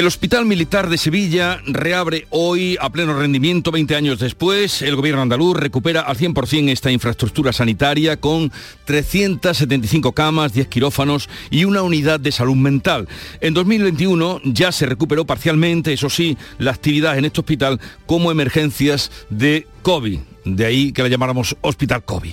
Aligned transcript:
El 0.00 0.06
Hospital 0.06 0.46
Militar 0.46 0.88
de 0.88 0.96
Sevilla 0.96 1.60
reabre 1.66 2.26
hoy 2.30 2.78
a 2.80 2.88
pleno 2.88 3.12
rendimiento 3.12 3.70
20 3.70 3.96
años 3.96 4.18
después. 4.18 4.80
El 4.80 4.96
gobierno 4.96 5.20
andaluz 5.20 5.54
recupera 5.58 6.00
al 6.00 6.16
100% 6.16 6.70
esta 6.70 6.90
infraestructura 6.90 7.52
sanitaria 7.52 8.18
con 8.18 8.50
375 8.86 10.12
camas, 10.12 10.54
10 10.54 10.68
quirófanos 10.68 11.28
y 11.50 11.64
una 11.64 11.82
unidad 11.82 12.18
de 12.18 12.32
salud 12.32 12.56
mental. 12.56 13.08
En 13.42 13.52
2021 13.52 14.40
ya 14.44 14.72
se 14.72 14.86
recuperó 14.86 15.26
parcialmente, 15.26 15.92
eso 15.92 16.08
sí, 16.08 16.38
la 16.56 16.70
actividad 16.70 17.18
en 17.18 17.26
este 17.26 17.40
hospital 17.40 17.78
como 18.06 18.30
emergencias 18.30 19.12
de 19.28 19.66
COVID. 19.82 20.18
De 20.46 20.64
ahí 20.64 20.92
que 20.92 21.02
la 21.02 21.10
llamáramos 21.10 21.58
Hospital 21.60 22.02
COVID. 22.06 22.32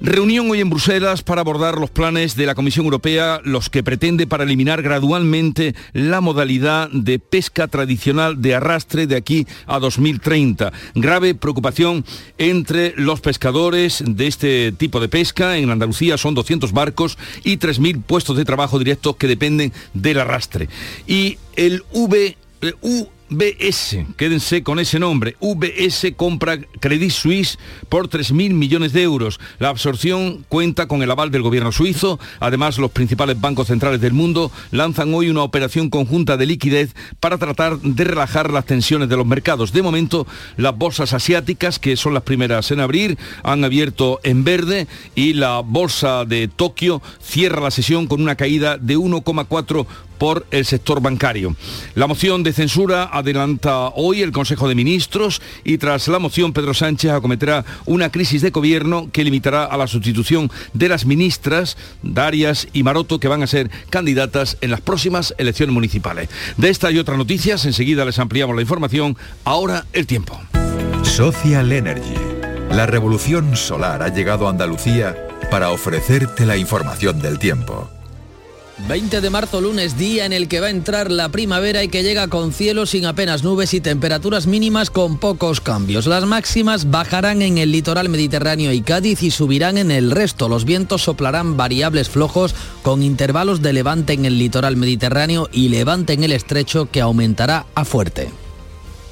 Reunión 0.00 0.50
hoy 0.50 0.60
en 0.60 0.68
Bruselas 0.68 1.22
para 1.22 1.40
abordar 1.40 1.78
los 1.78 1.90
planes 1.90 2.36
de 2.36 2.44
la 2.44 2.54
Comisión 2.54 2.84
Europea, 2.84 3.40
los 3.44 3.70
que 3.70 3.82
pretende 3.82 4.26
para 4.26 4.44
eliminar 4.44 4.82
gradualmente 4.82 5.74
la 5.94 6.20
modalidad 6.20 6.90
de 6.90 7.18
pesca 7.18 7.66
tradicional 7.66 8.42
de 8.42 8.54
arrastre 8.54 9.06
de 9.06 9.16
aquí 9.16 9.46
a 9.66 9.78
2030. 9.78 10.70
Grave 10.94 11.34
preocupación 11.34 12.04
entre 12.36 12.92
los 12.96 13.20
pescadores 13.20 14.04
de 14.06 14.26
este 14.26 14.72
tipo 14.72 15.00
de 15.00 15.08
pesca. 15.08 15.56
En 15.56 15.70
Andalucía 15.70 16.18
son 16.18 16.34
200 16.34 16.72
barcos 16.72 17.16
y 17.42 17.56
3.000 17.56 18.02
puestos 18.02 18.36
de 18.36 18.44
trabajo 18.44 18.78
directos 18.78 19.16
que 19.16 19.28
dependen 19.28 19.72
del 19.94 20.20
arrastre. 20.20 20.68
Y 21.06 21.38
el 21.56 21.84
V... 21.92 22.36
VS, 23.28 24.06
quédense 24.16 24.62
con 24.62 24.78
ese 24.78 25.00
nombre, 25.00 25.36
VS 25.40 26.14
compra 26.16 26.58
Credit 26.58 27.10
Suisse 27.10 27.58
por 27.88 28.08
3.000 28.08 28.52
millones 28.52 28.92
de 28.92 29.02
euros. 29.02 29.40
La 29.58 29.68
absorción 29.68 30.44
cuenta 30.48 30.86
con 30.86 31.02
el 31.02 31.10
aval 31.10 31.30
del 31.30 31.42
gobierno 31.42 31.72
suizo. 31.72 32.20
Además, 32.38 32.78
los 32.78 32.92
principales 32.92 33.40
bancos 33.40 33.66
centrales 33.66 34.00
del 34.00 34.12
mundo 34.12 34.52
lanzan 34.70 35.12
hoy 35.12 35.28
una 35.28 35.42
operación 35.42 35.90
conjunta 35.90 36.36
de 36.36 36.46
liquidez 36.46 36.94
para 37.18 37.38
tratar 37.38 37.80
de 37.80 38.04
relajar 38.04 38.52
las 38.52 38.64
tensiones 38.64 39.08
de 39.08 39.16
los 39.16 39.26
mercados. 39.26 39.72
De 39.72 39.82
momento, 39.82 40.26
las 40.56 40.76
bolsas 40.76 41.12
asiáticas, 41.12 41.78
que 41.78 41.96
son 41.96 42.14
las 42.14 42.22
primeras 42.22 42.70
en 42.70 42.80
abrir, 42.80 43.18
han 43.42 43.64
abierto 43.64 44.20
en 44.22 44.44
verde 44.44 44.86
y 45.14 45.32
la 45.32 45.60
bolsa 45.60 46.24
de 46.24 46.48
Tokio 46.48 47.02
cierra 47.20 47.60
la 47.60 47.70
sesión 47.70 48.06
con 48.06 48.22
una 48.22 48.36
caída 48.36 48.78
de 48.78 48.96
1,4 48.96 49.86
por 50.18 50.46
el 50.50 50.64
sector 50.64 51.00
bancario. 51.00 51.56
La 51.94 52.06
moción 52.06 52.42
de 52.42 52.52
censura 52.52 53.10
adelanta 53.12 53.88
hoy 53.94 54.22
el 54.22 54.32
Consejo 54.32 54.68
de 54.68 54.74
Ministros 54.74 55.40
y 55.64 55.78
tras 55.78 56.08
la 56.08 56.18
moción 56.18 56.52
Pedro 56.52 56.74
Sánchez 56.74 57.10
acometerá 57.10 57.64
una 57.84 58.10
crisis 58.10 58.42
de 58.42 58.50
gobierno 58.50 59.08
que 59.12 59.24
limitará 59.24 59.64
a 59.64 59.76
la 59.76 59.86
sustitución 59.86 60.50
de 60.72 60.88
las 60.88 61.06
ministras 61.06 61.76
Darias 62.02 62.68
y 62.72 62.82
Maroto 62.82 63.20
que 63.20 63.28
van 63.28 63.42
a 63.42 63.46
ser 63.46 63.70
candidatas 63.90 64.58
en 64.60 64.70
las 64.70 64.80
próximas 64.80 65.34
elecciones 65.38 65.74
municipales. 65.74 66.28
De 66.56 66.68
esta 66.68 66.90
y 66.90 66.98
otras 66.98 67.18
noticias 67.18 67.64
enseguida 67.64 68.04
les 68.04 68.18
ampliamos 68.18 68.56
la 68.56 68.62
información. 68.62 69.16
Ahora 69.44 69.86
el 69.92 70.06
tiempo. 70.06 70.40
Social 71.02 71.72
Energy. 71.72 72.14
La 72.70 72.86
revolución 72.86 73.56
solar 73.56 74.02
ha 74.02 74.08
llegado 74.08 74.46
a 74.46 74.50
Andalucía 74.50 75.16
para 75.50 75.70
ofrecerte 75.70 76.44
la 76.44 76.56
información 76.56 77.20
del 77.20 77.38
tiempo. 77.38 77.95
20 78.78 79.22
de 79.22 79.30
marzo, 79.30 79.60
lunes, 79.60 79.96
día 79.96 80.26
en 80.26 80.34
el 80.34 80.48
que 80.48 80.60
va 80.60 80.66
a 80.66 80.70
entrar 80.70 81.10
la 81.10 81.30
primavera 81.30 81.82
y 81.82 81.88
que 81.88 82.02
llega 82.02 82.28
con 82.28 82.52
cielo 82.52 82.84
sin 82.84 83.06
apenas 83.06 83.42
nubes 83.42 83.72
y 83.72 83.80
temperaturas 83.80 84.46
mínimas 84.46 84.90
con 84.90 85.16
pocos 85.16 85.62
cambios. 85.62 86.06
Las 86.06 86.26
máximas 86.26 86.90
bajarán 86.90 87.40
en 87.40 87.56
el 87.56 87.72
litoral 87.72 88.10
mediterráneo 88.10 88.72
y 88.72 88.82
Cádiz 88.82 89.22
y 89.22 89.30
subirán 89.30 89.78
en 89.78 89.90
el 89.90 90.10
resto. 90.10 90.48
Los 90.48 90.66
vientos 90.66 91.02
soplarán 91.02 91.56
variables 91.56 92.10
flojos 92.10 92.54
con 92.82 93.02
intervalos 93.02 93.62
de 93.62 93.72
levante 93.72 94.12
en 94.12 94.26
el 94.26 94.38
litoral 94.38 94.76
mediterráneo 94.76 95.48
y 95.52 95.70
levante 95.70 96.12
en 96.12 96.24
el 96.24 96.32
estrecho 96.32 96.90
que 96.90 97.00
aumentará 97.00 97.64
a 97.74 97.84
fuerte. 97.84 98.45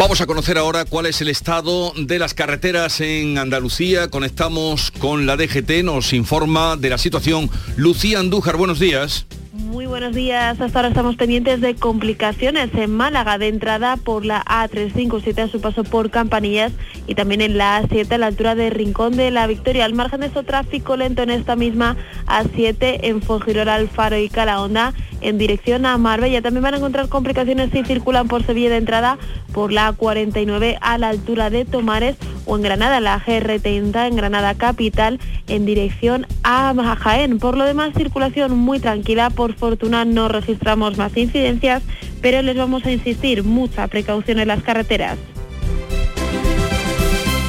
Vamos 0.00 0.22
a 0.22 0.26
conocer 0.26 0.56
ahora 0.56 0.86
cuál 0.86 1.04
es 1.04 1.20
el 1.20 1.28
estado 1.28 1.92
de 1.94 2.18
las 2.18 2.32
carreteras 2.32 3.02
en 3.02 3.36
Andalucía. 3.36 4.08
Conectamos 4.08 4.92
con 4.92 5.26
la 5.26 5.36
DGT, 5.36 5.84
nos 5.84 6.14
informa 6.14 6.78
de 6.78 6.88
la 6.88 6.96
situación 6.96 7.50
Lucía 7.76 8.18
Andújar. 8.18 8.56
Buenos 8.56 8.78
días. 8.78 9.26
Muy 9.66 9.86
buenos 9.86 10.14
días. 10.14 10.60
Hasta 10.60 10.78
ahora 10.78 10.88
estamos 10.88 11.16
pendientes 11.16 11.60
de 11.60 11.74
complicaciones 11.74 12.70
en 12.74 12.96
Málaga 12.96 13.36
de 13.36 13.48
entrada 13.48 13.96
por 13.96 14.24
la 14.24 14.42
A357 14.44 15.38
a 15.38 15.48
su 15.48 15.60
paso 15.60 15.84
por 15.84 16.10
Campanillas 16.10 16.72
y 17.06 17.14
también 17.14 17.42
en 17.42 17.58
la 17.58 17.82
A7 17.82 18.10
a 18.12 18.18
la 18.18 18.26
altura 18.26 18.54
de 18.54 18.70
Rincón 18.70 19.16
de 19.16 19.30
la 19.30 19.46
Victoria. 19.46 19.84
Al 19.84 19.94
margen 19.94 20.20
de 20.20 20.28
eso, 20.28 20.44
tráfico 20.44 20.96
lento 20.96 21.22
en 21.22 21.30
esta 21.30 21.56
misma 21.56 21.96
A7 22.26 23.00
en 23.02 23.20
Fongirola, 23.20 23.74
Alfaro 23.74 24.16
y 24.18 24.30
Calahonda 24.30 24.94
en 25.20 25.36
dirección 25.36 25.84
a 25.84 25.98
Marbella. 25.98 26.40
También 26.42 26.62
van 26.62 26.74
a 26.74 26.76
encontrar 26.78 27.08
complicaciones 27.08 27.70
si 27.70 27.84
circulan 27.84 28.28
por 28.28 28.44
Sevilla 28.44 28.70
de 28.70 28.76
entrada 28.76 29.18
por 29.52 29.72
la 29.72 29.92
A49 29.92 30.78
a 30.80 30.98
la 30.98 31.08
altura 31.10 31.50
de 31.50 31.64
Tomares 31.64 32.16
o 32.46 32.56
en 32.56 32.62
Granada, 32.62 33.00
la 33.00 33.20
GR30 33.20 34.08
en 34.08 34.16
Granada 34.16 34.54
Capital 34.54 35.20
en 35.48 35.66
dirección 35.66 36.26
a 36.42 36.74
Jaén. 36.98 37.38
Por 37.38 37.56
lo 37.56 37.64
demás, 37.64 37.92
circulación 37.94 38.56
muy 38.56 38.78
tranquila. 38.80 39.30
Por 39.30 39.49
fortuna 39.54 40.04
no 40.04 40.28
registramos 40.28 40.96
más 40.96 41.16
incidencias, 41.16 41.82
pero 42.20 42.42
les 42.42 42.56
vamos 42.56 42.84
a 42.86 42.92
insistir, 42.92 43.44
mucha 43.44 43.86
precaución 43.88 44.38
en 44.38 44.48
las 44.48 44.62
carreteras. 44.62 45.18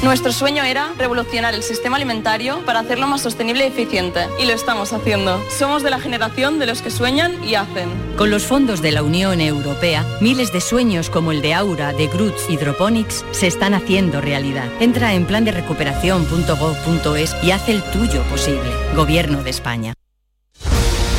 Nuestro 0.02 0.32
sueño 0.32 0.64
era 0.64 0.92
revolucionar 0.98 1.54
el 1.54 1.62
sistema 1.62 1.94
alimentario 1.94 2.64
para 2.66 2.80
hacerlo 2.80 3.06
más 3.06 3.22
sostenible 3.22 3.64
y 3.64 3.68
eficiente. 3.68 4.26
Y 4.40 4.46
lo 4.46 4.52
estamos 4.52 4.92
haciendo. 4.92 5.40
Somos 5.48 5.84
de 5.84 5.90
la 5.90 6.00
generación 6.00 6.58
de 6.58 6.66
los 6.66 6.82
que 6.82 6.90
sueñan 6.90 7.32
y 7.44 7.54
hacen. 7.54 7.88
Con 8.16 8.30
los 8.30 8.44
fondos 8.44 8.82
de 8.82 8.90
la 8.90 9.04
Unión 9.04 9.40
Europea, 9.40 10.04
miles 10.20 10.52
de 10.52 10.60
sueños 10.60 11.08
como 11.08 11.30
el 11.30 11.40
de 11.40 11.54
Aura, 11.54 11.92
de 11.92 12.08
Groots 12.08 12.50
Hydroponics 12.50 13.24
se 13.30 13.46
están 13.46 13.74
haciendo 13.74 14.20
realidad. 14.20 14.68
Entra 14.80 15.14
en 15.14 15.24
plan 15.24 15.44
de 15.44 15.52
recuperación.gov.es 15.52 17.36
y 17.44 17.52
haz 17.52 17.68
el 17.68 17.80
tuyo 17.92 18.24
posible. 18.24 18.70
Gobierno 18.96 19.44
de 19.44 19.50
España. 19.50 19.94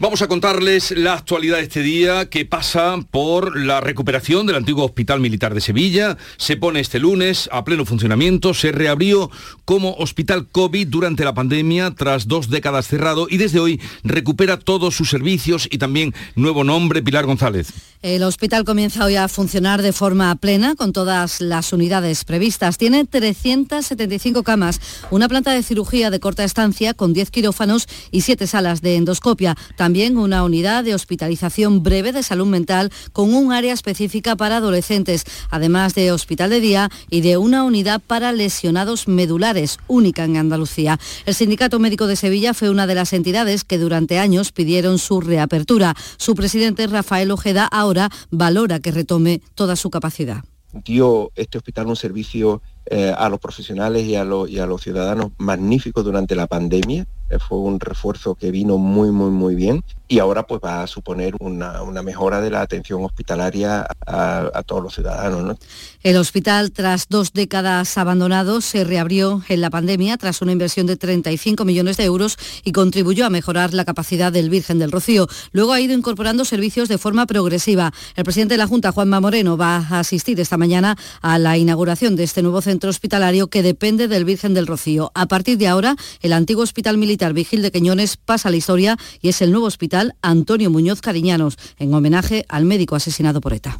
Vamos 0.00 0.22
a 0.22 0.28
contarles 0.28 0.92
la 0.92 1.12
actualidad 1.12 1.58
de 1.58 1.64
este 1.64 1.82
día 1.82 2.30
que 2.30 2.46
pasa 2.46 2.96
por 3.10 3.60
la 3.60 3.82
recuperación 3.82 4.46
del 4.46 4.56
antiguo 4.56 4.86
Hospital 4.86 5.20
Militar 5.20 5.52
de 5.52 5.60
Sevilla. 5.60 6.16
Se 6.38 6.56
pone 6.56 6.80
este 6.80 6.98
lunes 6.98 7.50
a 7.52 7.64
pleno 7.64 7.84
funcionamiento. 7.84 8.54
Se 8.54 8.72
reabrió 8.72 9.30
como 9.66 9.92
hospital 9.96 10.48
COVID 10.50 10.88
durante 10.88 11.22
la 11.22 11.34
pandemia 11.34 11.90
tras 11.90 12.28
dos 12.28 12.48
décadas 12.48 12.88
cerrado 12.88 13.26
y 13.28 13.36
desde 13.36 13.60
hoy 13.60 13.78
recupera 14.02 14.58
todos 14.58 14.96
sus 14.96 15.10
servicios 15.10 15.68
y 15.70 15.76
también 15.76 16.14
nuevo 16.34 16.64
nombre 16.64 17.02
Pilar 17.02 17.26
González. 17.26 17.70
El 18.02 18.22
hospital 18.22 18.64
comienza 18.64 19.04
hoy 19.04 19.16
a 19.16 19.28
funcionar 19.28 19.82
de 19.82 19.92
forma 19.92 20.34
plena 20.36 20.74
con 20.74 20.94
todas 20.94 21.42
las 21.42 21.74
unidades 21.74 22.24
previstas. 22.24 22.78
Tiene 22.78 23.04
375 23.04 24.42
camas, 24.42 24.80
una 25.10 25.28
planta 25.28 25.52
de 25.52 25.62
cirugía 25.62 26.08
de 26.08 26.18
corta 26.18 26.42
estancia 26.42 26.94
con 26.94 27.12
10 27.12 27.30
quirófanos 27.30 27.86
y 28.10 28.22
7 28.22 28.46
salas 28.46 28.80
de 28.80 28.96
endoscopia. 28.96 29.54
Una 29.90 30.44
unidad 30.44 30.84
de 30.84 30.94
hospitalización 30.94 31.82
breve 31.82 32.12
de 32.12 32.22
salud 32.22 32.46
mental 32.46 32.92
con 33.12 33.34
un 33.34 33.52
área 33.52 33.72
específica 33.72 34.36
para 34.36 34.58
adolescentes, 34.58 35.24
además 35.50 35.94
de 35.94 36.12
hospital 36.12 36.50
de 36.50 36.60
día 36.60 36.90
y 37.10 37.22
de 37.22 37.38
una 37.38 37.64
unidad 37.64 38.00
para 38.00 38.32
lesionados 38.32 39.08
medulares, 39.08 39.78
única 39.88 40.24
en 40.24 40.36
Andalucía. 40.36 41.00
El 41.26 41.34
Sindicato 41.34 41.80
Médico 41.80 42.06
de 42.06 42.14
Sevilla 42.14 42.54
fue 42.54 42.70
una 42.70 42.86
de 42.86 42.94
las 42.94 43.12
entidades 43.12 43.64
que 43.64 43.78
durante 43.78 44.20
años 44.20 44.52
pidieron 44.52 44.98
su 44.98 45.20
reapertura. 45.20 45.96
Su 46.16 46.36
presidente 46.36 46.86
Rafael 46.86 47.32
Ojeda 47.32 47.66
ahora 47.66 48.10
valora 48.30 48.78
que 48.78 48.92
retome 48.92 49.40
toda 49.56 49.74
su 49.74 49.90
capacidad. 49.90 50.44
Dio 50.72 51.32
este 51.34 51.58
hospital 51.58 51.88
un 51.88 51.96
servicio 51.96 52.62
eh, 52.86 53.12
a 53.16 53.28
los 53.28 53.40
profesionales 53.40 54.06
y 54.06 54.14
a, 54.14 54.24
y 54.48 54.58
a 54.60 54.66
los 54.66 54.82
ciudadanos 54.82 55.32
magníficos 55.36 56.04
durante 56.04 56.36
la 56.36 56.46
pandemia. 56.46 57.08
Eh, 57.30 57.38
fue 57.38 57.58
un 57.58 57.78
refuerzo 57.78 58.34
que 58.34 58.50
vino 58.50 58.76
muy, 58.76 59.10
muy, 59.10 59.30
muy 59.30 59.54
bien 59.54 59.84
y 60.08 60.18
ahora 60.18 60.44
pues 60.44 60.60
va 60.62 60.82
a 60.82 60.86
suponer 60.88 61.34
una, 61.38 61.80
mejora 62.02 62.40
de 62.40 62.50
la 62.50 62.62
atención 62.62 63.04
hospitalaria 63.04 63.86
a, 64.04 64.62
todos 64.66 64.82
los 64.82 64.94
ciudadanos. 64.94 65.56
El 66.02 66.16
hospital, 66.16 66.72
tras 66.72 67.06
dos 67.08 67.32
décadas 67.32 67.96
abandonado, 67.96 68.60
se 68.60 68.82
reabrió 68.82 69.42
en 69.48 69.60
la 69.60 69.70
pandemia 69.70 70.16
tras 70.16 70.42
una 70.42 70.50
inversión 70.50 70.88
de 70.88 70.96
35 70.96 71.64
millones 71.64 71.96
de 71.96 72.04
euros 72.04 72.38
y 72.64 72.72
contribuyó 72.72 73.24
a 73.24 73.30
mejorar 73.30 73.72
la 73.72 73.84
capacidad 73.84 74.32
del 74.32 74.50
Virgen 74.50 74.80
del 74.80 74.90
Rocío. 74.90 75.28
Luego 75.52 75.72
ha 75.72 75.80
ido 75.80 75.94
incorporando 75.94 76.44
servicios 76.44 76.88
de 76.88 76.98
forma 76.98 77.26
progresiva. 77.26 77.92
El 78.16 78.24
presidente 78.24 78.54
de 78.54 78.58
la 78.58 78.66
Junta, 78.66 78.90
Juanma 78.90 79.20
Moreno, 79.20 79.56
va 79.56 79.76
a 79.76 80.00
asistir 80.00 80.40
esta 80.40 80.56
mañana 80.56 80.96
a 81.22 81.38
la 81.38 81.56
inauguración 81.56 82.16
de 82.16 82.24
este 82.24 82.42
nuevo 82.42 82.62
centro 82.62 82.90
hospitalario 82.90 83.46
que 83.46 83.62
depende 83.62 84.08
del 84.08 84.24
Virgen 84.24 84.54
del 84.54 84.66
Rocío. 84.66 85.12
A 85.14 85.26
partir 85.26 85.56
de 85.56 85.68
ahora, 85.68 85.94
el 86.20 86.32
antiguo 86.32 86.64
Hospital 86.64 86.98
Militar 86.98 87.19
Vigil 87.28 87.62
de 87.62 87.70
Queñones 87.70 88.16
pasa 88.16 88.48
a 88.48 88.50
la 88.50 88.56
historia 88.56 88.96
y 89.20 89.28
es 89.28 89.42
el 89.42 89.50
nuevo 89.50 89.66
hospital 89.66 90.14
Antonio 90.22 90.70
Muñoz 90.70 91.00
Cariñanos, 91.00 91.56
en 91.78 91.92
homenaje 91.94 92.46
al 92.48 92.64
médico 92.64 92.96
asesinado 92.96 93.40
por 93.40 93.52
ETA. 93.52 93.78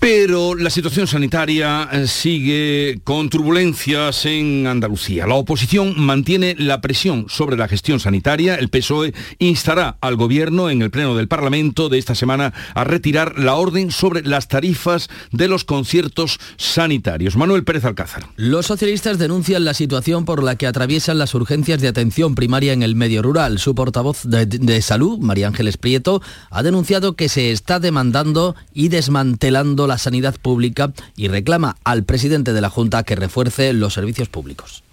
Pero 0.00 0.54
la 0.54 0.70
situación 0.70 1.08
sanitaria 1.08 1.88
eh, 1.90 2.06
sigue 2.06 3.00
con 3.02 3.28
turbulencias 3.28 4.26
en 4.26 4.68
Andalucía. 4.68 5.26
La 5.26 5.34
oposición 5.34 5.94
mantiene 5.98 6.54
la 6.56 6.80
presión 6.80 7.26
sobre 7.28 7.56
la 7.56 7.66
gestión 7.66 7.98
sanitaria. 7.98 8.54
El 8.54 8.68
PSOE 8.68 9.12
instará 9.40 9.98
al 10.00 10.14
Gobierno 10.14 10.70
en 10.70 10.82
el 10.82 10.92
Pleno 10.92 11.16
del 11.16 11.26
Parlamento 11.26 11.88
de 11.88 11.98
esta 11.98 12.14
semana 12.14 12.54
a 12.74 12.84
retirar 12.84 13.40
la 13.40 13.56
orden 13.56 13.90
sobre 13.90 14.22
las 14.22 14.46
tarifas 14.46 15.08
de 15.32 15.48
los 15.48 15.64
conciertos 15.64 16.38
sanitarios. 16.56 17.36
Manuel 17.36 17.64
Pérez 17.64 17.84
Alcázar. 17.84 18.28
Los 18.36 18.66
socialistas 18.66 19.18
denuncian 19.18 19.64
la 19.64 19.74
situación 19.74 20.24
por 20.24 20.44
la 20.44 20.54
que 20.54 20.68
atraviesan 20.68 21.18
las 21.18 21.34
urgencias 21.34 21.80
de 21.80 21.88
atención 21.88 22.36
primaria 22.36 22.72
en 22.72 22.84
el 22.84 22.94
medio 22.94 23.20
rural. 23.20 23.58
Su 23.58 23.74
portavoz 23.74 24.22
de, 24.22 24.46
de 24.46 24.80
Salud, 24.80 25.18
María 25.18 25.48
Ángeles 25.48 25.76
Prieto, 25.76 26.22
ha 26.50 26.62
denunciado 26.62 27.16
que 27.16 27.28
se 27.28 27.50
está 27.50 27.80
demandando 27.80 28.54
y 28.72 28.90
desmantelando 28.90 29.87
la 29.88 29.98
sanidad 29.98 30.36
pública 30.40 30.92
y 31.16 31.26
reclama 31.28 31.76
al 31.82 32.04
presidente 32.04 32.52
de 32.52 32.60
la 32.60 32.70
Junta 32.70 33.02
que 33.02 33.16
refuerce 33.16 33.72
los 33.72 33.94
servicios 33.94 34.28
públicos. 34.28 34.84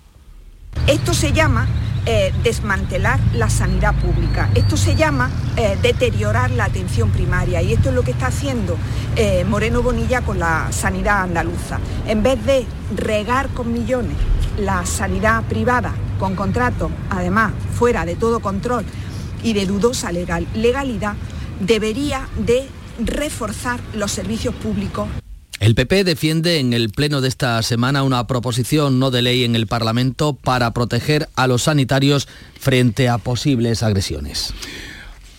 Esto 0.88 1.14
se 1.14 1.32
llama 1.32 1.68
eh, 2.06 2.32
desmantelar 2.44 3.20
la 3.34 3.50
sanidad 3.50 3.96
pública, 3.96 4.52
esto 4.54 4.78
se 4.78 4.96
llama 4.96 5.32
eh, 5.58 5.76
deteriorar 5.82 6.52
la 6.52 6.66
atención 6.66 7.10
primaria 7.10 7.64
y 7.64 7.74
esto 7.74 7.90
es 7.90 7.96
lo 7.96 8.04
que 8.04 8.12
está 8.12 8.28
haciendo 8.28 8.78
eh, 9.16 9.44
Moreno 9.46 9.82
Bonilla 9.82 10.22
con 10.22 10.38
la 10.38 10.72
sanidad 10.72 11.24
andaluza. 11.24 11.80
En 12.08 12.22
vez 12.22 12.44
de 12.46 12.68
regar 12.96 13.50
con 13.50 13.74
millones 13.74 14.16
la 14.60 14.86
sanidad 14.86 15.44
privada 15.46 15.96
con 16.20 16.36
contratos, 16.36 16.92
además 17.10 17.54
fuera 17.74 18.06
de 18.06 18.16
todo 18.16 18.40
control 18.40 18.86
y 19.42 19.54
de 19.54 19.66
dudosa 19.66 20.12
legal, 20.12 20.46
legalidad, 20.54 21.16
debería 21.60 22.28
de 22.38 22.68
reforzar 23.00 23.80
los 23.94 24.12
servicios 24.12 24.56
públicos. 24.56 25.08
El 25.60 25.74
PP 25.74 26.04
defiende 26.04 26.60
en 26.60 26.74
el 26.74 26.90
pleno 26.90 27.22
de 27.22 27.30
esta 27.30 27.62
semana 27.64 28.04
una 28.04 28.28
proposición 28.28 29.00
no 29.00 29.10
de 29.10 29.22
ley 29.22 29.46
en 29.46 29.56
el 29.56 29.68
Parlamento 29.68 30.34
para 30.34 30.74
proteger 30.74 31.30
a 31.36 31.48
los 31.48 31.64
sanitarios 31.64 32.28
frente 32.60 33.08
a 33.08 33.18
posibles 33.18 33.82
agresiones. 33.82 34.54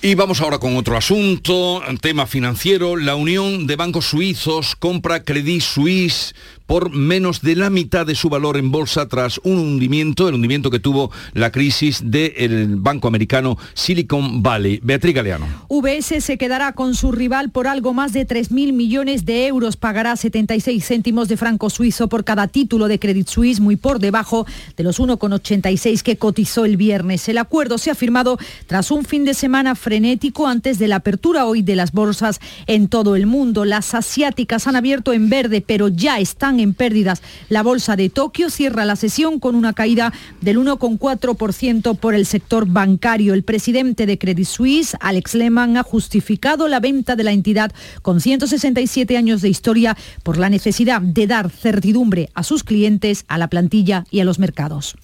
Y 0.02 0.14
vamos 0.14 0.40
ahora 0.40 0.58
con 0.58 0.76
otro 0.76 0.96
asunto, 0.96 1.82
tema 2.00 2.26
financiero. 2.26 2.96
La 2.96 3.16
Unión 3.16 3.66
de 3.66 3.76
Bancos 3.76 4.06
Suizos 4.06 4.76
compra 4.76 5.24
Credit 5.24 5.60
Suisse 5.60 6.34
por 6.66 6.90
menos 6.90 7.42
de 7.42 7.56
la 7.56 7.70
mitad 7.70 8.06
de 8.06 8.14
su 8.14 8.28
valor 8.28 8.56
en 8.56 8.70
bolsa 8.70 9.08
tras 9.08 9.40
un 9.44 9.58
hundimiento, 9.58 10.28
el 10.28 10.34
hundimiento 10.34 10.70
que 10.70 10.80
tuvo 10.80 11.10
la 11.32 11.50
crisis 11.52 12.02
del 12.04 12.76
banco 12.76 13.08
americano 13.08 13.56
Silicon 13.74 14.42
Valley. 14.42 14.80
Beatriz 14.82 15.14
Galeano. 15.14 15.46
VS 15.68 16.24
se 16.24 16.38
quedará 16.38 16.72
con 16.72 16.94
su 16.94 17.12
rival 17.12 17.50
por 17.50 17.66
algo 17.66 17.94
más 17.94 18.12
de 18.12 18.26
3.000 18.26 18.72
millones 18.72 19.24
de 19.24 19.46
euros. 19.46 19.76
Pagará 19.76 20.16
76 20.16 20.84
céntimos 20.84 21.28
de 21.28 21.36
franco 21.36 21.70
suizo 21.70 22.08
por 22.08 22.24
cada 22.24 22.48
título 22.48 22.88
de 22.88 22.98
Credit 22.98 23.28
Suisse, 23.28 23.60
muy 23.60 23.76
por 23.76 23.98
debajo 23.98 24.46
de 24.76 24.84
los 24.84 25.00
1,86 25.00 26.02
que 26.02 26.16
cotizó 26.16 26.64
el 26.64 26.76
viernes. 26.76 27.28
El 27.28 27.38
acuerdo 27.38 27.78
se 27.78 27.90
ha 27.90 27.94
firmado 27.94 28.38
tras 28.66 28.90
un 28.90 29.04
fin 29.04 29.24
de 29.24 29.34
semana 29.34 29.74
frenético 29.74 30.46
antes 30.46 30.78
de 30.78 30.88
la 30.88 30.96
apertura 30.96 31.46
hoy 31.46 31.62
de 31.62 31.76
las 31.76 31.92
bolsas 31.92 32.40
en 32.66 32.88
todo 32.88 33.16
el 33.16 33.26
mundo. 33.26 33.64
Las 33.64 33.94
asiáticas 33.94 34.66
han 34.66 34.76
abierto 34.76 35.12
en 35.12 35.28
verde, 35.28 35.60
pero 35.60 35.88
ya 35.88 36.18
están 36.18 36.55
en 36.60 36.74
pérdidas. 36.74 37.22
La 37.48 37.62
bolsa 37.62 37.96
de 37.96 38.08
Tokio 38.10 38.50
cierra 38.50 38.84
la 38.84 38.96
sesión 38.96 39.40
con 39.40 39.54
una 39.54 39.72
caída 39.72 40.12
del 40.40 40.58
1,4% 40.58 41.98
por 41.98 42.14
el 42.14 42.26
sector 42.26 42.66
bancario. 42.66 43.34
El 43.34 43.42
presidente 43.42 44.06
de 44.06 44.18
Credit 44.18 44.46
Suisse, 44.46 44.96
Alex 45.00 45.34
Lehmann, 45.34 45.76
ha 45.76 45.82
justificado 45.82 46.68
la 46.68 46.80
venta 46.80 47.16
de 47.16 47.24
la 47.24 47.32
entidad 47.32 47.72
con 48.02 48.20
167 48.20 49.16
años 49.16 49.42
de 49.42 49.48
historia 49.48 49.96
por 50.22 50.38
la 50.38 50.50
necesidad 50.50 51.00
de 51.00 51.26
dar 51.26 51.50
certidumbre 51.50 52.30
a 52.34 52.42
sus 52.42 52.64
clientes, 52.64 53.24
a 53.28 53.38
la 53.38 53.48
plantilla 53.48 54.04
y 54.10 54.20
a 54.20 54.24
los 54.24 54.38
mercados. 54.38 54.96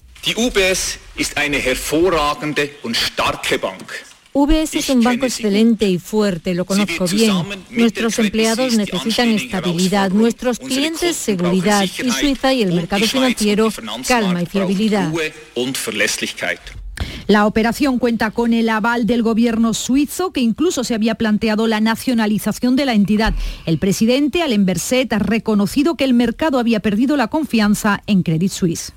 UBS 4.33 4.75
es 4.75 4.89
un 4.89 5.01
banco 5.01 5.25
excelente 5.25 5.87
y 5.87 5.99
fuerte, 5.99 6.55
lo 6.55 6.65
conozco 6.65 7.05
bien. 7.07 7.35
Nuestros 7.69 8.17
empleados 8.19 8.75
necesitan 8.75 9.29
estabilidad, 9.29 10.11
nuestros 10.11 10.59
clientes 10.59 11.15
seguridad 11.15 11.83
y 11.83 12.11
Suiza 12.11 12.53
y 12.53 12.63
el 12.63 12.73
mercado 12.73 13.05
financiero 13.05 13.69
calma 14.07 14.41
y 14.41 14.45
fiabilidad. 14.47 15.11
La 17.27 17.45
operación 17.45 17.99
cuenta 17.99 18.31
con 18.31 18.53
el 18.53 18.69
aval 18.69 19.05
del 19.05 19.23
gobierno 19.23 19.73
suizo, 19.73 20.31
que 20.31 20.41
incluso 20.41 20.83
se 20.83 20.93
había 20.93 21.15
planteado 21.15 21.67
la 21.67 21.79
nacionalización 21.79 22.75
de 22.75 22.85
la 22.85 22.93
entidad. 22.93 23.33
El 23.65 23.77
presidente, 23.77 24.41
Alain 24.41 24.65
Berset, 24.65 25.11
ha 25.13 25.19
reconocido 25.19 25.95
que 25.95 26.03
el 26.03 26.13
mercado 26.13 26.59
había 26.59 26.81
perdido 26.81 27.17
la 27.17 27.27
confianza 27.27 28.01
en 28.07 28.23
Credit 28.23 28.51
Suisse. 28.51 28.93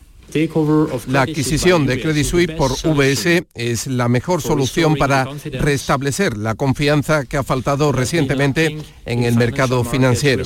La 1.09 1.23
adquisición 1.23 1.87
de 1.87 2.01
Credit 2.01 2.25
Suisse 2.25 2.53
por 2.53 2.73
VS 2.73 3.45
es 3.55 3.87
la 3.87 4.09
mejor 4.09 4.43
solución 4.43 4.97
para 4.97 5.29
restablecer 5.53 6.37
la 6.37 6.55
confianza 6.55 7.25
que 7.25 7.37
ha 7.37 7.43
faltado 7.43 7.93
recientemente 7.93 8.77
en 9.05 9.25
el 9.25 9.37
mercado 9.37 9.85
financiero. 9.85 10.45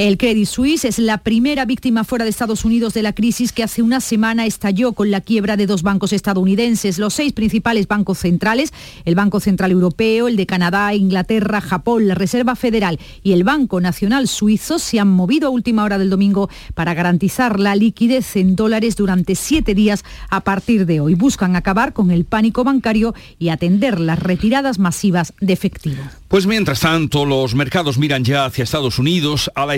El 0.00 0.16
Credit 0.16 0.46
Suisse 0.46 0.86
es 0.86 0.98
la 0.98 1.18
primera 1.18 1.66
víctima 1.66 2.04
fuera 2.04 2.24
de 2.24 2.30
Estados 2.30 2.64
Unidos 2.64 2.94
de 2.94 3.02
la 3.02 3.12
crisis 3.12 3.52
que 3.52 3.62
hace 3.62 3.82
una 3.82 4.00
semana 4.00 4.46
estalló 4.46 4.94
con 4.94 5.10
la 5.10 5.20
quiebra 5.20 5.58
de 5.58 5.66
dos 5.66 5.82
bancos 5.82 6.14
estadounidenses. 6.14 6.96
Los 6.98 7.12
seis 7.12 7.34
principales 7.34 7.86
bancos 7.86 8.16
centrales, 8.16 8.72
el 9.04 9.14
Banco 9.14 9.40
Central 9.40 9.72
Europeo, 9.72 10.26
el 10.28 10.36
de 10.36 10.46
Canadá, 10.46 10.94
Inglaterra, 10.94 11.60
Japón, 11.60 12.08
la 12.08 12.14
Reserva 12.14 12.56
Federal 12.56 12.98
y 13.22 13.32
el 13.32 13.44
Banco 13.44 13.78
Nacional 13.82 14.26
Suizo, 14.26 14.78
se 14.78 15.00
han 15.00 15.08
movido 15.08 15.48
a 15.48 15.50
última 15.50 15.84
hora 15.84 15.98
del 15.98 16.08
domingo 16.08 16.48
para 16.72 16.94
garantizar 16.94 17.60
la 17.60 17.76
liquidez 17.76 18.36
en 18.36 18.56
dólares 18.56 18.96
durante 18.96 19.34
siete 19.34 19.74
días 19.74 20.02
a 20.30 20.40
partir 20.40 20.86
de 20.86 21.00
hoy. 21.00 21.14
Buscan 21.14 21.56
acabar 21.56 21.92
con 21.92 22.10
el 22.10 22.24
pánico 22.24 22.64
bancario 22.64 23.14
y 23.38 23.50
atender 23.50 24.00
las 24.00 24.18
retiradas 24.18 24.78
masivas 24.78 25.34
de 25.42 25.52
efectivo. 25.52 26.02
Pues 26.28 26.46
mientras 26.46 26.78
tanto, 26.80 27.26
los 27.26 27.54
mercados 27.56 27.98
miran 27.98 28.24
ya 28.24 28.44
hacia 28.44 28.64
Estados 28.64 28.98
Unidos 29.00 29.50
a 29.56 29.66
la 29.66 29.74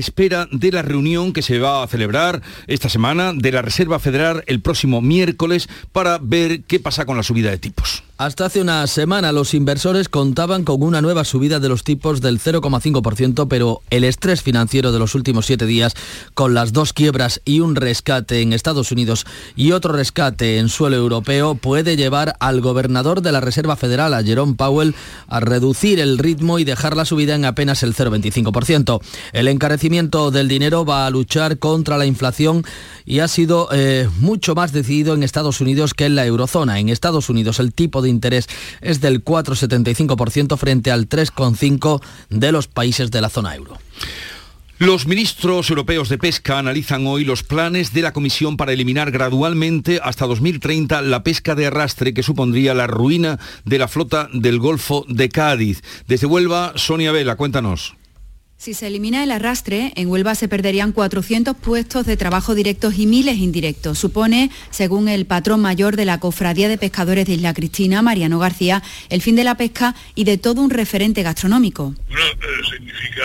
de 0.50 0.72
la 0.72 0.82
reunión 0.82 1.32
que 1.32 1.42
se 1.42 1.58
va 1.58 1.82
a 1.82 1.86
celebrar 1.88 2.42
esta 2.66 2.88
semana 2.88 3.32
de 3.32 3.52
la 3.52 3.62
Reserva 3.62 3.98
Federal 3.98 4.44
el 4.46 4.60
próximo 4.60 5.00
miércoles 5.00 5.68
para 5.92 6.18
ver 6.18 6.62
qué 6.62 6.78
pasa 6.80 7.06
con 7.06 7.16
la 7.16 7.22
subida 7.22 7.50
de 7.50 7.58
tipos. 7.58 8.02
Hasta 8.22 8.44
hace 8.44 8.60
una 8.60 8.86
semana 8.86 9.32
los 9.32 9.52
inversores 9.52 10.08
contaban 10.08 10.62
con 10.62 10.80
una 10.84 11.02
nueva 11.02 11.24
subida 11.24 11.58
de 11.58 11.68
los 11.68 11.82
tipos 11.82 12.20
del 12.20 12.38
0,5%, 12.38 13.48
pero 13.48 13.82
el 13.90 14.04
estrés 14.04 14.42
financiero 14.42 14.92
de 14.92 15.00
los 15.00 15.16
últimos 15.16 15.46
siete 15.46 15.66
días, 15.66 15.96
con 16.32 16.54
las 16.54 16.72
dos 16.72 16.92
quiebras 16.92 17.40
y 17.44 17.58
un 17.58 17.74
rescate 17.74 18.40
en 18.40 18.52
Estados 18.52 18.92
Unidos 18.92 19.26
y 19.56 19.72
otro 19.72 19.92
rescate 19.92 20.58
en 20.58 20.68
suelo 20.68 20.98
europeo, 20.98 21.56
puede 21.56 21.96
llevar 21.96 22.36
al 22.38 22.60
gobernador 22.60 23.22
de 23.22 23.32
la 23.32 23.40
Reserva 23.40 23.74
Federal, 23.74 24.14
a 24.14 24.22
Jerome 24.22 24.54
Powell, 24.54 24.94
a 25.26 25.40
reducir 25.40 25.98
el 25.98 26.16
ritmo 26.16 26.60
y 26.60 26.64
dejar 26.64 26.96
la 26.96 27.04
subida 27.04 27.34
en 27.34 27.44
apenas 27.44 27.82
el 27.82 27.92
0,25%. 27.92 29.00
El 29.32 29.48
encarecimiento 29.48 30.30
del 30.30 30.46
dinero 30.46 30.84
va 30.84 31.08
a 31.08 31.10
luchar 31.10 31.58
contra 31.58 31.98
la 31.98 32.06
inflación 32.06 32.64
y 33.04 33.18
ha 33.18 33.26
sido 33.26 33.68
eh, 33.72 34.08
mucho 34.20 34.54
más 34.54 34.70
decidido 34.70 35.14
en 35.14 35.24
Estados 35.24 35.60
Unidos 35.60 35.92
que 35.92 36.06
en 36.06 36.14
la 36.14 36.24
eurozona. 36.24 36.78
En 36.78 36.88
Estados 36.88 37.28
Unidos 37.28 37.58
el 37.58 37.74
tipo 37.74 38.00
de 38.00 38.11
interés 38.12 38.48
es 38.80 39.00
del 39.00 39.24
4,75% 39.24 40.56
frente 40.56 40.90
al 40.90 41.08
3,5% 41.08 42.00
de 42.30 42.52
los 42.52 42.68
países 42.68 43.10
de 43.10 43.20
la 43.20 43.28
zona 43.28 43.54
euro. 43.56 43.78
Los 44.78 45.06
ministros 45.06 45.70
europeos 45.70 46.08
de 46.08 46.18
pesca 46.18 46.58
analizan 46.58 47.06
hoy 47.06 47.24
los 47.24 47.44
planes 47.44 47.92
de 47.92 48.02
la 48.02 48.12
Comisión 48.12 48.56
para 48.56 48.72
eliminar 48.72 49.12
gradualmente 49.12 50.00
hasta 50.02 50.26
2030 50.26 51.02
la 51.02 51.22
pesca 51.22 51.54
de 51.54 51.66
arrastre 51.66 52.12
que 52.12 52.24
supondría 52.24 52.74
la 52.74 52.88
ruina 52.88 53.38
de 53.64 53.78
la 53.78 53.86
flota 53.86 54.28
del 54.32 54.58
Golfo 54.58 55.04
de 55.08 55.28
Cádiz. 55.28 55.82
Desde 56.08 56.26
Huelva, 56.26 56.72
Sonia 56.74 57.12
Vela, 57.12 57.36
cuéntanos. 57.36 57.94
Si 58.62 58.74
se 58.74 58.86
elimina 58.86 59.24
el 59.24 59.32
arrastre, 59.32 59.92
en 59.96 60.08
Huelva 60.08 60.36
se 60.36 60.46
perderían 60.46 60.92
400 60.92 61.56
puestos 61.56 62.06
de 62.06 62.16
trabajo 62.16 62.54
directos 62.54 62.96
y 62.96 63.08
miles 63.08 63.38
indirectos. 63.38 63.98
Supone, 63.98 64.52
según 64.70 65.08
el 65.08 65.26
patrón 65.26 65.60
mayor 65.60 65.96
de 65.96 66.04
la 66.04 66.20
Cofradía 66.20 66.68
de 66.68 66.78
Pescadores 66.78 67.26
de 67.26 67.32
Isla 67.32 67.54
Cristina, 67.54 68.02
Mariano 68.02 68.38
García, 68.38 68.80
el 69.08 69.20
fin 69.20 69.34
de 69.34 69.42
la 69.42 69.56
pesca 69.56 69.96
y 70.14 70.22
de 70.22 70.38
todo 70.38 70.60
un 70.60 70.70
referente 70.70 71.24
gastronómico. 71.24 71.96
Bueno, 72.08 72.68
significa 72.70 73.24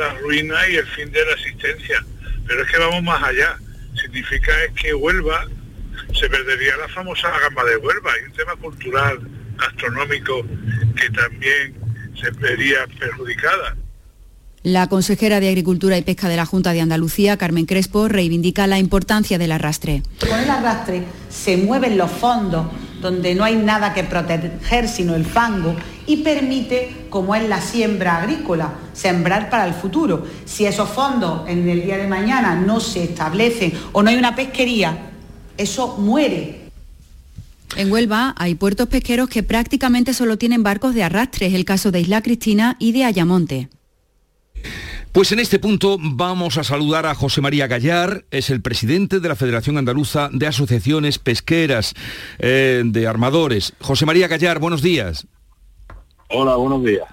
la 0.00 0.14
ruina 0.14 0.56
y 0.68 0.74
el 0.74 0.86
fin 0.88 1.12
de 1.12 1.24
la 1.24 1.32
existencia. 1.34 2.04
Pero 2.48 2.62
es 2.64 2.68
que 2.68 2.78
vamos 2.78 3.04
más 3.04 3.22
allá. 3.22 3.56
Significa 3.94 4.50
es 4.64 4.72
que 4.82 4.92
Huelva 4.94 5.46
se 6.12 6.28
perdería 6.28 6.76
la 6.76 6.88
famosa 6.88 7.28
gamba 7.38 7.62
de 7.62 7.76
Huelva. 7.76 8.10
Hay 8.14 8.24
un 8.24 8.32
tema 8.32 8.56
cultural, 8.56 9.30
gastronómico, 9.58 10.44
que 10.96 11.08
también 11.10 11.72
se 12.20 12.32
vería 12.32 12.84
perjudicada. 12.98 13.76
La 14.66 14.88
consejera 14.88 15.38
de 15.38 15.48
Agricultura 15.48 15.96
y 15.96 16.02
Pesca 16.02 16.28
de 16.28 16.34
la 16.34 16.44
Junta 16.44 16.72
de 16.72 16.80
Andalucía, 16.80 17.36
Carmen 17.36 17.66
Crespo, 17.66 18.08
reivindica 18.08 18.66
la 18.66 18.80
importancia 18.80 19.38
del 19.38 19.52
arrastre. 19.52 20.02
Con 20.18 20.36
el 20.40 20.50
arrastre 20.50 21.04
se 21.30 21.56
mueven 21.56 21.96
los 21.96 22.10
fondos 22.10 22.66
donde 23.00 23.36
no 23.36 23.44
hay 23.44 23.54
nada 23.54 23.94
que 23.94 24.02
proteger 24.02 24.88
sino 24.88 25.14
el 25.14 25.24
fango 25.24 25.76
y 26.08 26.16
permite, 26.16 27.06
como 27.10 27.36
es 27.36 27.48
la 27.48 27.60
siembra 27.60 28.16
agrícola, 28.16 28.74
sembrar 28.92 29.50
para 29.50 29.68
el 29.68 29.72
futuro. 29.72 30.26
Si 30.46 30.66
esos 30.66 30.88
fondos 30.88 31.48
en 31.48 31.68
el 31.68 31.84
día 31.84 31.98
de 31.98 32.08
mañana 32.08 32.56
no 32.56 32.80
se 32.80 33.04
establecen 33.04 33.72
o 33.92 34.02
no 34.02 34.10
hay 34.10 34.16
una 34.16 34.34
pesquería, 34.34 34.98
eso 35.56 35.96
muere. 35.98 36.70
En 37.76 37.92
Huelva 37.92 38.34
hay 38.36 38.56
puertos 38.56 38.88
pesqueros 38.88 39.28
que 39.28 39.44
prácticamente 39.44 40.12
solo 40.12 40.38
tienen 40.38 40.64
barcos 40.64 40.92
de 40.92 41.04
arrastre, 41.04 41.46
es 41.46 41.54
el 41.54 41.64
caso 41.64 41.92
de 41.92 42.00
Isla 42.00 42.20
Cristina 42.20 42.74
y 42.80 42.90
de 42.90 43.04
Ayamonte. 43.04 43.68
Pues 45.12 45.32
en 45.32 45.38
este 45.38 45.58
punto 45.58 45.96
vamos 45.98 46.58
a 46.58 46.64
saludar 46.64 47.06
a 47.06 47.14
José 47.14 47.40
María 47.40 47.66
Gallar, 47.66 48.26
es 48.30 48.50
el 48.50 48.60
presidente 48.60 49.18
de 49.18 49.28
la 49.28 49.34
Federación 49.34 49.78
Andaluza 49.78 50.28
de 50.30 50.46
Asociaciones 50.46 51.18
Pesqueras 51.18 51.94
eh, 52.38 52.82
de 52.84 53.06
Armadores. 53.06 53.72
José 53.80 54.04
María 54.04 54.28
Gallar, 54.28 54.58
buenos 54.58 54.82
días. 54.82 55.26
Hola, 56.28 56.56
buenos 56.56 56.84
días. 56.84 57.06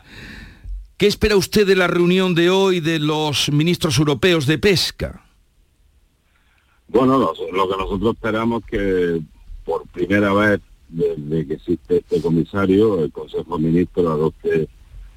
¿Qué 0.97 1.07
espera 1.07 1.37
usted 1.37 1.65
de 1.65 1.75
la 1.75 1.87
reunión 1.87 2.35
de 2.35 2.49
hoy 2.49 2.81
de 2.81 2.99
los 2.99 3.49
ministros 3.51 3.97
europeos 3.97 4.47
de 4.47 4.57
pesca? 4.57 5.23
Bueno, 6.89 7.17
lo, 7.17 7.33
lo 7.53 7.69
que 7.69 7.77
nosotros 7.77 8.15
esperamos 8.15 8.63
que 8.69 9.21
por 9.65 9.87
primera 9.87 10.33
vez 10.33 10.61
desde 10.89 11.47
que 11.47 11.53
existe 11.53 11.97
este 11.97 12.21
comisario, 12.21 13.03
el 13.03 13.11
Consejo 13.11 13.57
de 13.57 13.63
Ministros 13.63 14.05
adopte 14.07 14.67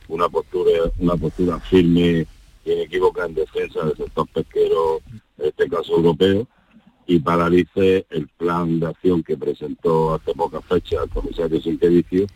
una 0.08 0.28
postura, 0.28 0.90
una 0.98 1.16
postura 1.16 1.58
firme 1.60 2.26
y 2.64 2.72
inequívoca 2.72 3.26
en 3.26 3.34
defensa 3.34 3.84
del 3.84 3.96
sector 3.96 4.26
pesquero, 4.28 5.00
en 5.38 5.46
este 5.46 5.68
caso 5.68 5.96
europeo, 5.96 6.46
y 7.06 7.20
paralice 7.20 8.06
el 8.10 8.28
plan 8.28 8.80
de 8.80 8.86
acción 8.86 9.22
que 9.22 9.36
presentó 9.36 10.14
hace 10.14 10.34
pocas 10.34 10.64
fechas 10.64 11.04
el 11.04 11.10
comisario 11.10 11.60
Sinquedicio, 11.60 12.26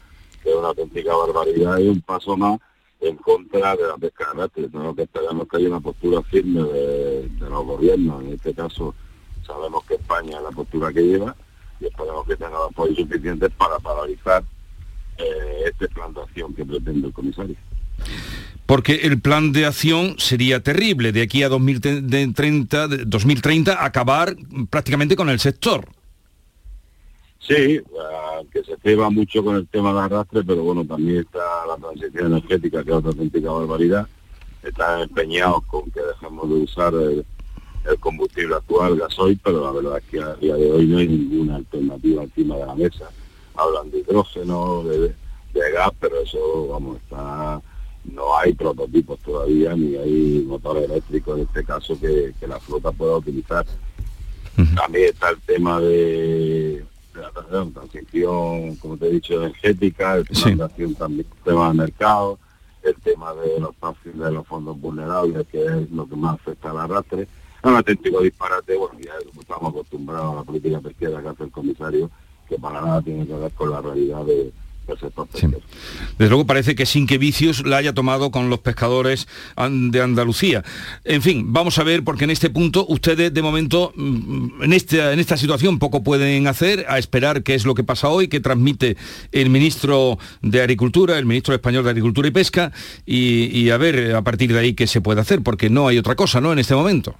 que 0.42 0.50
es 0.50 0.56
una 0.56 0.68
auténtica 0.68 1.14
barbaridad 1.14 1.78
y 1.78 1.88
un 1.88 2.00
paso 2.00 2.36
más 2.36 2.58
en 3.00 3.16
contra 3.16 3.76
de 3.76 3.88
la 3.88 3.96
pesca 3.96 4.26
de 4.26 4.30
arrastre. 4.30 4.68
Tenemos 4.68 4.94
que 4.94 5.02
esperamos 5.02 5.48
que 5.48 5.56
haya 5.56 5.68
una 5.68 5.80
postura 5.80 6.22
firme 6.22 6.62
de, 6.62 7.30
los 7.40 7.66
gobiernos, 7.66 8.22
en 8.22 8.32
este 8.34 8.54
caso 8.54 8.94
sabemos 9.44 9.84
que 9.84 9.94
España 9.94 10.36
es 10.36 10.42
la 10.42 10.50
postura 10.50 10.92
que 10.92 11.02
lleva 11.02 11.34
y 11.80 11.86
esperamos 11.86 12.26
que 12.26 12.36
tenga 12.36 12.50
los 12.50 12.70
apoyos 12.70 12.96
suficientes 12.96 13.50
para 13.56 13.78
paralizar 13.78 14.44
este 15.66 15.88
plan 15.88 16.12
de 16.14 16.22
acción 16.22 16.54
que 16.54 16.64
pretende 16.64 17.08
el 17.08 17.12
comisario. 17.12 17.56
Porque 18.66 19.00
el 19.02 19.20
plan 19.20 19.52
de 19.52 19.66
acción 19.66 20.14
sería 20.18 20.62
terrible, 20.62 21.12
de 21.12 21.22
aquí 21.22 21.42
a 21.42 21.48
2030, 21.48 22.86
2030 23.06 23.84
acabar 23.84 24.36
prácticamente 24.70 25.16
con 25.16 25.28
el 25.28 25.40
sector. 25.40 25.88
Sí, 27.40 27.80
que 28.52 28.62
se 28.62 28.76
ceba 28.76 29.10
mucho 29.10 29.42
con 29.42 29.56
el 29.56 29.66
tema 29.66 29.92
de 29.92 30.00
arrastre, 30.00 30.44
pero 30.44 30.62
bueno, 30.62 30.84
también 30.84 31.18
está 31.18 31.66
la 31.66 31.76
transición 31.78 32.26
energética, 32.26 32.84
que 32.84 32.90
es 32.90 32.96
otra 32.96 33.10
auténtica 33.10 33.50
barbaridad. 33.50 34.06
Están 34.62 35.00
empeñados 35.00 35.64
con 35.64 35.90
que 35.90 36.00
dejemos 36.00 36.48
de 36.48 36.54
usar 36.54 36.94
el, 36.94 37.24
combustible 37.98 38.54
actual, 38.54 38.98
gasoil, 38.98 39.40
pero 39.42 39.64
la 39.64 39.72
verdad 39.72 39.98
es 39.98 40.04
que 40.04 40.20
a 40.20 40.34
día 40.34 40.54
de 40.54 40.70
hoy 40.70 40.86
no 40.86 40.98
hay 40.98 41.08
ninguna 41.08 41.56
alternativa 41.56 42.22
encima 42.22 42.56
de 42.56 42.66
la 42.66 42.74
mesa. 42.76 43.10
Hablan 43.54 43.90
de 43.90 43.98
hidrógeno, 43.98 44.82
de, 44.84 45.14
de 45.52 45.72
gas, 45.72 45.90
pero 46.00 46.20
eso, 46.20 46.68
vamos, 46.68 46.96
está 46.98 47.60
no 48.04 48.36
hay 48.36 48.54
prototipos 48.54 49.18
todavía 49.20 49.74
ni 49.74 49.96
hay 49.96 50.44
motores 50.46 50.84
eléctricos 50.84 51.36
en 51.36 51.44
este 51.44 51.64
caso 51.64 51.98
que, 52.00 52.32
la 52.46 52.58
flota 52.58 52.92
pueda 52.92 53.16
utilizar. 53.16 53.66
También 54.74 55.06
está 55.06 55.30
el 55.30 55.40
tema 55.40 55.80
de, 55.80 56.84
la 57.14 57.30
transición, 57.72 58.76
como 58.76 58.96
te 58.96 59.06
he 59.06 59.10
dicho, 59.10 59.34
energética, 59.34 60.16
el 60.16 60.26
tema 60.26 60.68
también, 60.68 61.26
el 61.28 61.44
tema 61.44 61.68
del 61.68 61.76
mercado, 61.76 62.38
el 62.82 62.94
tema 62.96 63.34
de 63.34 63.60
los 63.60 63.74
de 64.04 64.32
los 64.32 64.46
fondos 64.46 64.78
vulnerables, 64.80 65.46
que 65.50 65.64
es 65.64 65.90
lo 65.90 66.06
que 66.06 66.16
más 66.16 66.34
afecta 66.34 66.70
al 66.70 66.78
arrastre. 66.78 67.22
Es 67.22 67.28
un 67.64 67.76
auténtico 67.76 68.20
disparate, 68.20 68.76
bueno, 68.76 68.98
ya 69.00 69.12
estamos 69.38 69.70
acostumbrados 69.70 70.32
a 70.32 70.36
la 70.36 70.42
política 70.42 70.80
pesquera 70.80 71.22
que 71.22 71.28
hace 71.28 71.44
el 71.44 71.50
comisario, 71.50 72.10
que 72.50 72.56
para 72.56 72.82
nada 72.82 73.00
tiene 73.00 73.26
que 73.26 73.32
ver 73.32 73.50
con 73.52 73.70
la 73.70 73.80
realidad 73.80 74.26
de, 74.26 74.52
desde 76.18 76.28
luego 76.28 76.46
parece 76.46 76.74
que 76.74 76.86
sin 76.86 77.06
que 77.06 77.18
vicios 77.18 77.64
la 77.66 77.76
haya 77.76 77.94
tomado 77.94 78.30
con 78.30 78.50
los 78.50 78.60
pescadores 78.60 79.28
de 79.56 80.02
Andalucía. 80.02 80.64
En 81.04 81.22
fin, 81.22 81.52
vamos 81.52 81.78
a 81.78 81.84
ver, 81.84 82.02
porque 82.04 82.24
en 82.24 82.30
este 82.30 82.50
punto 82.50 82.86
ustedes 82.88 83.32
de 83.32 83.42
momento, 83.42 83.92
mm, 83.94 84.62
en 84.62 84.72
esta, 84.72 85.12
en 85.12 85.20
esta 85.20 85.36
situación, 85.36 85.78
poco 85.78 86.02
pueden 86.02 86.46
hacer, 86.46 86.86
a 86.88 86.98
esperar 86.98 87.42
qué 87.42 87.54
es 87.54 87.64
lo 87.64 87.74
que 87.74 87.84
pasa 87.84 88.08
hoy, 88.08 88.28
que 88.28 88.40
transmite 88.40 88.96
el 89.32 89.50
ministro 89.50 90.18
de 90.42 90.60
Agricultura, 90.60 91.18
el 91.18 91.26
ministro 91.26 91.54
español 91.54 91.84
de 91.84 91.90
Agricultura 91.90 92.28
y 92.28 92.32
Pesca, 92.32 92.72
y, 93.06 93.70
a 93.70 93.76
ver 93.76 94.14
a 94.14 94.22
partir 94.22 94.52
de 94.52 94.58
ahí 94.58 94.74
qué 94.74 94.86
se 94.86 95.00
puede 95.00 95.20
hacer, 95.20 95.42
porque 95.42 95.70
no 95.70 95.88
hay 95.88 95.98
otra 95.98 96.16
cosa, 96.16 96.40
¿no?, 96.40 96.52
en 96.52 96.58
este 96.58 96.74
momento. 96.74 97.14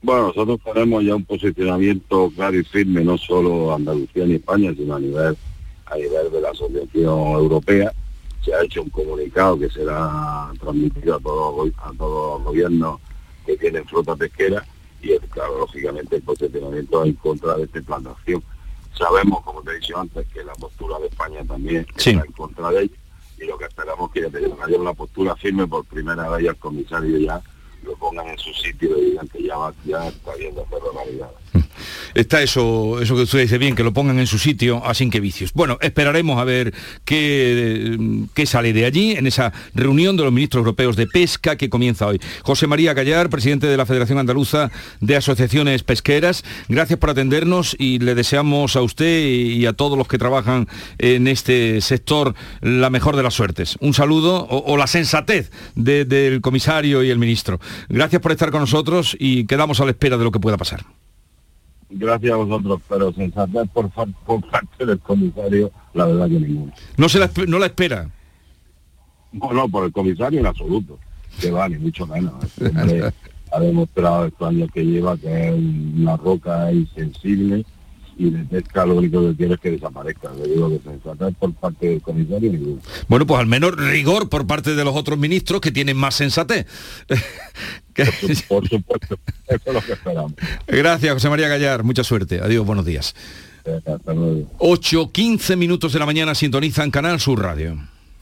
Bueno, 0.00 0.28
nosotros 0.28 0.60
tenemos 0.64 1.04
ya 1.04 1.16
un 1.16 1.24
posicionamiento 1.24 2.30
claro 2.34 2.56
y 2.56 2.64
firme, 2.64 3.02
no 3.02 3.18
solo 3.18 3.74
Andalucía 3.74 4.24
ni 4.26 4.34
España, 4.34 4.72
sino 4.76 4.94
a 4.94 5.00
nivel 5.00 5.36
a 5.86 5.96
nivel 5.96 6.30
de 6.30 6.40
la 6.40 6.50
Asociación 6.50 7.18
Europea. 7.32 7.92
Se 8.44 8.54
ha 8.54 8.62
hecho 8.62 8.82
un 8.82 8.90
comunicado 8.90 9.58
que 9.58 9.68
será 9.70 10.50
transmitido 10.60 11.16
a 11.16 11.20
todos, 11.20 11.70
a 11.78 11.92
todos 11.96 12.38
los 12.38 12.44
gobiernos 12.44 13.00
que 13.44 13.56
tienen 13.56 13.84
flota 13.86 14.14
pesquera 14.14 14.64
y, 15.02 15.16
claro, 15.30 15.58
lógicamente 15.58 16.16
el 16.16 16.22
posicionamiento 16.22 17.04
en 17.04 17.14
contra 17.14 17.56
de 17.56 17.64
este 17.64 17.82
plan 17.82 18.02
de 18.02 18.10
acción. 18.10 18.42
Sabemos, 18.96 19.42
como 19.42 19.62
te 19.62 19.72
he 19.72 19.74
dicho 19.80 19.98
antes, 19.98 20.26
que 20.28 20.44
la 20.44 20.52
postura 20.54 20.98
de 21.00 21.06
España 21.06 21.44
también 21.46 21.86
está 21.96 22.10
en 22.10 22.32
contra 22.32 22.70
de 22.70 22.82
ello 22.82 22.94
y 23.40 23.46
lo 23.46 23.56
que 23.56 23.66
esperamos 23.66 24.10
es 24.14 24.30
que 24.32 24.36
haya 24.62 24.78
una 24.78 24.92
postura 24.92 25.36
firme 25.36 25.66
por 25.66 25.84
primera 25.84 26.28
vez 26.30 26.48
al 26.48 26.56
comisario 26.56 27.18
ya 27.18 27.40
lo 27.82 27.94
pongan 27.96 28.28
en 28.28 28.38
su 28.38 28.52
sitio 28.54 28.96
y 28.98 29.10
digan 29.10 29.28
que 29.28 29.42
ya, 29.42 29.56
va, 29.56 29.74
ya 29.84 30.08
está 30.08 30.34
viendo 30.34 30.62
hacer 30.62 30.78
barbaridades. 30.82 31.36
Está 32.14 32.42
eso, 32.42 33.00
eso 33.00 33.14
que 33.14 33.22
usted 33.22 33.40
dice 33.40 33.58
bien, 33.58 33.74
que 33.74 33.84
lo 33.84 33.92
pongan 33.92 34.18
en 34.18 34.26
su 34.26 34.38
sitio, 34.38 34.82
así 34.84 35.08
que 35.10 35.20
vicios. 35.20 35.52
Bueno, 35.52 35.78
esperaremos 35.80 36.38
a 36.38 36.44
ver 36.44 36.74
qué, 37.04 38.26
qué 38.34 38.46
sale 38.46 38.72
de 38.72 38.84
allí 38.84 39.12
en 39.12 39.26
esa 39.26 39.52
reunión 39.74 40.16
de 40.16 40.24
los 40.24 40.32
ministros 40.32 40.60
europeos 40.60 40.96
de 40.96 41.06
pesca 41.06 41.56
que 41.56 41.68
comienza 41.68 42.06
hoy. 42.06 42.20
José 42.42 42.66
María 42.66 42.94
Gallar, 42.94 43.30
presidente 43.30 43.66
de 43.66 43.76
la 43.76 43.86
Federación 43.86 44.18
Andaluza 44.18 44.70
de 45.00 45.16
Asociaciones 45.16 45.82
Pesqueras, 45.82 46.44
gracias 46.68 46.98
por 46.98 47.10
atendernos 47.10 47.76
y 47.78 47.98
le 47.98 48.14
deseamos 48.14 48.76
a 48.76 48.82
usted 48.82 49.26
y 49.26 49.66
a 49.66 49.72
todos 49.72 49.96
los 49.96 50.08
que 50.08 50.18
trabajan 50.18 50.68
en 50.98 51.28
este 51.28 51.80
sector 51.80 52.34
la 52.60 52.90
mejor 52.90 53.16
de 53.16 53.22
las 53.22 53.34
suertes. 53.34 53.76
Un 53.80 53.94
saludo 53.94 54.46
o, 54.48 54.76
la 54.76 54.86
sensatez 54.86 55.50
del 55.74 56.40
comisario 56.40 57.02
y 57.02 57.10
el 57.10 57.18
ministro. 57.18 57.60
Gracias 57.88 58.22
por 58.22 58.32
estar 58.32 58.50
con 58.50 58.60
nosotros 58.60 59.16
y 59.18 59.46
quedamos 59.46 59.80
a 59.80 59.84
la 59.84 59.90
espera 59.90 60.16
de 60.16 60.24
lo 60.24 60.32
que 60.32 60.40
pueda 60.40 60.56
pasar 60.56 60.84
gracias 61.90 62.32
a 62.32 62.36
vosotros, 62.36 62.80
pero 62.88 63.12
sensatez 63.12 63.68
por, 63.72 63.90
por 63.90 64.50
parte 64.50 64.86
del 64.86 64.98
comisario, 65.00 65.70
la 65.94 66.06
verdad 66.06 66.28
que 66.28 66.40
ninguna. 66.40 66.72
¿No, 66.96 67.08
se 67.08 67.18
la, 67.18 67.30
no 67.46 67.58
la 67.58 67.66
espera? 67.66 68.10
No, 69.32 69.52
no, 69.52 69.68
por 69.68 69.84
el 69.84 69.92
comisario 69.92 70.40
en 70.40 70.46
absoluto, 70.46 70.98
que 71.40 71.50
vale, 71.50 71.78
mucho 71.78 72.06
menos. 72.06 72.34
ha 73.52 73.60
demostrado 73.60 74.26
estos 74.26 74.48
años 74.48 74.70
que 74.72 74.84
lleva 74.84 75.16
que 75.16 75.48
es 75.48 75.54
una 75.54 76.16
roca 76.16 76.70
insensible 76.72 77.64
y 78.18 78.30
detecta 78.30 78.84
lo 78.84 78.96
único 78.96 79.20
que 79.28 79.36
quiere 79.36 79.54
es 79.54 79.60
que 79.60 79.70
desaparezca. 79.70 80.30
Le 80.34 80.48
digo 80.48 80.68
que 80.68 80.80
sensatez 80.80 81.34
por 81.38 81.54
parte 81.54 81.88
del 81.88 82.02
comisario. 82.02 82.52
Bueno, 83.06 83.26
pues 83.26 83.40
al 83.40 83.46
menos 83.46 83.76
rigor 83.76 84.28
por 84.28 84.46
parte 84.46 84.74
de 84.74 84.84
los 84.84 84.96
otros 84.96 85.18
ministros 85.18 85.60
que 85.60 85.70
tienen 85.70 85.96
más 85.96 86.16
sensatez. 86.16 86.66
Por, 88.48 88.68
supuesto, 88.68 89.18
eso 89.48 89.62
es 89.64 89.74
lo 89.74 89.80
que 89.80 89.92
esperamos. 89.92 90.32
Gracias, 90.68 91.14
José 91.14 91.28
María 91.30 91.48
Gallar. 91.48 91.82
Mucha 91.82 92.04
suerte. 92.04 92.40
Adiós, 92.40 92.64
buenos 92.64 92.84
días. 92.84 93.16
8, 94.58 95.10
15 95.10 95.56
minutos 95.56 95.92
de 95.92 95.98
la 95.98 96.06
mañana 96.06 96.36
sintonizan 96.36 96.92
Canal 96.92 97.18
Sur 97.18 97.42
Radio. 97.42 97.76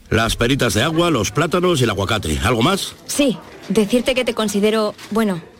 Las 0.09 0.35
peritas 0.35 0.73
de 0.73 0.81
agua, 0.81 1.11
los 1.11 1.31
plátanos 1.31 1.79
y 1.79 1.83
el 1.83 1.91
aguacate. 1.91 2.39
¿Algo 2.39 2.63
más? 2.63 2.95
Sí, 3.05 3.37
decirte 3.69 4.15
que 4.15 4.25
te 4.25 4.33
considero, 4.33 4.95
bueno, 5.11 5.41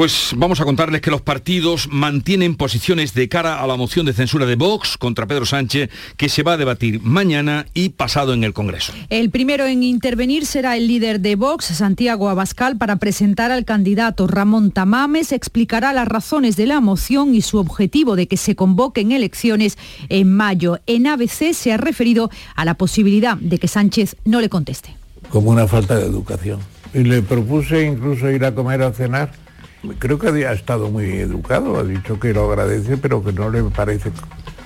Pues 0.00 0.32
vamos 0.34 0.58
a 0.62 0.64
contarles 0.64 1.02
que 1.02 1.10
los 1.10 1.20
partidos 1.20 1.86
mantienen 1.90 2.56
posiciones 2.56 3.12
de 3.12 3.28
cara 3.28 3.62
a 3.62 3.66
la 3.66 3.76
moción 3.76 4.06
de 4.06 4.14
censura 4.14 4.46
de 4.46 4.56
Vox 4.56 4.96
contra 4.96 5.26
Pedro 5.26 5.44
Sánchez 5.44 5.90
que 6.16 6.30
se 6.30 6.42
va 6.42 6.54
a 6.54 6.56
debatir 6.56 7.02
mañana 7.02 7.66
y 7.74 7.90
pasado 7.90 8.32
en 8.32 8.42
el 8.42 8.54
Congreso. 8.54 8.94
El 9.10 9.28
primero 9.28 9.66
en 9.66 9.82
intervenir 9.82 10.46
será 10.46 10.78
el 10.78 10.88
líder 10.88 11.20
de 11.20 11.36
Vox, 11.36 11.66
Santiago 11.66 12.30
Abascal, 12.30 12.78
para 12.78 12.96
presentar 12.96 13.50
al 13.50 13.66
candidato 13.66 14.26
Ramón 14.26 14.70
Tamames. 14.70 15.32
Explicará 15.32 15.92
las 15.92 16.08
razones 16.08 16.56
de 16.56 16.64
la 16.64 16.80
moción 16.80 17.34
y 17.34 17.42
su 17.42 17.58
objetivo 17.58 18.16
de 18.16 18.26
que 18.26 18.38
se 18.38 18.56
convoquen 18.56 19.12
elecciones 19.12 19.76
en 20.08 20.34
mayo. 20.34 20.80
En 20.86 21.08
ABC 21.08 21.52
se 21.52 21.74
ha 21.74 21.76
referido 21.76 22.30
a 22.56 22.64
la 22.64 22.72
posibilidad 22.72 23.36
de 23.36 23.58
que 23.58 23.68
Sánchez 23.68 24.16
no 24.24 24.40
le 24.40 24.48
conteste. 24.48 24.96
Como 25.28 25.50
una 25.50 25.68
falta 25.68 25.96
de 25.96 26.06
educación. 26.06 26.58
Y 26.94 27.00
le 27.00 27.20
propuse 27.20 27.84
incluso 27.84 28.30
ir 28.30 28.46
a 28.46 28.54
comer 28.54 28.80
o 28.80 28.94
cenar 28.94 29.49
creo 29.98 30.18
que 30.18 30.46
ha 30.46 30.52
estado 30.52 30.90
muy 30.90 31.04
educado, 31.04 31.78
ha 31.78 31.84
dicho 31.84 32.18
que 32.18 32.32
lo 32.32 32.50
agradece, 32.50 32.96
pero 32.96 33.22
que 33.22 33.32
no 33.32 33.50
le 33.50 33.62
parece 33.64 34.10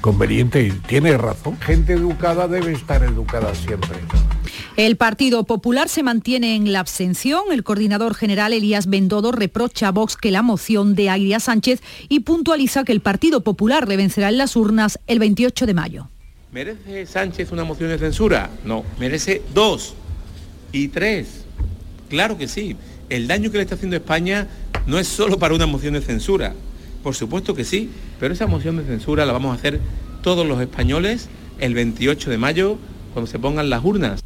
conveniente 0.01 0.63
y 0.63 0.71
tiene 0.71 1.17
razón. 1.17 1.59
Gente 1.61 1.95
educada 1.95 2.47
debe 2.49 2.73
estar 2.73 3.03
educada 3.03 3.55
siempre. 3.55 3.97
El 4.77 4.97
Partido 4.97 5.45
Popular 5.45 5.89
se 5.89 6.03
mantiene 6.03 6.57
en 6.57 6.73
la 6.73 6.81
abstención. 6.81 7.45
El 7.53 7.63
coordinador 7.63 8.15
general 8.15 8.53
Elías 8.53 8.87
Bendodo 8.87 9.33
reprocha 9.33 9.89
a 9.89 9.93
Vox 9.93 10.17
que 10.17 10.31
la 10.31 10.43
moción 10.43 10.95
de 10.95 11.11
Aguirre 11.11 11.41
Sánchez 11.41 11.81
y 12.09 12.21
puntualiza 12.21 12.85
que 12.85 12.93
el 12.93 13.01
Partido 13.01 13.43
Popular 13.43 13.89
le 13.89 13.97
vencerá 13.97 14.29
en 14.29 14.39
las 14.39 14.57
urnas 14.57 14.99
el 15.07 15.21
28 15.21 15.67
de 15.67 15.75
mayo. 15.75 16.09
¿Merece 16.53 17.07
Sánchez 17.07 17.53
una 17.53 17.65
moción 17.65 17.89
de 17.89 17.99
censura? 17.99 18.51
No, 18.65 18.85
merece 18.99 19.43
dos 19.55 19.95
y 20.73 20.89
tres. 20.89 21.45
Claro 22.09 22.37
que 22.37 22.47
sí. 22.47 22.77
El 23.09 23.27
daño 23.27 23.51
que 23.51 23.59
le 23.59 23.63
está 23.63 23.77
haciendo 23.77 23.97
España 23.97 24.49
no 24.87 24.99
es 24.99 25.09
solo 25.09 25.39
para 25.39 25.55
una 25.55 25.67
moción 25.67 25.95
de 25.95 26.01
censura. 26.01 26.55
Por 27.03 27.15
supuesto 27.15 27.55
que 27.55 27.65
sí, 27.65 27.91
pero 28.19 28.35
esa 28.35 28.47
moción 28.47 28.77
de 28.77 28.85
censura 28.85 29.27
la 29.27 29.33
vamos 29.33 29.53
a 29.53 29.59
hacer 29.59 29.81
todos 30.23 30.47
los 30.47 30.61
españoles 30.61 31.29
el 31.59 31.75
28 31.75 32.31
de 32.31 32.39
mayo 32.39 32.79
cuando 33.13 33.31
se 33.31 33.39
pongan 33.39 33.71
las 33.71 33.85
urnas. 33.85 34.21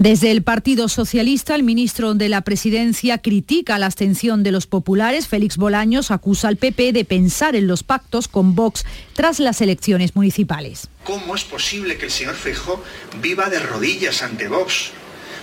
Desde 0.00 0.30
el 0.30 0.42
Partido 0.42 0.88
Socialista, 0.88 1.54
el 1.54 1.62
ministro 1.62 2.14
de 2.14 2.30
la 2.30 2.40
Presidencia 2.40 3.18
critica 3.18 3.78
la 3.78 3.84
abstención 3.84 4.42
de 4.42 4.50
los 4.50 4.66
populares. 4.66 5.28
Félix 5.28 5.58
Bolaños 5.58 6.10
acusa 6.10 6.48
al 6.48 6.56
PP 6.56 6.94
de 6.94 7.04
pensar 7.04 7.54
en 7.54 7.66
los 7.66 7.82
pactos 7.82 8.26
con 8.26 8.54
Vox 8.54 8.86
tras 9.12 9.40
las 9.40 9.60
elecciones 9.60 10.16
municipales. 10.16 10.88
¿Cómo 11.04 11.34
es 11.34 11.44
posible 11.44 11.98
que 11.98 12.06
el 12.06 12.10
señor 12.10 12.34
Feijó 12.34 12.82
viva 13.20 13.50
de 13.50 13.58
rodillas 13.58 14.22
ante 14.22 14.48
Vox? 14.48 14.92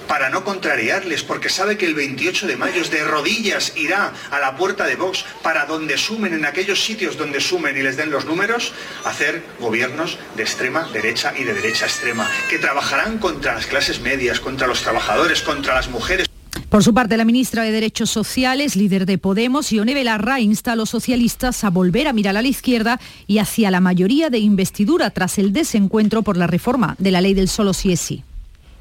Para 0.07 0.29
no 0.29 0.43
contrariarles, 0.43 1.23
porque 1.23 1.49
sabe 1.49 1.77
que 1.77 1.85
el 1.85 1.95
28 1.95 2.47
de 2.47 2.57
mayo 2.57 2.83
de 2.89 3.03
rodillas 3.03 3.73
irá 3.75 4.13
a 4.31 4.39
la 4.39 4.55
puerta 4.55 4.85
de 4.85 4.95
Vox 4.95 5.25
para 5.43 5.65
donde 5.65 5.97
sumen, 5.97 6.33
en 6.33 6.45
aquellos 6.45 6.83
sitios 6.83 7.17
donde 7.17 7.41
sumen 7.41 7.77
y 7.77 7.81
les 7.81 7.97
den 7.97 8.11
los 8.11 8.25
números, 8.25 8.73
hacer 9.05 9.43
gobiernos 9.59 10.17
de 10.35 10.43
extrema 10.43 10.87
derecha 10.93 11.33
y 11.37 11.43
de 11.43 11.53
derecha 11.53 11.85
extrema, 11.85 12.29
que 12.49 12.59
trabajarán 12.59 13.17
contra 13.17 13.55
las 13.55 13.65
clases 13.65 13.99
medias, 14.01 14.39
contra 14.39 14.67
los 14.67 14.81
trabajadores, 14.81 15.41
contra 15.41 15.75
las 15.75 15.89
mujeres. 15.89 16.27
Por 16.69 16.83
su 16.83 16.93
parte, 16.93 17.15
la 17.15 17.23
ministra 17.23 17.63
de 17.63 17.71
Derechos 17.71 18.09
Sociales, 18.09 18.75
líder 18.75 19.05
de 19.05 19.17
Podemos, 19.17 19.71
Ione 19.71 19.93
Belarra, 19.93 20.41
insta 20.41 20.73
a 20.73 20.75
los 20.75 20.89
socialistas 20.89 21.63
a 21.63 21.69
volver 21.69 22.07
a 22.07 22.13
mirar 22.13 22.35
a 22.35 22.41
la 22.41 22.47
izquierda 22.47 22.99
y 23.25 23.37
hacia 23.37 23.71
la 23.71 23.79
mayoría 23.79 24.29
de 24.29 24.39
investidura 24.39 25.09
tras 25.11 25.37
el 25.37 25.53
desencuentro 25.53 26.23
por 26.23 26.35
la 26.35 26.45
reforma 26.45 26.95
de 26.99 27.11
la 27.11 27.21
ley 27.21 27.33
del 27.33 27.47
solo 27.47 27.73
sí 27.73 27.93
es. 27.93 28.26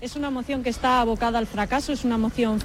Es 0.07 0.15
una 0.15 0.31
moción 0.31 0.63
que 0.63 0.71
está 0.71 1.01
abocada 1.01 1.41
al 1.41 1.49
fracaso, 1.49 1.93
es 1.93 2.05
una 2.05 2.17
moción 2.17 2.61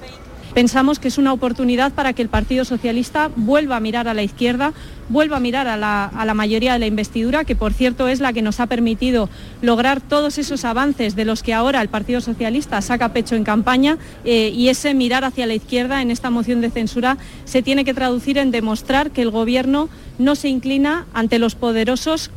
Pensamos 0.53 0.99
que 0.99 1.07
es 1.07 1.17
una 1.17 1.33
oportunidad 1.33 1.91
para 1.91 2.13
que 2.13 2.21
el 2.21 2.29
Partido 2.29 2.65
Socialista 2.65 3.31
vuelva 3.35 3.77
a 3.77 3.79
mirar 3.79 4.07
a 4.07 4.13
la 4.13 4.21
izquierda, 4.21 4.73
vuelva 5.09 5.37
a 5.37 5.39
mirar 5.39 5.67
a 5.67 5.75
la, 5.75 6.33
mayoría 6.35 6.73
de 6.73 6.79
la 6.79 6.85
investidura, 6.85 7.43
que 7.43 7.55
por 7.55 7.73
cierto 7.73 8.07
es 8.07 8.19
la 8.19 8.31
que 8.31 8.43
nos 8.43 8.59
ha 8.59 8.67
permitido 8.67 9.27
lograr 9.63 10.01
todos 10.01 10.37
esos 10.37 10.65
avances 10.65 11.15
de 11.15 11.25
los 11.25 11.41
que 11.41 11.55
ahora 11.55 11.81
el 11.81 11.89
Partido 11.89 12.21
Socialista 12.21 12.79
saca 12.81 13.11
pecho 13.11 13.35
en 13.35 13.43
campaña 13.43 13.97
eh, 14.23 14.51
y 14.53 14.67
ese 14.69 14.93
mirar 14.93 15.23
hacia 15.23 15.47
la 15.47 15.55
izquierda 15.55 16.03
en 16.03 16.11
esta 16.11 16.29
moción 16.29 16.61
de 16.61 16.69
censura 16.69 17.17
se 17.45 17.63
tiene 17.63 17.85
que 17.85 17.95
traducir 17.95 18.37
en 18.37 18.51
demostrar 18.51 19.09
que 19.09 19.23
el 19.23 19.31
Gobierno 19.31 19.89
no 20.19 20.35
se 20.35 20.49
inclina 20.49 21.07
ante 21.13 21.39
los 21.39 21.55
poderosos 21.55 22.29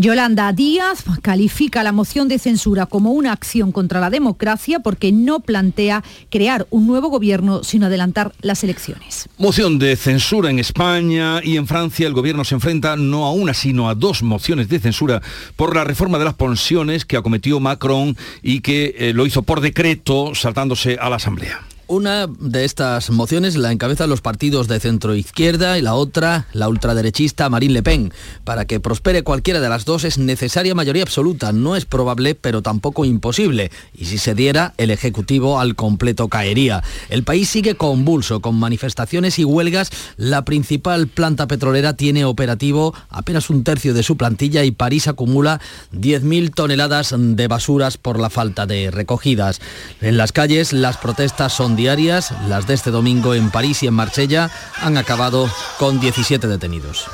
Yolanda 0.00 0.52
Díaz 0.52 1.02
califica 1.22 1.82
la 1.82 1.90
moción 1.90 2.28
de 2.28 2.38
censura 2.38 2.86
como 2.86 3.10
una 3.10 3.32
acción 3.32 3.72
contra 3.72 3.98
la 3.98 4.10
democracia 4.10 4.78
porque 4.78 5.10
no 5.10 5.40
plantea 5.40 6.04
crear 6.30 6.68
un 6.70 6.86
nuevo 6.86 7.08
gobierno 7.08 7.64
sino 7.64 7.86
adelantar 7.86 8.32
las 8.40 8.62
elecciones. 8.62 9.28
Moción 9.38 9.80
de 9.80 9.96
censura 9.96 10.50
en 10.50 10.60
España 10.60 11.40
y 11.42 11.56
en 11.56 11.66
Francia 11.66 12.06
el 12.06 12.12
gobierno 12.12 12.44
se 12.44 12.54
enfrenta 12.54 12.94
no 12.94 13.26
a 13.26 13.32
una 13.32 13.54
sino 13.54 13.88
a 13.88 13.96
dos 13.96 14.22
mociones 14.22 14.68
de 14.68 14.78
censura 14.78 15.20
por 15.56 15.74
la 15.74 15.82
reforma 15.82 16.20
de 16.20 16.26
las 16.26 16.34
pensiones 16.34 17.04
que 17.04 17.16
acometió 17.16 17.58
Macron 17.58 18.16
y 18.40 18.60
que 18.60 18.94
eh, 18.98 19.12
lo 19.12 19.26
hizo 19.26 19.42
por 19.42 19.60
decreto 19.60 20.32
saltándose 20.36 20.96
a 21.00 21.10
la 21.10 21.16
Asamblea. 21.16 21.60
Una 21.90 22.26
de 22.26 22.66
estas 22.66 23.08
mociones 23.08 23.56
la 23.56 23.72
encabezan 23.72 24.10
los 24.10 24.20
partidos 24.20 24.68
de 24.68 24.78
centro 24.78 25.14
izquierda 25.14 25.78
y 25.78 25.80
la 25.80 25.94
otra 25.94 26.46
la 26.52 26.68
ultraderechista 26.68 27.48
Marine 27.48 27.72
Le 27.72 27.82
Pen. 27.82 28.12
Para 28.44 28.66
que 28.66 28.78
prospere 28.78 29.22
cualquiera 29.22 29.58
de 29.58 29.70
las 29.70 29.86
dos 29.86 30.04
es 30.04 30.18
necesaria 30.18 30.74
mayoría 30.74 31.02
absoluta. 31.02 31.50
No 31.52 31.76
es 31.76 31.86
probable, 31.86 32.34
pero 32.34 32.60
tampoco 32.60 33.06
imposible. 33.06 33.70
Y 33.94 34.04
si 34.04 34.18
se 34.18 34.34
diera, 34.34 34.74
el 34.76 34.90
Ejecutivo 34.90 35.60
al 35.60 35.76
completo 35.76 36.28
caería. 36.28 36.84
El 37.08 37.22
país 37.22 37.48
sigue 37.48 37.74
convulso, 37.74 38.40
con 38.40 38.56
manifestaciones 38.56 39.38
y 39.38 39.44
huelgas. 39.44 39.90
La 40.18 40.44
principal 40.44 41.08
planta 41.08 41.46
petrolera 41.46 41.94
tiene 41.94 42.26
operativo 42.26 42.94
apenas 43.08 43.48
un 43.48 43.64
tercio 43.64 43.94
de 43.94 44.02
su 44.02 44.18
plantilla 44.18 44.62
y 44.62 44.72
París 44.72 45.08
acumula 45.08 45.58
10.000 45.94 46.52
toneladas 46.52 47.14
de 47.16 47.48
basuras 47.48 47.96
por 47.96 48.20
la 48.20 48.28
falta 48.28 48.66
de 48.66 48.90
recogidas. 48.90 49.62
En 50.02 50.18
las 50.18 50.32
calles 50.32 50.74
las 50.74 50.98
protestas 50.98 51.54
son 51.54 51.77
diarias, 51.78 52.34
las 52.48 52.66
de 52.66 52.74
este 52.74 52.90
domingo 52.90 53.34
en 53.34 53.50
París 53.50 53.82
y 53.82 53.86
en 53.86 53.94
Marsella, 53.94 54.50
han 54.82 54.98
acabado 54.98 55.48
con 55.78 56.00
17 56.00 56.48
detenidos. 56.48 57.06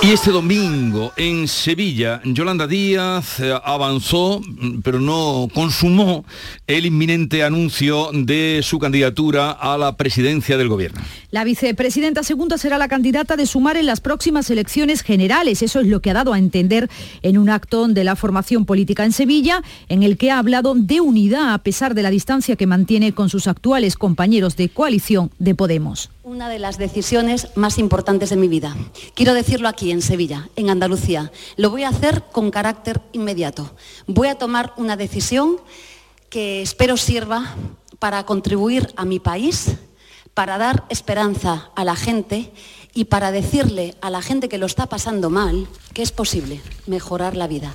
Y 0.00 0.12
este 0.12 0.30
domingo 0.30 1.12
en 1.16 1.48
Sevilla, 1.48 2.20
Yolanda 2.24 2.68
Díaz 2.68 3.40
eh, 3.40 3.52
avanzó, 3.64 4.40
mm, 4.40 4.80
pero 4.82 5.00
no 5.00 5.48
consumó 5.52 6.24
el 6.68 6.86
inminente 6.86 7.42
anuncio 7.42 8.10
de 8.12 8.60
su 8.62 8.78
candidatura 8.78 9.50
a 9.50 9.76
la 9.76 9.96
presidencia 9.96 10.56
del 10.56 10.68
gobierno. 10.68 11.00
La 11.32 11.42
vicepresidenta 11.42 12.22
segunda 12.22 12.58
será 12.58 12.78
la 12.78 12.86
candidata 12.86 13.36
de 13.36 13.46
sumar 13.46 13.76
en 13.76 13.86
las 13.86 14.00
próximas 14.00 14.48
elecciones 14.50 15.02
generales. 15.02 15.62
Eso 15.62 15.80
es 15.80 15.88
lo 15.88 16.00
que 16.00 16.10
ha 16.10 16.14
dado 16.14 16.32
a 16.32 16.38
entender 16.38 16.88
en 17.22 17.36
un 17.36 17.50
acto 17.50 17.88
de 17.88 18.04
la 18.04 18.14
formación 18.14 18.66
política 18.66 19.04
en 19.04 19.12
Sevilla, 19.12 19.64
en 19.88 20.04
el 20.04 20.16
que 20.16 20.30
ha 20.30 20.38
hablado 20.38 20.74
de 20.76 21.00
unidad 21.00 21.52
a 21.52 21.58
pesar 21.58 21.94
de 21.94 22.04
la 22.04 22.10
distancia 22.10 22.54
que 22.54 22.68
mantiene 22.68 23.12
con 23.12 23.28
sus 23.28 23.48
actuales 23.48 23.96
compañeros 23.96 24.54
de 24.56 24.68
coalición 24.68 25.32
de 25.40 25.56
Podemos 25.56 26.10
una 26.28 26.50
de 26.50 26.58
las 26.58 26.76
decisiones 26.76 27.48
más 27.54 27.78
importantes 27.78 28.28
de 28.28 28.36
mi 28.36 28.48
vida. 28.48 28.76
Quiero 29.14 29.32
decirlo 29.32 29.66
aquí, 29.66 29.90
en 29.90 30.02
Sevilla, 30.02 30.50
en 30.56 30.68
Andalucía. 30.68 31.32
Lo 31.56 31.70
voy 31.70 31.84
a 31.84 31.88
hacer 31.88 32.22
con 32.30 32.50
carácter 32.50 33.00
inmediato. 33.12 33.74
Voy 34.06 34.28
a 34.28 34.34
tomar 34.34 34.74
una 34.76 34.98
decisión 34.98 35.56
que 36.28 36.60
espero 36.60 36.98
sirva 36.98 37.56
para 37.98 38.24
contribuir 38.24 38.92
a 38.96 39.06
mi 39.06 39.20
país, 39.20 39.78
para 40.34 40.58
dar 40.58 40.84
esperanza 40.90 41.70
a 41.74 41.84
la 41.84 41.96
gente 41.96 42.52
y 42.92 43.06
para 43.06 43.32
decirle 43.32 43.94
a 44.02 44.10
la 44.10 44.20
gente 44.20 44.50
que 44.50 44.58
lo 44.58 44.66
está 44.66 44.86
pasando 44.86 45.30
mal 45.30 45.66
que 45.94 46.02
es 46.02 46.12
posible 46.12 46.60
mejorar 46.86 47.36
la 47.36 47.46
vida. 47.46 47.74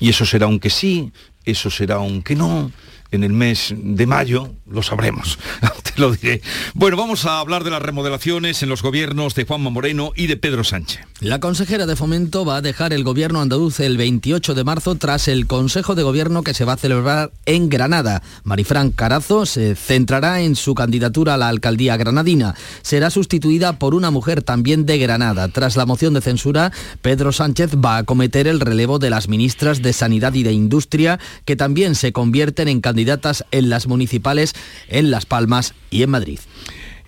Y 0.00 0.08
eso 0.08 0.26
será 0.26 0.48
un 0.48 0.58
que 0.58 0.70
sí, 0.70 1.12
eso 1.44 1.70
será 1.70 2.00
un 2.00 2.22
que 2.22 2.34
no 2.34 2.72
en 3.10 3.24
el 3.24 3.32
mes 3.32 3.74
de 3.76 4.06
mayo 4.06 4.52
lo 4.68 4.82
sabremos, 4.82 5.38
te 5.82 6.00
lo 6.00 6.12
diré. 6.12 6.42
Bueno, 6.74 6.96
vamos 6.96 7.24
a 7.24 7.38
hablar 7.38 7.64
de 7.64 7.70
las 7.70 7.82
remodelaciones 7.82 8.62
en 8.62 8.68
los 8.68 8.82
gobiernos 8.82 9.34
de 9.34 9.44
Juanma 9.44 9.70
Moreno 9.70 10.12
y 10.16 10.26
de 10.26 10.36
Pedro 10.36 10.64
Sánchez. 10.64 11.00
La 11.20 11.40
consejera 11.40 11.86
de 11.86 11.96
Fomento 11.96 12.44
va 12.44 12.56
a 12.56 12.62
dejar 12.62 12.92
el 12.92 13.04
gobierno 13.04 13.40
andaluz 13.40 13.80
el 13.80 13.96
28 13.96 14.54
de 14.54 14.64
marzo 14.64 14.96
tras 14.96 15.28
el 15.28 15.46
Consejo 15.46 15.94
de 15.94 16.02
Gobierno 16.02 16.42
que 16.42 16.52
se 16.52 16.64
va 16.64 16.74
a 16.74 16.76
celebrar 16.76 17.30
en 17.46 17.68
Granada. 17.68 18.22
Marifran 18.44 18.90
Carazo 18.90 19.46
se 19.46 19.76
centrará 19.76 20.42
en 20.42 20.56
su 20.56 20.74
candidatura 20.74 21.34
a 21.34 21.36
la 21.38 21.48
alcaldía 21.48 21.96
granadina. 21.96 22.54
Será 22.82 23.10
sustituida 23.10 23.78
por 23.78 23.94
una 23.94 24.10
mujer 24.10 24.42
también 24.42 24.84
de 24.84 24.98
Granada. 24.98 25.48
Tras 25.48 25.76
la 25.76 25.86
moción 25.86 26.12
de 26.12 26.20
censura, 26.20 26.72
Pedro 27.00 27.32
Sánchez 27.32 27.76
va 27.76 27.96
a 27.96 27.98
acometer 27.98 28.46
el 28.46 28.60
relevo 28.60 28.98
de 28.98 29.10
las 29.10 29.28
ministras 29.28 29.80
de 29.80 29.92
Sanidad 29.92 30.34
y 30.34 30.42
de 30.42 30.52
Industria, 30.52 31.18
que 31.44 31.56
también 31.56 31.94
se 31.94 32.12
convierten 32.12 32.68
en 32.68 32.80
candidatas 32.80 32.95
en 33.50 33.68
las 33.68 33.86
municipales 33.86 34.54
en 34.88 35.10
Las 35.10 35.26
Palmas 35.26 35.74
y 35.90 36.02
en 36.02 36.10
Madrid. 36.10 36.38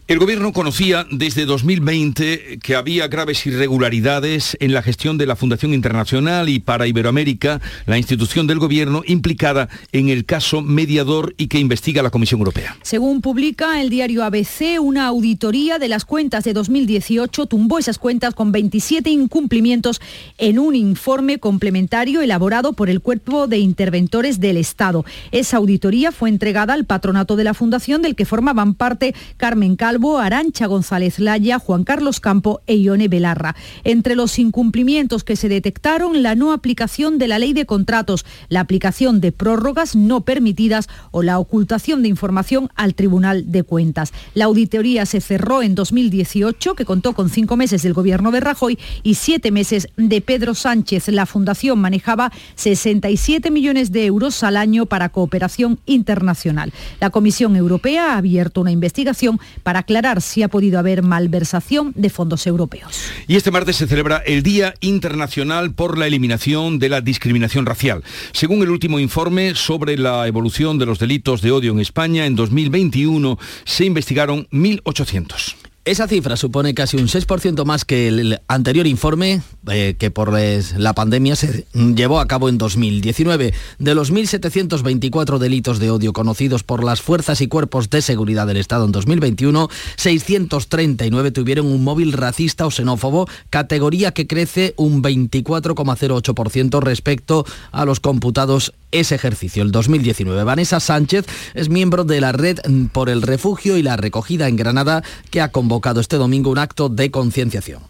El 0.08 0.18
gobierno 0.18 0.54
conocía 0.54 1.06
desde 1.10 1.44
2020 1.44 2.60
que 2.62 2.74
había 2.76 3.08
graves 3.08 3.44
irregularidades 3.44 4.56
en 4.58 4.72
la 4.72 4.80
gestión 4.80 5.18
de 5.18 5.26
la 5.26 5.36
Fundación 5.36 5.74
Internacional 5.74 6.48
y 6.48 6.60
para 6.60 6.86
Iberoamérica, 6.86 7.60
la 7.84 7.98
institución 7.98 8.46
del 8.46 8.58
gobierno 8.58 9.02
implicada 9.04 9.68
en 9.92 10.08
el 10.08 10.24
caso 10.24 10.62
mediador 10.62 11.34
y 11.36 11.48
que 11.48 11.58
investiga 11.58 12.02
la 12.02 12.08
Comisión 12.08 12.40
Europea. 12.40 12.74
Según 12.80 13.20
publica 13.20 13.82
el 13.82 13.90
diario 13.90 14.24
ABC, 14.24 14.80
una 14.80 15.08
auditoría 15.08 15.78
de 15.78 15.88
las 15.88 16.06
cuentas 16.06 16.42
de 16.42 16.54
2018 16.54 17.44
tumbó 17.44 17.78
esas 17.78 17.98
cuentas 17.98 18.32
con 18.32 18.50
27 18.50 19.10
incumplimientos 19.10 20.00
en 20.38 20.58
un 20.58 20.74
informe 20.74 21.38
complementario 21.38 22.22
elaborado 22.22 22.72
por 22.72 22.88
el 22.88 23.02
Cuerpo 23.02 23.46
de 23.46 23.58
Interventores 23.58 24.40
del 24.40 24.56
Estado. 24.56 25.04
Esa 25.32 25.58
auditoría 25.58 26.12
fue 26.12 26.30
entregada 26.30 26.72
al 26.72 26.86
patronato 26.86 27.36
de 27.36 27.44
la 27.44 27.52
Fundación 27.52 28.00
del 28.00 28.16
que 28.16 28.24
formaban 28.24 28.72
parte 28.72 29.14
Carmen 29.36 29.76
Calvo, 29.76 29.97
Arancha 29.98 30.66
González 30.66 31.18
Laya, 31.18 31.58
Juan 31.58 31.82
Carlos 31.82 32.20
Campo 32.20 32.60
e 32.66 32.76
Ione 32.76 33.08
Belarra. 33.08 33.56
Entre 33.82 34.14
los 34.14 34.38
incumplimientos 34.38 35.24
que 35.24 35.34
se 35.34 35.48
detectaron, 35.48 36.22
la 36.22 36.36
no 36.36 36.52
aplicación 36.52 37.18
de 37.18 37.26
la 37.26 37.38
ley 37.38 37.52
de 37.52 37.66
contratos, 37.66 38.24
la 38.48 38.60
aplicación 38.60 39.20
de 39.20 39.32
prórrogas 39.32 39.96
no 39.96 40.20
permitidas 40.20 40.88
o 41.10 41.22
la 41.22 41.38
ocultación 41.38 42.02
de 42.02 42.08
información 42.08 42.70
al 42.76 42.94
Tribunal 42.94 43.50
de 43.50 43.64
Cuentas. 43.64 44.12
La 44.34 44.44
auditoría 44.44 45.04
se 45.04 45.20
cerró 45.20 45.62
en 45.62 45.74
2018, 45.74 46.74
que 46.74 46.84
contó 46.84 47.12
con 47.12 47.28
cinco 47.28 47.56
meses 47.56 47.82
del 47.82 47.92
gobierno 47.92 48.30
de 48.30 48.40
Rajoy 48.40 48.78
y 49.02 49.14
siete 49.14 49.50
meses 49.50 49.88
de 49.96 50.20
Pedro 50.20 50.54
Sánchez. 50.54 51.08
La 51.08 51.26
Fundación 51.26 51.80
manejaba 51.80 52.30
67 52.54 53.50
millones 53.50 53.90
de 53.90 54.06
euros 54.06 54.42
al 54.44 54.56
año 54.56 54.86
para 54.86 55.08
cooperación 55.08 55.80
internacional. 55.86 56.72
La 57.00 57.10
Comisión 57.10 57.56
Europea 57.56 58.12
ha 58.12 58.18
abierto 58.18 58.60
una 58.60 58.70
investigación 58.70 59.40
para 59.62 59.82
aclarar 59.88 60.20
si 60.20 60.42
ha 60.42 60.48
podido 60.48 60.78
haber 60.78 61.02
malversación 61.02 61.94
de 61.96 62.10
fondos 62.10 62.46
europeos. 62.46 63.10
Y 63.26 63.36
este 63.36 63.50
martes 63.50 63.76
se 63.76 63.86
celebra 63.86 64.18
el 64.18 64.42
Día 64.42 64.74
Internacional 64.80 65.72
por 65.72 65.96
la 65.96 66.06
Eliminación 66.06 66.78
de 66.78 66.90
la 66.90 67.00
Discriminación 67.00 67.64
Racial. 67.64 68.04
Según 68.32 68.60
el 68.60 68.68
último 68.68 69.00
informe 69.00 69.54
sobre 69.54 69.96
la 69.96 70.26
evolución 70.26 70.78
de 70.78 70.84
los 70.84 70.98
delitos 70.98 71.40
de 71.40 71.52
odio 71.52 71.72
en 71.72 71.80
España, 71.80 72.26
en 72.26 72.36
2021 72.36 73.38
se 73.64 73.86
investigaron 73.86 74.46
1.800. 74.50 75.67
Esa 75.88 76.06
cifra 76.06 76.36
supone 76.36 76.74
casi 76.74 76.98
un 76.98 77.08
6% 77.08 77.64
más 77.64 77.86
que 77.86 78.08
el 78.08 78.42
anterior 78.46 78.86
informe 78.86 79.40
eh, 79.70 79.96
que 79.98 80.10
por 80.10 80.38
la 80.38 80.92
pandemia 80.92 81.34
se 81.34 81.64
llevó 81.72 82.20
a 82.20 82.28
cabo 82.28 82.50
en 82.50 82.58
2019. 82.58 83.54
De 83.78 83.94
los 83.94 84.12
1.724 84.12 85.38
delitos 85.38 85.78
de 85.78 85.90
odio 85.90 86.12
conocidos 86.12 86.62
por 86.62 86.84
las 86.84 87.00
fuerzas 87.00 87.40
y 87.40 87.48
cuerpos 87.48 87.88
de 87.88 88.02
seguridad 88.02 88.46
del 88.46 88.58
Estado 88.58 88.84
en 88.84 88.92
2021, 88.92 89.70
639 89.96 91.30
tuvieron 91.30 91.64
un 91.64 91.82
móvil 91.82 92.12
racista 92.12 92.66
o 92.66 92.70
xenófobo, 92.70 93.26
categoría 93.48 94.12
que 94.12 94.26
crece 94.26 94.74
un 94.76 95.02
24,08% 95.02 96.82
respecto 96.82 97.46
a 97.72 97.86
los 97.86 98.00
computados 98.00 98.74
ese 98.92 99.14
ejercicio, 99.14 99.62
el 99.62 99.72
2019. 99.72 100.44
Vanessa 100.44 100.80
Sánchez 100.80 101.26
es 101.54 101.68
miembro 101.68 102.04
de 102.04 102.20
la 102.20 102.32
Red 102.32 102.58
por 102.92 103.08
el 103.08 103.22
Refugio 103.22 103.76
y 103.76 103.82
la 103.82 103.96
Recogida 103.96 104.48
en 104.48 104.56
Granada, 104.56 105.02
que 105.30 105.40
ha 105.40 105.52
convocado 105.52 106.00
este 106.00 106.16
domingo 106.16 106.50
un 106.50 106.58
acto 106.58 106.88
de 106.88 107.10
concienciación 107.10 107.82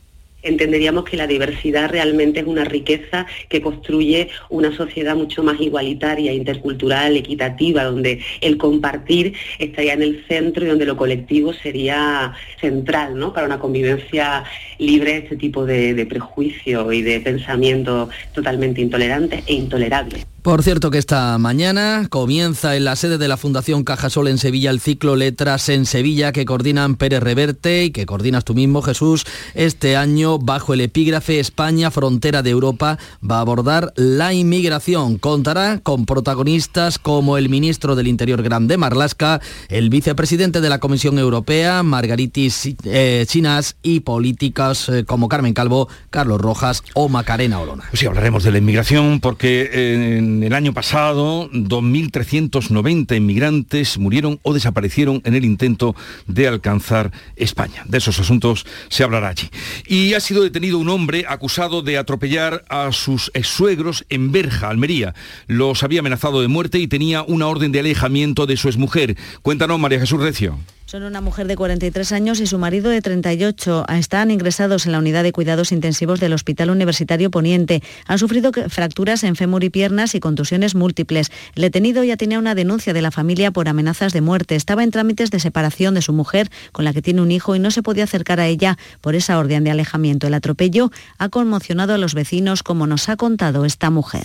entenderíamos 0.42 1.04
que 1.04 1.16
la 1.16 1.26
diversidad 1.26 1.90
realmente 1.90 2.40
es 2.40 2.46
una 2.46 2.64
riqueza 2.64 3.26
que 3.48 3.60
construye 3.60 4.28
una 4.48 4.74
sociedad 4.74 5.16
mucho 5.16 5.42
más 5.42 5.60
igualitaria, 5.60 6.32
intercultural, 6.32 7.16
equitativa, 7.16 7.84
donde 7.84 8.20
el 8.40 8.56
compartir 8.56 9.34
estaría 9.58 9.94
en 9.94 10.02
el 10.02 10.24
centro 10.26 10.64
y 10.64 10.68
donde 10.68 10.86
lo 10.86 10.96
colectivo 10.96 11.52
sería 11.52 12.32
central 12.60 13.18
¿no? 13.18 13.32
para 13.32 13.46
una 13.46 13.58
convivencia 13.58 14.44
libre 14.78 15.12
de 15.12 15.18
este 15.18 15.36
tipo 15.36 15.66
de, 15.66 15.94
de 15.94 16.06
prejuicio 16.06 16.92
y 16.92 17.02
de 17.02 17.20
pensamiento 17.20 18.08
totalmente 18.32 18.80
intolerantes 18.80 19.42
e 19.46 19.54
intolerables. 19.54 20.26
Por 20.42 20.62
cierto 20.62 20.92
que 20.92 20.98
esta 20.98 21.36
mañana 21.36 22.06
comienza 22.08 22.76
en 22.76 22.84
la 22.84 22.94
sede 22.94 23.18
de 23.18 23.26
la 23.26 23.36
Fundación 23.36 23.82
Cajasol 23.82 24.28
en 24.28 24.38
Sevilla 24.38 24.70
el 24.70 24.78
ciclo 24.78 25.16
Letras 25.16 25.68
en 25.68 25.84
Sevilla 25.84 26.30
que 26.30 26.44
coordinan 26.44 26.94
Pérez 26.94 27.20
Reverte 27.20 27.84
y 27.84 27.90
que 27.90 28.06
coordinas 28.06 28.44
tú 28.44 28.54
mismo, 28.54 28.80
Jesús. 28.80 29.26
Este 29.54 29.96
año, 29.96 30.38
bajo 30.38 30.74
el 30.74 30.80
epígrafe 30.80 31.40
España, 31.40 31.90
frontera 31.90 32.42
de 32.42 32.50
Europa, 32.50 32.98
va 33.28 33.38
a 33.38 33.40
abordar 33.40 33.92
la 33.96 34.32
inmigración. 34.32 35.18
Contará 35.18 35.80
con 35.80 36.06
protagonistas 36.06 37.00
como 37.00 37.36
el 37.36 37.48
ministro 37.48 37.96
del 37.96 38.06
Interior 38.06 38.40
Grande 38.40 38.76
Marlasca, 38.76 39.40
el 39.68 39.90
vicepresidente 39.90 40.60
de 40.60 40.68
la 40.68 40.78
Comisión 40.78 41.18
Europea, 41.18 41.82
Margaritis 41.82 42.76
eh, 42.84 43.24
Chinas, 43.26 43.76
y 43.82 44.00
políticas 44.00 44.88
eh, 44.88 45.04
como 45.04 45.28
Carmen 45.28 45.52
Calvo, 45.52 45.88
Carlos 46.10 46.40
Rojas 46.40 46.84
o 46.94 47.08
Macarena 47.08 47.58
Olona. 47.58 47.84
Pues 47.90 48.00
sí, 48.00 48.06
hablaremos 48.06 48.44
de 48.44 48.52
la 48.52 48.58
inmigración 48.58 49.18
porque... 49.18 49.68
Eh, 49.72 50.27
el 50.42 50.52
año 50.52 50.72
pasado, 50.72 51.50
2.390 51.50 53.16
inmigrantes 53.16 53.98
murieron 53.98 54.38
o 54.42 54.54
desaparecieron 54.54 55.22
en 55.24 55.34
el 55.34 55.44
intento 55.44 55.94
de 56.26 56.48
alcanzar 56.48 57.12
España. 57.36 57.84
De 57.86 57.98
esos 57.98 58.18
asuntos 58.20 58.66
se 58.88 59.04
hablará 59.04 59.28
allí. 59.28 59.48
Y 59.86 60.14
ha 60.14 60.20
sido 60.20 60.42
detenido 60.42 60.78
un 60.78 60.88
hombre 60.88 61.24
acusado 61.28 61.82
de 61.82 61.98
atropellar 61.98 62.64
a 62.68 62.92
sus 62.92 63.30
ex-suegros 63.34 64.04
en 64.08 64.32
Berja, 64.32 64.68
Almería. 64.68 65.14
Los 65.46 65.82
había 65.82 66.00
amenazado 66.00 66.40
de 66.40 66.48
muerte 66.48 66.78
y 66.78 66.88
tenía 66.88 67.22
una 67.22 67.46
orden 67.46 67.72
de 67.72 67.80
alejamiento 67.80 68.46
de 68.46 68.56
su 68.56 68.68
exmujer. 68.68 69.16
Cuéntanos, 69.42 69.78
María 69.78 70.00
Jesús 70.00 70.20
Recio. 70.20 70.58
Son 70.90 71.02
una 71.02 71.20
mujer 71.20 71.46
de 71.48 71.54
43 71.54 72.12
años 72.12 72.40
y 72.40 72.46
su 72.46 72.56
marido 72.56 72.88
de 72.88 73.02
38. 73.02 73.84
Están 73.90 74.30
ingresados 74.30 74.86
en 74.86 74.92
la 74.92 74.98
unidad 74.98 75.22
de 75.22 75.32
cuidados 75.32 75.70
intensivos 75.70 76.18
del 76.18 76.32
Hospital 76.32 76.70
Universitario 76.70 77.30
Poniente. 77.30 77.82
Han 78.06 78.18
sufrido 78.18 78.52
fracturas 78.70 79.22
en 79.22 79.36
fémur 79.36 79.62
y 79.64 79.68
piernas 79.68 80.14
y 80.14 80.20
contusiones 80.20 80.74
múltiples. 80.74 81.30
El 81.54 81.60
detenido 81.60 82.04
ya 82.04 82.16
tenía 82.16 82.38
una 82.38 82.54
denuncia 82.54 82.94
de 82.94 83.02
la 83.02 83.10
familia 83.10 83.50
por 83.50 83.68
amenazas 83.68 84.14
de 84.14 84.22
muerte. 84.22 84.56
Estaba 84.56 84.82
en 84.82 84.90
trámites 84.90 85.30
de 85.30 85.40
separación 85.40 85.92
de 85.92 86.00
su 86.00 86.14
mujer, 86.14 86.48
con 86.72 86.86
la 86.86 86.94
que 86.94 87.02
tiene 87.02 87.20
un 87.20 87.32
hijo, 87.32 87.54
y 87.54 87.58
no 87.58 87.70
se 87.70 87.82
podía 87.82 88.04
acercar 88.04 88.40
a 88.40 88.46
ella 88.46 88.78
por 89.02 89.14
esa 89.14 89.38
orden 89.38 89.64
de 89.64 89.70
alejamiento. 89.70 90.26
El 90.26 90.32
atropello 90.32 90.90
ha 91.18 91.28
conmocionado 91.28 91.92
a 91.92 91.98
los 91.98 92.14
vecinos, 92.14 92.62
como 92.62 92.86
nos 92.86 93.10
ha 93.10 93.16
contado 93.16 93.66
esta 93.66 93.90
mujer. 93.90 94.24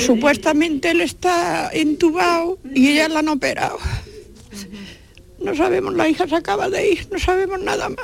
Supuestamente 0.00 0.90
él 0.90 1.00
está 1.00 1.70
intubado 1.72 2.58
y 2.74 2.88
ella 2.88 3.08
la 3.08 3.20
han 3.20 3.28
operado. 3.28 3.78
No 5.44 5.54
sabemos, 5.54 5.94
la 5.94 6.08
hija 6.08 6.26
se 6.28 6.36
acaba 6.36 6.68
de 6.68 6.92
ir, 6.92 7.08
no 7.10 7.18
sabemos 7.18 7.60
nada 7.60 7.88
más. 7.88 7.98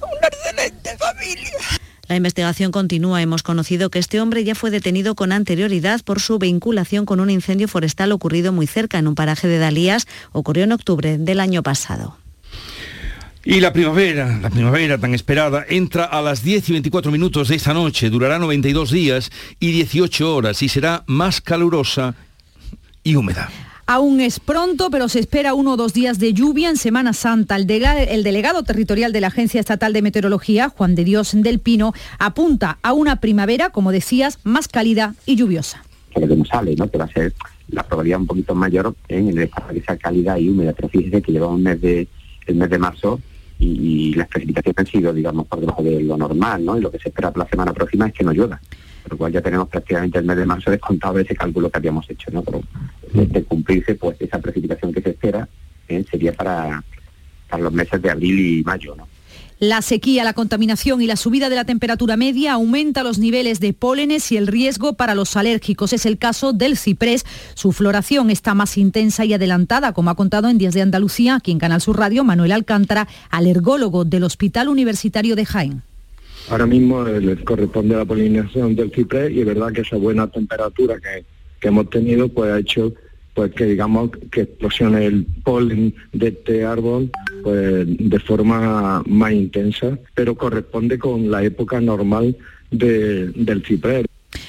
Una 0.00 0.28
excelente 0.28 0.96
familia. 0.98 1.78
La 2.08 2.16
investigación 2.16 2.72
continúa. 2.72 3.20
Hemos 3.20 3.42
conocido 3.42 3.90
que 3.90 3.98
este 3.98 4.20
hombre 4.20 4.42
ya 4.42 4.54
fue 4.54 4.70
detenido 4.70 5.14
con 5.14 5.30
anterioridad 5.30 6.00
por 6.02 6.20
su 6.20 6.38
vinculación 6.38 7.04
con 7.04 7.20
un 7.20 7.28
incendio 7.28 7.68
forestal 7.68 8.12
ocurrido 8.12 8.50
muy 8.50 8.66
cerca, 8.66 8.98
en 8.98 9.08
un 9.08 9.14
paraje 9.14 9.46
de 9.46 9.58
Dalías. 9.58 10.06
Ocurrió 10.32 10.64
en 10.64 10.72
octubre 10.72 11.18
del 11.18 11.40
año 11.40 11.62
pasado. 11.62 12.16
Y 13.44 13.60
la 13.60 13.72
primavera, 13.72 14.38
la 14.42 14.50
primavera 14.50 14.98
tan 14.98 15.14
esperada, 15.14 15.64
entra 15.68 16.04
a 16.04 16.22
las 16.22 16.42
10 16.42 16.68
y 16.68 16.72
24 16.72 17.12
minutos 17.12 17.48
de 17.48 17.56
esta 17.56 17.72
noche, 17.72 18.10
durará 18.10 18.38
92 18.38 18.90
días 18.90 19.30
y 19.60 19.72
18 19.72 20.34
horas 20.34 20.62
y 20.62 20.68
será 20.68 21.04
más 21.06 21.40
calurosa 21.40 22.14
y 23.02 23.16
húmeda. 23.16 23.50
Aún 23.90 24.20
es 24.20 24.38
pronto, 24.38 24.90
pero 24.90 25.08
se 25.08 25.18
espera 25.18 25.54
uno 25.54 25.72
o 25.72 25.76
dos 25.78 25.94
días 25.94 26.18
de 26.18 26.34
lluvia 26.34 26.68
en 26.68 26.76
Semana 26.76 27.14
Santa. 27.14 27.56
El, 27.56 27.70
el, 27.70 28.22
delegado 28.22 28.62
territorial 28.62 29.14
de 29.14 29.22
la 29.22 29.28
Agencia 29.28 29.60
Estatal 29.60 29.94
de 29.94 30.02
Meteorología, 30.02 30.68
Juan 30.68 30.94
de 30.94 31.04
Dios 31.04 31.32
del 31.34 31.58
Pino, 31.58 31.94
apunta 32.18 32.78
a 32.82 32.92
una 32.92 33.16
primavera, 33.16 33.70
como 33.70 33.90
decías, 33.90 34.40
más 34.44 34.68
cálida 34.68 35.14
y 35.24 35.36
lluviosa. 35.36 35.82
Que 36.14 36.20
no 36.20 36.44
sale, 36.44 36.76
¿no? 36.76 36.90
Que 36.90 36.98
va 36.98 37.06
a 37.06 37.08
ser 37.08 37.32
la 37.68 37.82
probabilidad 37.82 38.20
un 38.20 38.26
poquito 38.26 38.54
mayor 38.54 38.94
en 39.08 39.28
el 39.28 39.50
cálida 39.98 40.38
y 40.38 40.50
húmeda. 40.50 40.74
Pero 40.74 40.90
fíjese 40.90 41.22
que 41.22 41.32
lleva 41.32 41.46
un 41.46 41.62
mes 41.62 41.80
de, 41.80 42.06
el 42.46 42.56
mes 42.56 42.68
de 42.68 42.78
marzo 42.78 43.18
y, 43.58 44.12
las 44.12 44.28
precipitaciones 44.28 44.78
han 44.80 44.86
sido, 44.86 45.14
digamos, 45.14 45.46
por 45.46 45.60
debajo 45.60 45.82
de 45.82 46.02
lo 46.02 46.18
normal, 46.18 46.62
¿no? 46.62 46.76
Y 46.76 46.82
lo 46.82 46.90
que 46.90 46.98
se 46.98 47.08
espera 47.08 47.30
para 47.30 47.46
la 47.46 47.50
semana 47.50 47.72
próxima 47.72 48.08
es 48.08 48.12
que 48.12 48.22
no 48.22 48.32
llueva. 48.32 48.60
Lo 49.08 49.16
cual 49.16 49.32
ya 49.32 49.40
tenemos 49.40 49.68
prácticamente 49.68 50.18
el 50.18 50.24
mes 50.24 50.36
de 50.36 50.46
marzo 50.46 50.70
descontado 50.70 51.14
de 51.14 51.22
ese 51.22 51.34
cálculo 51.34 51.70
que 51.70 51.78
habíamos 51.78 52.08
hecho, 52.10 52.30
¿no? 52.30 52.42
Pero 52.42 52.62
de, 53.12 53.44
cumplirse, 53.44 53.94
pues 53.94 54.16
esa 54.20 54.38
precipitación 54.38 54.92
que 54.92 55.02
se 55.02 55.10
espera 55.10 55.48
¿eh? 55.88 56.04
sería 56.10 56.32
para, 56.32 56.82
para 57.48 57.62
los 57.62 57.72
meses 57.72 58.00
de 58.02 58.10
abril 58.10 58.38
y 58.38 58.64
mayo, 58.64 58.94
¿no? 58.94 59.06
La 59.60 59.82
sequía, 59.82 60.22
la 60.22 60.34
contaminación 60.34 61.02
y 61.02 61.08
la 61.08 61.16
subida 61.16 61.48
de 61.48 61.56
la 61.56 61.64
temperatura 61.64 62.16
media 62.16 62.52
aumenta 62.52 63.02
los 63.02 63.18
niveles 63.18 63.58
de 63.58 63.72
pólenes 63.72 64.30
y 64.30 64.36
el 64.36 64.46
riesgo 64.46 64.92
para 64.92 65.16
los 65.16 65.36
alérgicos. 65.36 65.92
Es 65.92 66.06
el 66.06 66.16
caso 66.16 66.52
del 66.52 66.76
ciprés. 66.76 67.26
Su 67.54 67.72
floración 67.72 68.30
está 68.30 68.54
más 68.54 68.78
intensa 68.78 69.24
y 69.24 69.34
adelantada, 69.34 69.92
como 69.92 70.10
ha 70.10 70.14
contado 70.14 70.48
en 70.48 70.58
Días 70.58 70.74
de 70.74 70.82
Andalucía, 70.82 71.34
aquí 71.34 71.50
en 71.50 71.58
Canal 71.58 71.80
Sur 71.80 71.98
Radio, 71.98 72.22
Manuel 72.22 72.52
Alcántara, 72.52 73.08
alergólogo 73.30 74.04
del 74.04 74.22
Hospital 74.22 74.68
Universitario 74.68 75.34
de 75.34 75.44
Jaén. 75.44 75.87
Ahora 76.50 76.66
mismo 76.66 77.06
eh, 77.06 77.20
les 77.20 77.40
corresponde 77.40 77.94
la 77.94 78.06
polinización 78.06 78.74
del 78.74 78.90
ciprés 78.90 79.30
y 79.30 79.40
es 79.40 79.46
verdad 79.46 79.72
que 79.72 79.82
esa 79.82 79.96
buena 79.96 80.26
temperatura 80.28 80.98
que, 80.98 81.24
que 81.60 81.68
hemos 81.68 81.90
tenido 81.90 82.28
pues 82.28 82.50
ha 82.50 82.58
hecho 82.58 82.94
pues 83.34 83.52
que 83.52 83.66
digamos 83.66 84.10
que 84.32 84.40
explosione 84.40 85.06
el 85.06 85.26
polen 85.44 85.94
de 86.12 86.28
este 86.28 86.64
árbol 86.64 87.10
pues 87.44 87.86
de 87.86 88.18
forma 88.18 89.02
más 89.06 89.32
intensa, 89.32 89.96
pero 90.14 90.34
corresponde 90.34 90.98
con 90.98 91.30
la 91.30 91.44
época 91.44 91.80
normal 91.80 92.36
del 92.70 93.62
ciprés. 93.64 94.07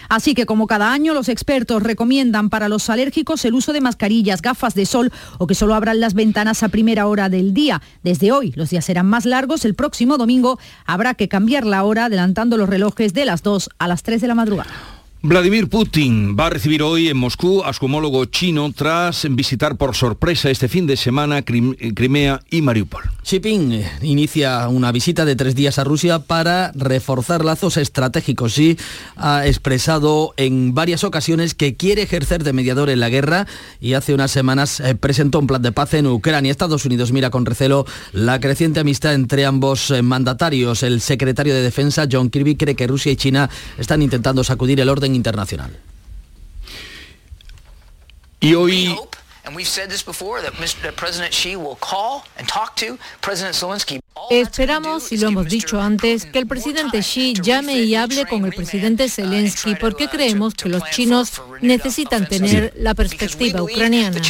Así 0.10 0.34
que 0.34 0.46
como 0.46 0.68
cada 0.68 0.92
año 0.92 1.14
los 1.14 1.30
expertos 1.30 1.84
recomiendan 1.84 2.50
para 2.50 2.68
los 2.68 2.90
alérgicos 2.90 3.46
el 3.46 3.54
uso 3.54 3.74
de 3.74 3.82
mascarillas, 3.82 4.42
gafas 4.42 4.74
de 4.74 4.86
sol 4.86 5.12
o 5.38 5.48
que 5.48 5.56
solo 5.56 5.76
abran 5.76 6.00
las 6.00 6.16
ventanas 6.16 6.64
a 6.64 6.70
primera 6.70 7.08
hora 7.08 7.30
del 7.30 7.54
día. 7.54 7.82
Desde 8.04 8.32
hoy 8.32 8.52
los 8.56 8.72
días 8.72 8.86
serán 8.86 9.06
más 9.06 9.26
largos, 9.26 9.66
el 9.66 9.76
próximo 9.76 10.18
domingo 10.18 10.60
habrá 10.86 11.14
que 11.14 11.30
cambiar 11.30 11.66
la 11.66 11.84
hora 11.84 12.06
adelantando 12.06 12.58
los 12.58 12.68
relojes 12.68 13.14
de 13.14 13.26
las 13.26 13.44
2 13.44 13.70
a 13.78 13.88
las 13.88 14.04
3 14.04 14.22
de 14.22 14.28
la 14.28 14.36
madrugada. 14.36 14.99
Vladimir 15.22 15.68
Putin 15.68 16.38
va 16.40 16.46
a 16.46 16.50
recibir 16.50 16.82
hoy 16.82 17.10
en 17.10 17.18
Moscú 17.18 17.62
a 17.66 17.74
su 17.74 17.84
homólogo 17.84 18.24
chino 18.24 18.72
tras 18.74 19.28
visitar 19.30 19.76
por 19.76 19.94
sorpresa 19.94 20.50
este 20.50 20.70
fin 20.70 20.88
de 20.88 20.96
semana 20.96 21.42
Crimea 21.42 22.40
y 22.50 22.62
Mariupol. 22.62 23.04
Xi 23.22 23.42
Jinping 23.42 23.84
inicia 24.02 24.66
una 24.70 24.94
visita 24.94 25.26
de 25.26 25.36
tres 25.36 25.56
días 25.56 25.78
a 25.78 25.84
Rusia 25.84 26.20
para 26.20 26.72
reforzar 26.74 27.44
lazos 27.44 27.76
estratégicos. 27.76 28.54
Xi 28.54 28.78
ha 29.18 29.46
expresado 29.46 30.34
en 30.38 30.74
varias 30.74 31.04
ocasiones 31.04 31.54
que 31.54 31.76
quiere 31.76 32.04
ejercer 32.04 32.46
de 32.46 32.54
mediador 32.54 32.90
en 32.90 33.02
la 33.02 33.10
guerra 33.10 33.46
y 33.82 33.96
hace 33.96 34.14
unas 34.14 34.32
semanas 34.32 34.80
eh, 34.80 34.96
presentó 34.96 35.40
un 35.40 35.48
plan 35.48 35.62
de 35.62 35.74
paz 35.74 35.96
en 35.96 36.08
Ucrania. 36.08 36.50
Estados 36.50 36.86
Unidos 36.86 37.12
mira 37.12 37.30
con 37.30 37.46
recelo 37.46 37.86
la 38.14 38.40
creciente 38.40 38.80
amistad 38.80 39.14
entre 39.14 39.46
ambos 39.46 39.92
eh, 39.92 40.02
mandatarios. 40.02 40.82
El 40.82 41.02
secretario 41.02 41.54
de 41.54 41.62
Defensa, 41.62 42.08
John 42.10 42.30
Kirby, 42.30 42.56
cree 42.56 42.76
que 42.76 42.88
Rusia 42.88 43.12
y 43.12 43.18
China 43.18 43.50
están 43.78 44.02
intentando 44.02 44.46
sacudir 44.46 44.80
el 44.80 44.88
orden 44.88 45.09
internacional. 45.16 45.78
Y 48.40 48.54
hoy 48.54 48.96
Esperamos, 54.30 55.12
y 55.12 55.18
lo 55.18 55.30
hemos 55.30 55.48
dicho 55.48 55.82
antes, 55.82 56.26
que 56.26 56.40
el 56.40 56.46
presidente 56.46 57.00
Xi 57.00 57.34
llame 57.42 57.80
y 57.80 57.96
hable 57.96 58.26
con 58.26 58.46
el 58.46 58.54
presidente 58.54 59.10
Zelensky 59.10 59.76
porque 59.76 60.08
creemos 60.08 60.54
que 60.54 60.70
los 60.70 60.84
chinos 60.92 61.42
necesitan 61.62 62.28
tener 62.28 62.74
la 62.78 62.94
perspectiva 62.94 63.64
ucraniana. 63.64 64.22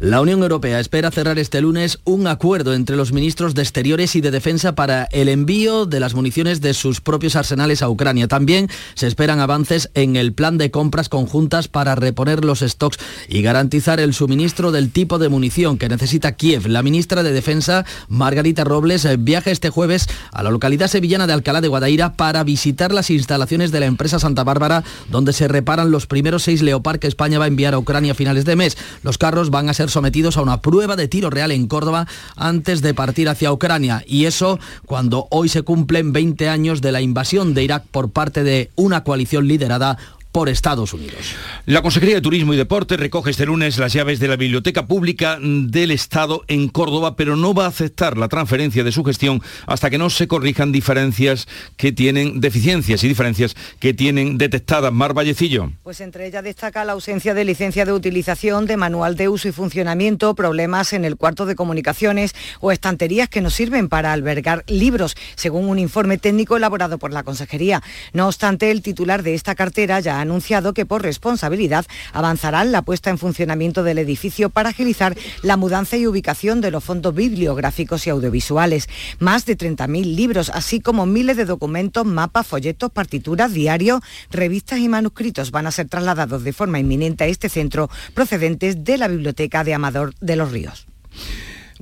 La 0.00 0.20
Unión 0.20 0.42
Europea 0.42 0.80
espera 0.80 1.10
cerrar 1.10 1.38
este 1.38 1.60
lunes 1.60 1.98
un 2.04 2.26
acuerdo 2.26 2.74
entre 2.74 2.96
los 2.96 3.12
ministros 3.12 3.54
de 3.54 3.62
Exteriores 3.62 4.16
y 4.16 4.20
de 4.20 4.30
Defensa 4.30 4.74
para 4.74 5.04
el 5.12 5.28
envío 5.28 5.86
de 5.86 6.00
las 6.00 6.14
municiones 6.14 6.60
de 6.60 6.74
sus 6.74 7.00
propios 7.00 7.36
arsenales 7.36 7.82
a 7.82 7.88
Ucrania. 7.88 8.28
También 8.28 8.68
se 8.94 9.06
esperan 9.06 9.40
avances 9.40 9.90
en 9.94 10.16
el 10.16 10.32
plan 10.32 10.58
de 10.58 10.70
compras 10.70 11.08
conjuntas 11.08 11.68
para 11.68 11.94
reponer 11.94 12.44
los 12.44 12.60
stocks 12.60 12.98
y 13.28 13.42
garantizar 13.42 14.00
el 14.00 14.14
suministro 14.14 14.72
del 14.72 14.90
tipo 14.90 15.18
de 15.18 15.28
munición 15.28 15.78
que 15.78 15.88
necesita 15.88 16.32
Kiev. 16.32 16.66
La 16.66 16.82
ministra 16.82 17.22
de 17.22 17.32
Defensa, 17.32 17.84
Margarita 18.08 18.64
Robles, 18.64 19.06
viaja 19.18 19.50
este 19.50 19.70
jueves 19.70 20.08
a 20.32 20.42
la 20.42 20.50
localidad 20.50 20.88
sevillana 20.88 21.26
de 21.26 21.32
Alcalá 21.32 21.60
de 21.60 21.68
Guadaira 21.68 22.14
para 22.14 22.44
visitar 22.44 22.92
las 22.92 23.10
instalaciones 23.10 23.72
de 23.72 23.80
la 23.80 23.86
empresa 23.86 24.18
Santa 24.18 24.44
Bárbara, 24.44 24.84
donde 25.10 25.32
se 25.32 25.48
reparan 25.48 25.90
los 25.90 26.06
primeros 26.06 26.42
seis 26.42 26.62
Leopard 26.62 26.98
que 26.98 27.06
España 27.06 27.38
va 27.38 27.44
a 27.46 27.48
enviar 27.48 27.74
a 27.74 27.78
Ucrania 27.78 28.12
a 28.12 28.16
finales 28.16 28.44
de 28.44 28.56
mes. 28.56 28.76
Los 29.02 29.18
carros 29.18 29.50
van 29.50 29.61
a 29.68 29.74
ser 29.74 29.90
sometidos 29.90 30.36
a 30.36 30.42
una 30.42 30.60
prueba 30.60 30.96
de 30.96 31.08
tiro 31.08 31.30
real 31.30 31.52
en 31.52 31.66
Córdoba 31.66 32.06
antes 32.36 32.82
de 32.82 32.94
partir 32.94 33.28
hacia 33.28 33.52
Ucrania. 33.52 34.02
Y 34.06 34.26
eso 34.26 34.58
cuando 34.86 35.26
hoy 35.30 35.48
se 35.48 35.62
cumplen 35.62 36.12
20 36.12 36.48
años 36.48 36.80
de 36.80 36.92
la 36.92 37.00
invasión 37.00 37.54
de 37.54 37.64
Irak 37.64 37.84
por 37.90 38.10
parte 38.10 38.44
de 38.44 38.70
una 38.76 39.04
coalición 39.04 39.48
liderada 39.48 39.98
por 40.32 40.48
Estados 40.48 40.94
Unidos. 40.94 41.34
La 41.66 41.82
Consejería 41.82 42.16
de 42.16 42.22
Turismo 42.22 42.54
y 42.54 42.56
Deporte 42.56 42.96
recoge 42.96 43.30
este 43.30 43.46
lunes 43.46 43.78
las 43.78 43.92
llaves 43.92 44.18
de 44.18 44.28
la 44.28 44.36
Biblioteca 44.36 44.86
Pública 44.86 45.38
del 45.40 45.90
Estado 45.90 46.42
en 46.48 46.68
Córdoba, 46.68 47.14
pero 47.14 47.36
no 47.36 47.54
va 47.54 47.66
a 47.66 47.68
aceptar 47.68 48.16
la 48.16 48.28
transferencia 48.28 48.82
de 48.82 48.92
su 48.92 49.04
gestión 49.04 49.42
hasta 49.66 49.90
que 49.90 49.98
no 49.98 50.10
se 50.10 50.26
corrijan 50.26 50.72
diferencias 50.72 51.46
que 51.76 51.92
tienen, 51.92 52.40
deficiencias 52.40 53.04
y 53.04 53.08
diferencias 53.08 53.54
que 53.78 53.94
tienen 53.94 54.38
detectadas. 54.38 54.72
Mar 54.90 55.12
Vallecillo. 55.12 55.70
Pues 55.82 56.00
entre 56.00 56.26
ellas 56.26 56.42
destaca 56.44 56.84
la 56.84 56.92
ausencia 56.92 57.34
de 57.34 57.44
licencia 57.44 57.84
de 57.84 57.92
utilización, 57.92 58.66
de 58.66 58.76
manual 58.76 59.16
de 59.16 59.28
uso 59.28 59.48
y 59.48 59.52
funcionamiento, 59.52 60.34
problemas 60.34 60.92
en 60.92 61.04
el 61.04 61.16
cuarto 61.16 61.44
de 61.46 61.54
comunicaciones 61.54 62.34
o 62.60 62.72
estanterías 62.72 63.28
que 63.28 63.40
no 63.40 63.50
sirven 63.50 63.88
para 63.88 64.12
albergar 64.12 64.64
libros, 64.66 65.14
según 65.34 65.68
un 65.68 65.78
informe 65.78 66.16
técnico 66.16 66.56
elaborado 66.56 66.98
por 66.98 67.12
la 67.12 67.22
Consejería. 67.22 67.82
No 68.12 68.28
obstante, 68.28 68.70
el 68.70 68.82
titular 68.82 69.22
de 69.22 69.34
esta 69.34 69.54
cartera 69.54 70.00
ya 70.00 70.21
anunciado 70.22 70.74
que 70.74 70.86
por 70.86 71.02
responsabilidad 71.02 71.86
avanzarán 72.12 72.72
la 72.72 72.82
puesta 72.82 73.10
en 73.10 73.18
funcionamiento 73.18 73.82
del 73.82 73.98
edificio 73.98 74.50
para 74.50 74.70
agilizar 74.70 75.16
la 75.42 75.56
mudanza 75.56 75.96
y 75.96 76.06
ubicación 76.06 76.60
de 76.60 76.70
los 76.70 76.82
fondos 76.82 77.14
bibliográficos 77.14 78.06
y 78.06 78.10
audiovisuales. 78.10 78.88
Más 79.18 79.44
de 79.46 79.56
30.000 79.56 80.16
libros, 80.16 80.50
así 80.54 80.80
como 80.80 81.06
miles 81.06 81.36
de 81.36 81.44
documentos, 81.44 82.06
mapas, 82.06 82.46
folletos, 82.46 82.90
partituras, 82.90 83.52
diarios, 83.52 84.00
revistas 84.30 84.78
y 84.78 84.88
manuscritos 84.88 85.50
van 85.50 85.66
a 85.66 85.70
ser 85.70 85.88
trasladados 85.88 86.44
de 86.44 86.52
forma 86.52 86.78
inminente 86.78 87.24
a 87.24 87.26
este 87.26 87.48
centro 87.48 87.90
procedentes 88.14 88.84
de 88.84 88.98
la 88.98 89.08
Biblioteca 89.08 89.64
de 89.64 89.74
Amador 89.74 90.14
de 90.20 90.36
los 90.36 90.50
Ríos 90.52 90.86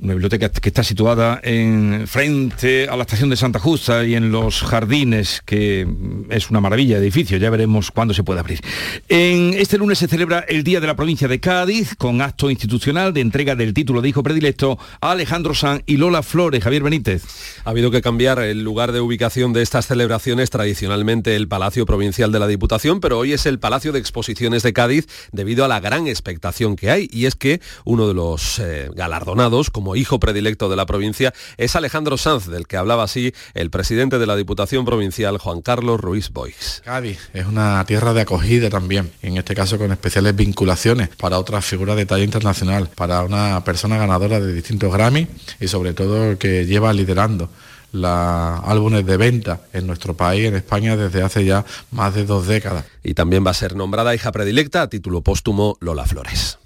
una 0.01 0.13
biblioteca 0.13 0.49
que 0.49 0.69
está 0.69 0.83
situada 0.83 1.39
en 1.43 2.07
frente 2.07 2.87
a 2.89 2.95
la 2.95 3.03
estación 3.03 3.29
de 3.29 3.35
Santa 3.35 3.59
Justa 3.59 4.03
y 4.03 4.15
en 4.15 4.31
los 4.31 4.61
jardines, 4.63 5.41
que 5.45 5.87
es 6.29 6.49
una 6.49 6.59
maravilla 6.59 6.95
de 6.95 7.03
edificio, 7.03 7.37
ya 7.37 7.51
veremos 7.51 7.91
cuándo 7.91 8.13
se 8.13 8.23
puede 8.23 8.39
abrir. 8.39 8.61
En 9.09 9.53
este 9.53 9.77
lunes 9.77 9.99
se 9.99 10.07
celebra 10.07 10.39
el 10.47 10.63
Día 10.63 10.79
de 10.79 10.87
la 10.87 10.95
Provincia 10.95 11.27
de 11.27 11.39
Cádiz, 11.39 11.95
con 11.95 12.21
acto 12.21 12.49
institucional 12.49 13.13
de 13.13 13.21
entrega 13.21 13.55
del 13.55 13.75
título 13.75 14.01
de 14.01 14.09
hijo 14.09 14.23
predilecto 14.23 14.79
a 15.01 15.11
Alejandro 15.11 15.53
San 15.53 15.83
y 15.85 15.97
Lola 15.97 16.23
Flores. 16.23 16.63
Javier 16.63 16.83
Benítez. 16.83 17.23
Ha 17.63 17.69
habido 17.69 17.91
que 17.91 18.01
cambiar 18.01 18.39
el 18.39 18.63
lugar 18.63 18.93
de 18.93 19.01
ubicación 19.01 19.53
de 19.53 19.61
estas 19.61 19.85
celebraciones, 19.85 20.49
tradicionalmente 20.49 21.35
el 21.35 21.47
Palacio 21.47 21.85
Provincial 21.85 22.31
de 22.31 22.39
la 22.39 22.47
Diputación, 22.47 23.01
pero 23.01 23.19
hoy 23.19 23.33
es 23.33 23.45
el 23.45 23.59
Palacio 23.59 23.91
de 23.91 23.99
Exposiciones 23.99 24.63
de 24.63 24.73
Cádiz, 24.73 25.07
debido 25.31 25.63
a 25.63 25.67
la 25.67 25.79
gran 25.79 26.07
expectación 26.07 26.75
que 26.75 26.89
hay, 26.89 27.07
y 27.11 27.25
es 27.25 27.35
que 27.35 27.61
uno 27.85 28.07
de 28.07 28.15
los 28.15 28.57
eh, 28.59 28.89
galardonados, 28.95 29.69
como 29.69 29.90
hijo 29.95 30.19
predilecto 30.19 30.69
de 30.69 30.75
la 30.75 30.85
provincia, 30.85 31.33
es 31.57 31.75
Alejandro 31.75 32.17
Sanz, 32.17 32.47
del 32.47 32.67
que 32.67 32.77
hablaba 32.77 33.03
así 33.03 33.33
el 33.53 33.69
presidente 33.69 34.19
de 34.19 34.27
la 34.27 34.35
Diputación 34.35 34.85
Provincial, 34.85 35.37
Juan 35.37 35.61
Carlos 35.61 35.99
Ruiz 35.99 36.29
Boix. 36.31 36.81
Cádiz 36.83 37.29
es 37.33 37.45
una 37.45 37.83
tierra 37.85 38.13
de 38.13 38.21
acogida 38.21 38.69
también, 38.69 39.11
en 39.21 39.37
este 39.37 39.55
caso 39.55 39.77
con 39.77 39.91
especiales 39.91 40.35
vinculaciones 40.35 41.09
para 41.09 41.39
otras 41.39 41.65
figuras 41.65 41.95
de 41.95 42.05
talla 42.05 42.23
internacional, 42.23 42.89
para 42.95 43.23
una 43.23 43.63
persona 43.63 43.97
ganadora 43.97 44.39
de 44.39 44.53
distintos 44.53 44.91
Grammy 44.91 45.27
y 45.59 45.67
sobre 45.67 45.93
todo 45.93 46.37
que 46.37 46.65
lleva 46.65 46.93
liderando 46.93 47.49
los 47.91 48.09
álbumes 48.09 49.05
de 49.05 49.17
venta 49.17 49.61
en 49.73 49.85
nuestro 49.87 50.15
país, 50.15 50.45
en 50.45 50.55
España, 50.55 50.95
desde 50.95 51.23
hace 51.23 51.45
ya 51.45 51.65
más 51.91 52.15
de 52.15 52.25
dos 52.25 52.47
décadas. 52.47 52.85
Y 53.03 53.13
también 53.13 53.45
va 53.45 53.51
a 53.51 53.55
ser 53.55 53.75
nombrada 53.75 54.15
hija 54.15 54.31
predilecta 54.31 54.83
a 54.83 54.89
título 54.89 55.21
póstumo 55.21 55.77
Lola 55.81 56.05
Flores. 56.05 56.60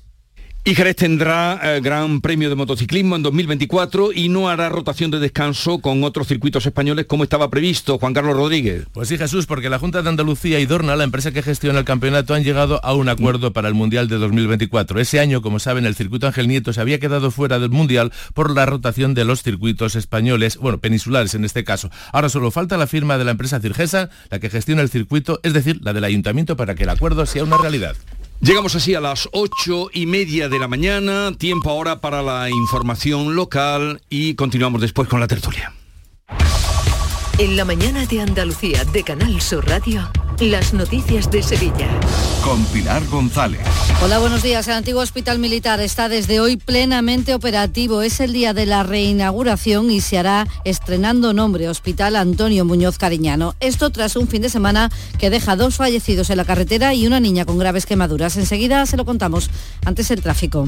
Y 0.67 0.73
Jerez 0.73 0.95
tendrá 0.95 1.59
eh, 1.61 1.79
Gran 1.79 2.21
Premio 2.21 2.49
de 2.49 2.55
Motociclismo 2.55 3.15
en 3.15 3.21
2024 3.21 4.11
y 4.11 4.29
no 4.29 4.49
hará 4.49 4.67
rotación 4.67 5.11
de 5.11 5.19
descanso 5.19 5.77
con 5.77 6.03
otros 6.03 6.27
circuitos 6.27 6.65
españoles 6.65 7.05
como 7.05 7.23
estaba 7.23 7.51
previsto. 7.51 7.99
Juan 7.99 8.15
Carlos 8.15 8.35
Rodríguez. 8.35 8.87
Pues 8.91 9.09
sí, 9.09 9.15
Jesús, 9.19 9.45
porque 9.45 9.69
la 9.69 9.77
Junta 9.77 10.01
de 10.01 10.09
Andalucía 10.09 10.59
y 10.59 10.65
Dorna, 10.65 10.95
la 10.95 11.03
empresa 11.03 11.31
que 11.31 11.43
gestiona 11.43 11.77
el 11.77 11.85
campeonato, 11.85 12.33
han 12.33 12.43
llegado 12.43 12.83
a 12.83 12.95
un 12.95 13.09
acuerdo 13.09 13.53
para 13.53 13.67
el 13.67 13.75
Mundial 13.75 14.07
de 14.07 14.17
2024. 14.17 14.99
Ese 14.99 15.19
año, 15.19 15.43
como 15.43 15.59
saben, 15.59 15.85
el 15.85 15.93
circuito 15.93 16.25
Ángel 16.25 16.47
Nieto 16.47 16.73
se 16.73 16.81
había 16.81 16.99
quedado 16.99 17.29
fuera 17.29 17.59
del 17.59 17.69
Mundial 17.69 18.11
por 18.33 18.49
la 18.49 18.65
rotación 18.65 19.13
de 19.13 19.23
los 19.23 19.43
circuitos 19.43 19.95
españoles, 19.95 20.57
bueno, 20.57 20.79
peninsulares 20.79 21.35
en 21.35 21.45
este 21.45 21.63
caso. 21.63 21.91
Ahora 22.11 22.27
solo 22.29 22.49
falta 22.49 22.75
la 22.75 22.87
firma 22.87 23.19
de 23.19 23.25
la 23.25 23.31
empresa 23.31 23.59
Cirgesa, 23.59 24.09
la 24.31 24.39
que 24.39 24.49
gestiona 24.49 24.81
el 24.81 24.89
circuito, 24.89 25.39
es 25.43 25.53
decir, 25.53 25.79
la 25.83 25.93
del 25.93 26.05
ayuntamiento 26.05 26.57
para 26.57 26.73
que 26.73 26.85
el 26.85 26.89
acuerdo 26.89 27.27
sea 27.27 27.43
una 27.43 27.59
realidad. 27.59 27.95
Llegamos 28.41 28.75
así 28.75 28.93
a 28.93 29.01
las 29.01 29.27
ocho 29.31 29.89
y 29.93 30.05
media 30.05 30.49
de 30.49 30.59
la 30.59 30.67
mañana, 30.67 31.31
tiempo 31.37 31.69
ahora 31.69 31.99
para 32.01 32.21
la 32.21 32.49
información 32.49 33.35
local 33.35 34.01
y 34.09 34.35
continuamos 34.35 34.81
después 34.81 35.07
con 35.07 35.19
la 35.19 35.27
tertulia. 35.27 35.73
En 37.37 37.57
la 37.57 37.65
mañana 37.65 38.05
de 38.05 38.21
Andalucía 38.21 38.85
de 38.85 39.03
Canal 39.03 39.41
Sur 39.41 39.67
Radio, 39.67 40.09
las 40.39 40.73
noticias 40.73 41.31
de 41.31 41.41
Sevilla. 41.41 41.87
Con 42.43 42.63
Pilar 42.65 43.05
González. 43.07 43.61
Hola, 44.03 44.19
buenos 44.19 44.43
días. 44.43 44.67
El 44.67 44.73
antiguo 44.73 45.01
hospital 45.01 45.39
militar 45.39 45.79
está 45.79 46.09
desde 46.09 46.39
hoy 46.39 46.57
plenamente 46.57 47.33
operativo. 47.33 48.01
Es 48.01 48.19
el 48.19 48.33
día 48.33 48.53
de 48.53 48.65
la 48.65 48.83
reinauguración 48.83 49.89
y 49.89 50.01
se 50.01 50.17
hará 50.17 50.47
estrenando 50.65 51.33
nombre 51.33 51.69
Hospital 51.69 52.17
Antonio 52.17 52.65
Muñoz 52.65 52.97
Cariñano. 52.97 53.55
Esto 53.61 53.89
tras 53.91 54.15
un 54.15 54.27
fin 54.27 54.41
de 54.41 54.49
semana 54.49 54.91
que 55.17 55.29
deja 55.29 55.55
dos 55.55 55.75
fallecidos 55.75 56.29
en 56.29 56.37
la 56.37 56.45
carretera 56.45 56.93
y 56.93 57.07
una 57.07 57.19
niña 57.19 57.45
con 57.45 57.57
graves 57.57 57.85
quemaduras. 57.85 58.35
Enseguida 58.35 58.85
se 58.85 58.97
lo 58.97 59.05
contamos. 59.05 59.49
Antes 59.85 60.11
el 60.11 60.21
tráfico. 60.21 60.67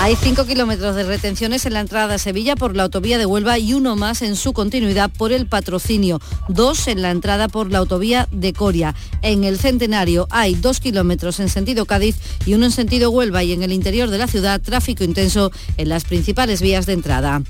Hay 0.00 0.16
cinco 0.16 0.44
kilómetros 0.44 0.94
de 0.94 1.04
retenciones 1.04 1.64
en 1.64 1.72
la 1.72 1.80
entrada 1.80 2.14
a 2.14 2.18
Sevilla 2.18 2.56
por 2.56 2.76
la 2.76 2.84
autovía 2.84 3.18
de 3.18 3.26
Huelva 3.26 3.58
y 3.58 3.72
uno 3.72 3.96
más 3.96 4.22
en 4.22 4.36
su 4.36 4.52
continuidad 4.52 5.10
por 5.10 5.32
el 5.32 5.46
patrocinio. 5.46 6.20
Dos 6.48 6.86
en 6.88 7.02
la 7.02 7.10
entrada 7.10 7.48
por 7.48 7.72
la 7.72 7.78
autovía 7.78 8.28
de 8.30 8.52
Coria. 8.52 8.94
En 9.22 9.44
el 9.44 9.58
Centenario 9.58 10.28
hay 10.30 10.54
dos 10.54 10.80
kilómetros 10.80 11.40
en 11.40 11.48
sentido 11.48 11.86
Cádiz 11.86 12.16
y 12.46 12.54
uno 12.54 12.66
en 12.66 12.70
sentido 12.70 13.10
Huelva 13.10 13.42
y 13.42 13.52
en 13.52 13.62
el 13.62 13.72
interior 13.72 14.10
de 14.10 14.18
la 14.18 14.26
ciudad 14.26 14.60
tráfico 14.60 15.04
intenso 15.04 15.50
en 15.76 15.88
las 15.88 16.04
principales 16.04 16.62
vías 16.62 16.86
de 16.86 16.92
entrada. 16.92 17.42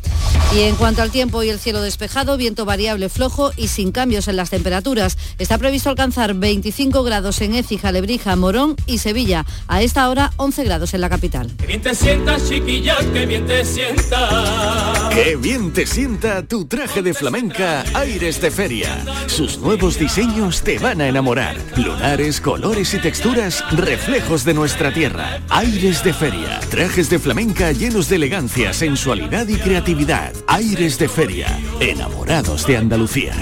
Y 0.54 0.60
en 0.60 0.76
cuanto 0.76 1.02
al 1.02 1.10
tiempo 1.10 1.42
y 1.42 1.50
el 1.50 1.58
cielo 1.58 1.82
despejado, 1.82 2.38
viento 2.38 2.64
variable 2.64 3.08
flojo 3.10 3.52
y 3.56 3.68
sin 3.68 3.92
cambios 3.92 4.28
en 4.28 4.36
las 4.36 4.50
temperaturas. 4.50 5.18
Está 5.38 5.58
previsto 5.58 5.90
alcanzar 5.90 6.34
25 6.34 7.02
grados 7.02 7.40
en 7.42 7.54
Écija, 7.54 7.92
Lebrija, 7.92 8.34
Morón 8.36 8.76
y 8.86 8.98
Sevilla. 8.98 9.44
A 9.66 9.82
esta 9.82 10.08
hora 10.08 10.32
11 10.36 10.64
grados 10.64 10.94
en 10.94 11.02
la 11.02 11.10
capital. 11.10 11.50
Qué 11.58 11.66
bien 11.66 11.82
te 11.82 11.94
sientas, 11.94 12.48
chiquilla, 12.48 12.96
qué 13.12 13.26
bien 13.26 13.46
te 13.46 13.64
sienta. 13.64 15.10
Qué 15.12 15.36
bien 15.36 15.72
te 15.72 15.86
sienta 15.86 16.42
tu 16.46 16.64
traje 16.66 17.02
de 17.02 17.12
flamenca 17.12 17.84
Aires 17.94 18.40
de 18.40 18.50
Feria. 18.50 19.04
Sus 19.26 19.58
nuevos 19.58 19.98
diseños 19.98 20.62
te 20.62 20.78
van 20.78 21.00
a 21.00 21.08
enamorar. 21.08 21.37
Lunares, 21.76 22.40
colores 22.40 22.92
y 22.94 22.98
texturas, 22.98 23.64
reflejos 23.70 24.44
de 24.44 24.54
nuestra 24.54 24.92
tierra. 24.92 25.38
Aires 25.48 26.02
de 26.02 26.12
Feria. 26.12 26.58
Trajes 26.70 27.08
de 27.10 27.20
flamenca 27.20 27.70
llenos 27.72 28.08
de 28.08 28.16
elegancia, 28.16 28.72
sensualidad 28.72 29.46
y 29.46 29.56
creatividad. 29.56 30.32
Aires 30.48 30.98
de 30.98 31.08
Feria. 31.08 31.46
Enamorados 31.80 32.66
de 32.66 32.76
Andalucía. 32.76 33.34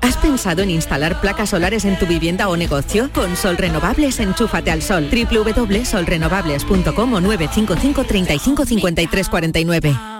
¿Has 0.00 0.16
pensado 0.16 0.62
en 0.62 0.70
instalar 0.70 1.20
placas 1.20 1.50
solares 1.50 1.84
en 1.84 1.98
tu 1.98 2.06
vivienda 2.06 2.48
o 2.48 2.56
negocio? 2.56 3.10
Con 3.12 3.36
Sol 3.36 3.58
Renovables, 3.58 4.18
enchúfate 4.18 4.70
al 4.70 4.80
sol. 4.82 5.10
www.solrenovables.com 5.10 7.12
o 7.12 7.20
955 7.20 8.04
35 8.04 8.64
53 8.64 9.28
49. 9.28 10.19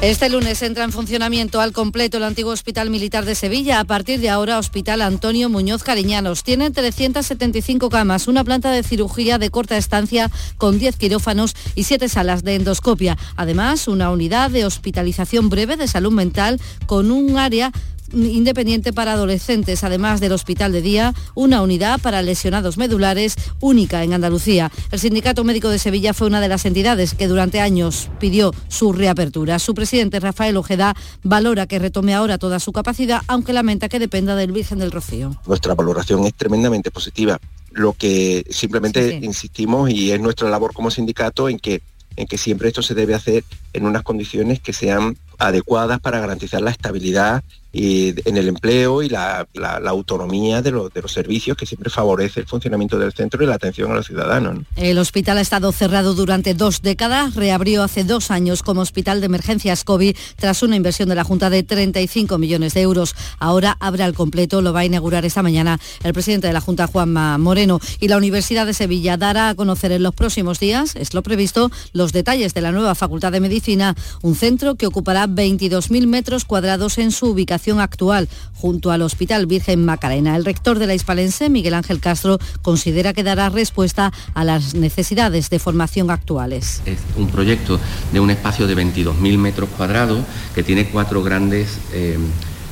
Este 0.00 0.28
lunes 0.28 0.62
entra 0.62 0.84
en 0.84 0.92
funcionamiento 0.92 1.60
al 1.60 1.72
completo 1.72 2.18
el 2.18 2.22
antiguo 2.22 2.52
Hospital 2.52 2.88
Militar 2.88 3.24
de 3.24 3.34
Sevilla. 3.34 3.80
A 3.80 3.84
partir 3.84 4.20
de 4.20 4.30
ahora, 4.30 4.60
Hospital 4.60 5.02
Antonio 5.02 5.48
Muñoz 5.48 5.82
Cariñanos. 5.82 6.44
Tiene 6.44 6.70
375 6.70 7.90
camas, 7.90 8.28
una 8.28 8.44
planta 8.44 8.70
de 8.70 8.84
cirugía 8.84 9.38
de 9.38 9.50
corta 9.50 9.76
estancia 9.76 10.30
con 10.56 10.78
10 10.78 10.96
quirófanos 10.98 11.56
y 11.74 11.82
7 11.82 12.08
salas 12.08 12.44
de 12.44 12.54
endoscopia. 12.54 13.18
Además, 13.34 13.88
una 13.88 14.12
unidad 14.12 14.52
de 14.52 14.64
hospitalización 14.66 15.48
breve 15.48 15.76
de 15.76 15.88
salud 15.88 16.12
mental 16.12 16.60
con 16.86 17.10
un 17.10 17.36
área 17.36 17.72
independiente 18.12 18.92
para 18.92 19.12
adolescentes, 19.12 19.84
además 19.84 20.20
del 20.20 20.32
hospital 20.32 20.72
de 20.72 20.82
día, 20.82 21.14
una 21.34 21.62
unidad 21.62 22.00
para 22.00 22.22
lesionados 22.22 22.78
medulares 22.78 23.36
única 23.60 24.02
en 24.04 24.12
Andalucía. 24.12 24.70
El 24.90 24.98
Sindicato 24.98 25.44
Médico 25.44 25.68
de 25.68 25.78
Sevilla 25.78 26.14
fue 26.14 26.26
una 26.26 26.40
de 26.40 26.48
las 26.48 26.64
entidades 26.64 27.14
que 27.14 27.28
durante 27.28 27.60
años 27.60 28.10
pidió 28.18 28.52
su 28.68 28.92
reapertura. 28.92 29.58
Su 29.58 29.74
presidente, 29.74 30.20
Rafael 30.20 30.56
Ojeda, 30.56 30.94
valora 31.22 31.66
que 31.66 31.78
retome 31.78 32.14
ahora 32.14 32.38
toda 32.38 32.60
su 32.60 32.72
capacidad, 32.72 33.22
aunque 33.28 33.52
lamenta 33.52 33.88
que 33.88 33.98
dependa 33.98 34.36
del 34.36 34.52
Virgen 34.52 34.78
del 34.78 34.92
Rocío. 34.92 35.36
Nuestra 35.46 35.74
valoración 35.74 36.24
es 36.24 36.34
tremendamente 36.34 36.90
positiva. 36.90 37.38
Lo 37.72 37.92
que 37.92 38.44
simplemente 38.50 39.10
sí, 39.10 39.18
sí. 39.18 39.24
insistimos 39.24 39.90
y 39.90 40.10
es 40.10 40.20
nuestra 40.20 40.48
labor 40.48 40.72
como 40.72 40.90
sindicato 40.90 41.48
en 41.48 41.58
que 41.58 41.82
en 42.18 42.26
que 42.26 42.36
siempre 42.36 42.66
esto 42.66 42.82
se 42.82 42.94
debe 42.94 43.14
hacer 43.14 43.44
en 43.72 43.86
unas 43.86 44.02
condiciones 44.02 44.58
que 44.58 44.72
sean 44.72 45.16
adecuadas 45.38 46.00
para 46.00 46.18
garantizar 46.18 46.60
la 46.60 46.72
estabilidad 46.72 47.44
y 47.72 48.14
en 48.28 48.36
el 48.36 48.48
empleo 48.48 49.02
y 49.02 49.08
la, 49.08 49.46
autonomía 49.86 50.62
de, 50.62 50.70
lo, 50.70 50.88
de, 50.88 51.02
los 51.02 51.12
servicios 51.12 51.56
que 51.56 51.66
siempre 51.66 51.90
favorece 51.90 52.40
el 52.40 52.46
funcionamiento 52.46 52.98
del 52.98 53.12
centro 53.12 53.42
y 53.42 53.46
la 53.46 53.56
atención 53.56 53.90
a 53.90 53.94
los 53.94 54.06
ciudadanos. 54.06 54.54
¿no? 54.56 54.64
El 54.76 54.98
hospital 54.98 55.38
ha 55.38 55.42
estado 55.42 55.70
cerrado 55.72 56.14
durante 56.14 56.54
dos 56.54 56.80
décadas, 56.82 57.34
reabrió 57.34 57.82
hace 57.82 58.04
dos 58.04 58.30
años 58.30 58.62
como 58.62 58.80
hospital 58.80 59.20
de 59.20 59.26
emergencias 59.26 59.84
COVID 59.84 60.16
tras 60.36 60.62
una 60.62 60.76
inversión 60.76 61.08
de 61.08 61.14
la 61.14 61.24
Junta 61.24 61.50
de 61.50 61.62
35 61.62 62.38
millones 62.38 62.74
de 62.74 62.80
euros. 62.80 63.14
Ahora 63.38 63.76
abre 63.80 64.02
al 64.02 64.14
completo, 64.14 64.62
lo 64.62 64.72
va 64.72 64.80
a 64.80 64.84
inaugurar 64.84 65.24
esta 65.24 65.42
mañana 65.42 65.78
el 66.02 66.12
presidente 66.12 66.46
de 66.46 66.52
la 66.52 66.60
Junta, 66.60 66.86
Juanma 66.86 67.36
Moreno, 67.38 67.80
y 68.00 68.08
la 68.08 68.16
Universidad 68.16 68.66
de 68.66 68.74
Sevilla 68.74 69.16
dará 69.16 69.50
a 69.50 69.54
conocer 69.54 69.92
en 69.92 70.02
los 70.02 70.14
próximos 70.14 70.58
días, 70.58 70.96
es 70.96 71.12
lo 71.12 71.22
previsto, 71.22 71.70
los 71.92 72.12
detalles 72.12 72.54
de 72.54 72.60
la 72.60 72.72
nueva 72.72 72.94
Facultad 72.94 73.32
de 73.32 73.40
Medicina, 73.40 73.94
un 74.22 74.34
centro 74.34 74.76
que 74.76 74.86
ocupará 74.86 75.26
22.000 75.26 76.06
metros 76.06 76.44
cuadrados 76.44 76.98
en 76.98 77.12
su 77.12 77.26
ubicación 77.26 77.58
actual 77.76 78.28
junto 78.54 78.90
al 78.90 79.02
Hospital 79.02 79.46
Virgen 79.46 79.84
Macarena. 79.84 80.34
El 80.36 80.44
rector 80.44 80.78
de 80.78 80.86
la 80.86 80.94
Hispalense, 80.94 81.50
Miguel 81.50 81.74
Ángel 81.74 82.00
Castro, 82.00 82.38
considera 82.62 83.12
que 83.12 83.22
dará 83.22 83.50
respuesta 83.50 84.12
a 84.34 84.44
las 84.44 84.74
necesidades 84.74 85.50
de 85.50 85.58
formación 85.58 86.10
actuales. 86.10 86.80
Es 86.86 86.98
un 87.16 87.28
proyecto 87.28 87.78
de 88.12 88.20
un 88.20 88.30
espacio 88.30 88.66
de 88.66 88.76
22.000 88.76 89.38
metros 89.38 89.68
cuadrados 89.76 90.24
que 90.54 90.62
tiene 90.62 90.88
cuatro 90.88 91.22
grandes 91.22 91.78
eh, 91.92 92.18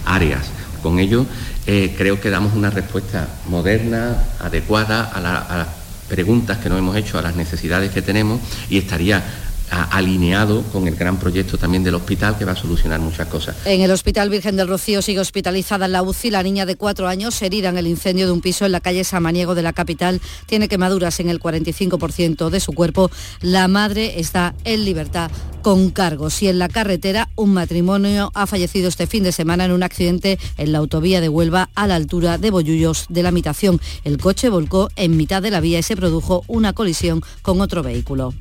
áreas. 0.06 0.46
Con 0.82 0.98
ello 0.98 1.26
eh, 1.66 1.94
creo 1.98 2.20
que 2.20 2.30
damos 2.30 2.54
una 2.54 2.70
respuesta 2.70 3.28
moderna, 3.48 4.16
adecuada 4.40 5.11
a, 5.12 5.18
a 5.18 5.59
las 5.59 5.68
preguntas 6.09 6.59
que 6.59 6.68
nos 6.68 6.78
hemos 6.78 6.96
hecho, 6.96 7.18
a 7.18 7.22
las 7.22 7.37
necesidades 7.37 7.90
que 7.90 8.02
tenemos 8.02 8.40
y 8.70 8.78
estaría 8.78 9.24
alineado 9.70 10.62
con 10.72 10.88
el 10.88 10.96
gran 10.96 11.18
proyecto 11.18 11.59
también 11.59 11.85
del 11.85 11.94
hospital 11.94 12.38
que 12.38 12.44
va 12.44 12.52
a 12.52 12.57
solucionar 12.57 13.00
muchas 13.00 13.29
cosas. 13.29 13.57
En 13.64 13.81
el 13.81 13.90
Hospital 13.90 14.31
Virgen 14.31 14.57
del 14.57 14.68
Rocío 14.68 15.02
sigue 15.02 15.20
hospitalizada 15.20 15.87
en 15.87 15.92
la 15.92 16.02
UCI 16.02 16.31
la 16.31 16.42
niña 16.42 16.66
de 16.66 16.76
cuatro 16.76 17.09
años 17.09 17.40
herida 17.42 17.68
en 17.68 17.79
el 17.79 17.87
incendio 17.87 18.26
de 18.26 18.33
un 18.33 18.40
piso 18.40 18.66
en 18.66 18.72
la 18.72 18.81
calle 18.81 19.05
Samaniego 19.05 19.55
de 19.55 19.62
la 19.62 19.72
capital. 19.72 20.20
Tiene 20.46 20.68
quemaduras 20.68 21.20
en 21.20 21.29
el 21.29 21.40
45% 21.40 22.50
de 22.50 22.61
su 22.61 22.72
cuerpo. 22.72 23.11
La 23.40 23.68
madre 23.68 24.20
está 24.20 24.55
en 24.64 24.85
libertad 24.85 25.31
con 25.62 25.90
cargos. 25.90 26.42
Y 26.42 26.48
en 26.48 26.59
la 26.59 26.68
carretera 26.68 27.29
un 27.35 27.52
matrimonio 27.52 28.31
ha 28.35 28.46
fallecido 28.46 28.88
este 28.88 29.07
fin 29.07 29.24
de 29.24 29.33
semana 29.33 29.64
en 29.64 29.72
un 29.72 29.83
accidente 29.83 30.38
en 30.59 30.72
la 30.72 30.79
autovía 30.79 31.20
de 31.20 31.29
Huelva 31.29 31.70
a 31.74 31.87
la 31.87 31.96
altura 31.96 32.38
de 32.38 32.50
Bollullos 32.50 33.07
de 33.09 33.22
la 33.22 33.33
Mitación. 33.33 33.81
El 34.05 34.18
coche 34.18 34.48
volcó 34.48 34.90
en 34.96 35.16
mitad 35.16 35.42
de 35.42 35.50
la 35.50 35.61
vía 35.61 35.81
y 35.81 35.83
se 35.83 35.96
produjo 35.96 36.44
una 36.46 36.72
colisión 36.72 37.22
con 37.42 37.61
otro 37.61 37.83
vehículo. 37.83 38.33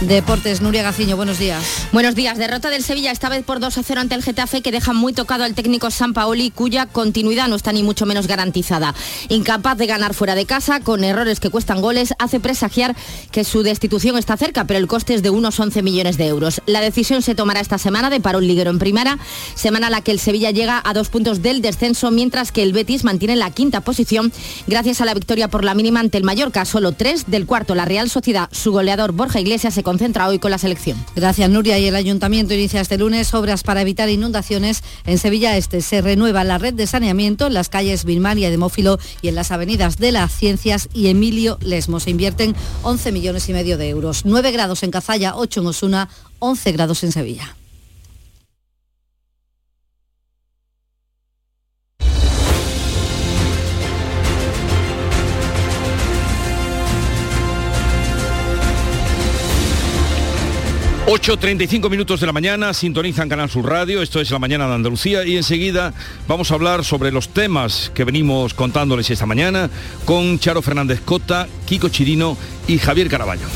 Deportes, 0.00 0.62
Nuria 0.62 0.82
Gaciño, 0.82 1.14
buenos 1.16 1.38
días. 1.38 1.86
Buenos 1.92 2.14
días. 2.14 2.38
Derrota 2.38 2.70
del 2.70 2.82
Sevilla, 2.82 3.12
esta 3.12 3.28
vez 3.28 3.44
por 3.44 3.60
2 3.60 3.76
a 3.76 3.82
0 3.82 4.00
ante 4.00 4.14
el 4.14 4.22
Getafe, 4.22 4.62
que 4.62 4.72
deja 4.72 4.94
muy 4.94 5.12
tocado 5.12 5.44
al 5.44 5.54
técnico 5.54 5.90
San 5.90 6.14
Paoli, 6.14 6.50
cuya 6.50 6.86
continuidad 6.86 7.48
no 7.48 7.56
está 7.56 7.70
ni 7.72 7.82
mucho 7.82 8.06
menos 8.06 8.26
garantizada. 8.26 8.94
Incapaz 9.28 9.76
de 9.76 9.86
ganar 9.86 10.14
fuera 10.14 10.34
de 10.34 10.46
casa, 10.46 10.80
con 10.80 11.04
errores 11.04 11.38
que 11.38 11.50
cuestan 11.50 11.82
goles, 11.82 12.14
hace 12.18 12.40
presagiar 12.40 12.96
que 13.30 13.44
su 13.44 13.62
destitución 13.62 14.16
está 14.16 14.38
cerca, 14.38 14.64
pero 14.64 14.78
el 14.78 14.86
coste 14.86 15.12
es 15.12 15.22
de 15.22 15.28
unos 15.28 15.60
11 15.60 15.82
millones 15.82 16.16
de 16.16 16.28
euros. 16.28 16.62
La 16.64 16.80
decisión 16.80 17.20
se 17.20 17.34
tomará 17.34 17.60
esta 17.60 17.76
semana 17.76 18.08
de 18.08 18.22
un 18.34 18.46
liguero 18.46 18.70
en 18.70 18.78
primera, 18.78 19.18
semana 19.54 19.88
a 19.88 19.90
la 19.90 20.00
que 20.00 20.12
el 20.12 20.18
Sevilla 20.18 20.50
llega 20.50 20.80
a 20.82 20.94
dos 20.94 21.10
puntos 21.10 21.42
del 21.42 21.60
descenso, 21.60 22.10
mientras 22.10 22.52
que 22.52 22.62
el 22.62 22.72
Betis 22.72 23.04
mantiene 23.04 23.36
la 23.36 23.50
quinta 23.50 23.82
posición 23.82 24.32
gracias 24.66 25.00
a 25.00 25.04
la 25.04 25.14
victoria 25.14 25.48
por 25.48 25.64
la 25.64 25.74
mínima 25.74 26.00
ante 26.00 26.16
el 26.16 26.24
Mallorca, 26.24 26.64
solo 26.64 26.92
tres 26.92 27.24
del 27.26 27.44
cuarto. 27.44 27.74
La 27.74 27.84
Real 27.84 28.08
Sociedad, 28.08 28.48
su 28.50 28.72
goleador 28.72 29.12
Borja 29.12 29.40
Iglesias, 29.40 29.74
se 29.74 29.82
concentra 29.90 30.28
hoy 30.28 30.38
con 30.38 30.52
la 30.52 30.58
selección. 30.58 31.04
Gracias, 31.16 31.50
Nuria. 31.50 31.76
Y 31.80 31.86
el 31.88 31.96
Ayuntamiento 31.96 32.54
inicia 32.54 32.80
este 32.80 32.96
lunes 32.96 33.34
obras 33.34 33.64
para 33.64 33.82
evitar 33.82 34.08
inundaciones 34.08 34.84
en 35.04 35.18
Sevilla 35.18 35.56
Este. 35.56 35.80
Se 35.80 36.00
renueva 36.00 36.44
la 36.44 36.58
red 36.58 36.74
de 36.74 36.86
saneamiento 36.86 37.48
en 37.48 37.54
las 37.54 37.68
calles 37.68 38.04
Birmania 38.04 38.46
y 38.46 38.50
Demófilo 38.52 39.00
y 39.20 39.26
en 39.26 39.34
las 39.34 39.50
avenidas 39.50 39.96
de 39.96 40.12
las 40.12 40.32
Ciencias 40.32 40.88
y 40.94 41.08
Emilio 41.08 41.58
Lesmo. 41.60 41.98
Se 41.98 42.10
invierten 42.10 42.54
11 42.84 43.10
millones 43.10 43.48
y 43.48 43.52
medio 43.52 43.78
de 43.78 43.88
euros. 43.88 44.22
9 44.24 44.52
grados 44.52 44.84
en 44.84 44.92
Cazalla, 44.92 45.34
8 45.34 45.60
en 45.60 45.66
Osuna, 45.66 46.08
11 46.38 46.70
grados 46.70 47.02
en 47.02 47.10
Sevilla. 47.10 47.56
8.35 61.10 61.90
minutos 61.90 62.20
de 62.20 62.26
la 62.26 62.32
mañana, 62.32 62.72
sintonizan 62.72 63.28
Canal 63.28 63.50
Sur 63.50 63.68
Radio, 63.68 64.00
esto 64.00 64.20
es 64.20 64.30
la 64.30 64.38
mañana 64.38 64.68
de 64.68 64.74
Andalucía 64.74 65.24
y 65.24 65.36
enseguida 65.36 65.92
vamos 66.28 66.52
a 66.52 66.54
hablar 66.54 66.84
sobre 66.84 67.10
los 67.10 67.30
temas 67.30 67.90
que 67.96 68.04
venimos 68.04 68.54
contándoles 68.54 69.10
esta 69.10 69.26
mañana 69.26 69.68
con 70.04 70.38
Charo 70.38 70.62
Fernández 70.62 71.00
Cota, 71.00 71.48
Kiko 71.66 71.88
Chirino 71.88 72.36
y 72.68 72.78
Javier 72.78 73.08
Caraballo. 73.08 73.48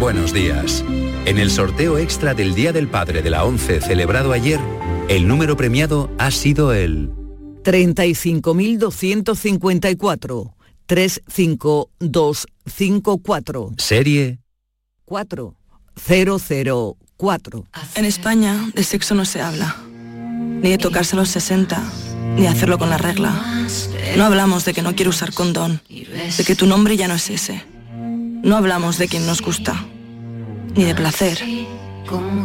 Buenos 0.00 0.32
días. 0.32 0.82
En 1.26 1.36
el 1.36 1.50
sorteo 1.50 1.98
extra 1.98 2.32
del 2.32 2.54
Día 2.54 2.72
del 2.72 2.88
Padre 2.88 3.20
de 3.20 3.28
la 3.28 3.44
11 3.44 3.82
celebrado 3.82 4.32
ayer, 4.32 4.58
el 5.10 5.28
número 5.28 5.54
premiado 5.54 6.10
ha 6.16 6.30
sido 6.30 6.72
el 6.72 7.10
35.254. 7.62 10.54
35254. 10.86 13.72
Serie 13.76 14.38
4004. 15.12 17.66
En 17.96 18.04
España 18.06 18.70
de 18.74 18.82
sexo 18.82 19.14
no 19.14 19.26
se 19.26 19.42
habla, 19.42 19.76
ni 19.86 20.70
de 20.70 20.78
tocarse 20.78 21.16
los 21.16 21.28
60, 21.28 21.82
ni 22.36 22.46
hacerlo 22.46 22.78
con 22.78 22.88
la 22.88 22.96
regla. 22.96 23.30
No 24.16 24.24
hablamos 24.24 24.64
de 24.64 24.72
que 24.72 24.80
no 24.80 24.94
quiero 24.94 25.10
usar 25.10 25.34
condón, 25.34 25.82
de 25.90 26.44
que 26.46 26.56
tu 26.56 26.66
nombre 26.66 26.96
ya 26.96 27.08
no 27.08 27.14
es 27.14 27.28
ese. 27.28 27.62
No 27.92 28.56
hablamos 28.56 28.96
de 28.96 29.06
quien 29.06 29.26
nos 29.26 29.42
gusta, 29.42 29.84
ni 30.74 30.84
de 30.84 30.94
placer. 30.94 31.44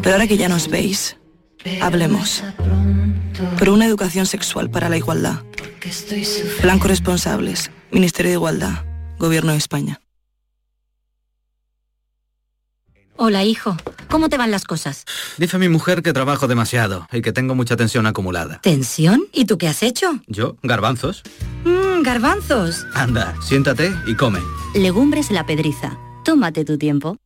Pero 0.03 0.15
ahora 0.15 0.27
que 0.27 0.35
ya 0.35 0.49
nos 0.49 0.67
veis, 0.67 1.15
hablemos. 1.81 2.43
Por 3.57 3.69
una 3.69 3.85
educación 3.85 4.25
sexual 4.25 4.69
para 4.69 4.89
la 4.89 4.97
igualdad. 4.97 5.41
Blanco 6.61 6.89
responsables, 6.89 7.71
Ministerio 7.91 8.31
de 8.31 8.35
Igualdad, 8.35 8.83
Gobierno 9.19 9.53
de 9.53 9.57
España. 9.57 10.01
Hola, 13.19 13.43
hijo. 13.43 13.75
¿Cómo 14.09 14.29
te 14.29 14.37
van 14.37 14.51
las 14.51 14.63
cosas? 14.63 15.03
Dice 15.39 15.57
mi 15.57 15.69
mujer 15.69 16.03
que 16.03 16.13
trabajo 16.13 16.47
demasiado 16.47 17.07
y 17.11 17.21
que 17.21 17.31
tengo 17.33 17.55
mucha 17.55 17.75
tensión 17.75 18.05
acumulada. 18.05 18.59
¿Tensión? 18.61 19.25
¿Y 19.33 19.45
tú 19.45 19.57
qué 19.57 19.67
has 19.67 19.81
hecho? 19.81 20.19
¿Yo? 20.27 20.57
Garbanzos. 20.61 21.23
Mmm, 21.65 22.03
garbanzos. 22.03 22.85
Anda, 22.93 23.35
siéntate 23.41 23.91
y 24.05 24.15
come. 24.15 24.39
Legumbres 24.75 25.31
la 25.31 25.47
pedriza. 25.47 25.97
Tómate 26.23 26.63
tu 26.63 26.77
tiempo. 26.77 27.17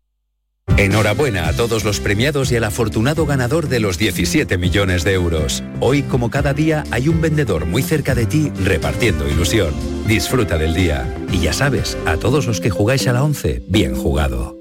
Enhorabuena 0.77 1.49
a 1.49 1.53
todos 1.53 1.83
los 1.83 1.99
premiados 1.99 2.53
y 2.53 2.55
al 2.55 2.63
afortunado 2.63 3.25
ganador 3.25 3.67
de 3.67 3.81
los 3.81 3.97
17 3.97 4.57
millones 4.57 5.03
de 5.03 5.11
euros. 5.13 5.61
Hoy, 5.81 6.03
como 6.03 6.29
cada 6.29 6.53
día, 6.53 6.85
hay 6.91 7.09
un 7.09 7.19
vendedor 7.19 7.65
muy 7.65 7.83
cerca 7.83 8.15
de 8.15 8.25
ti 8.25 8.49
repartiendo 8.63 9.27
ilusión. 9.27 9.73
Disfruta 10.07 10.57
del 10.57 10.73
día. 10.73 11.13
Y 11.33 11.41
ya 11.41 11.51
sabes, 11.51 11.97
a 12.05 12.15
todos 12.15 12.47
los 12.47 12.61
que 12.61 12.69
jugáis 12.69 13.07
a 13.07 13.13
la 13.13 13.23
11, 13.23 13.65
bien 13.67 13.93
jugado. 13.95 14.60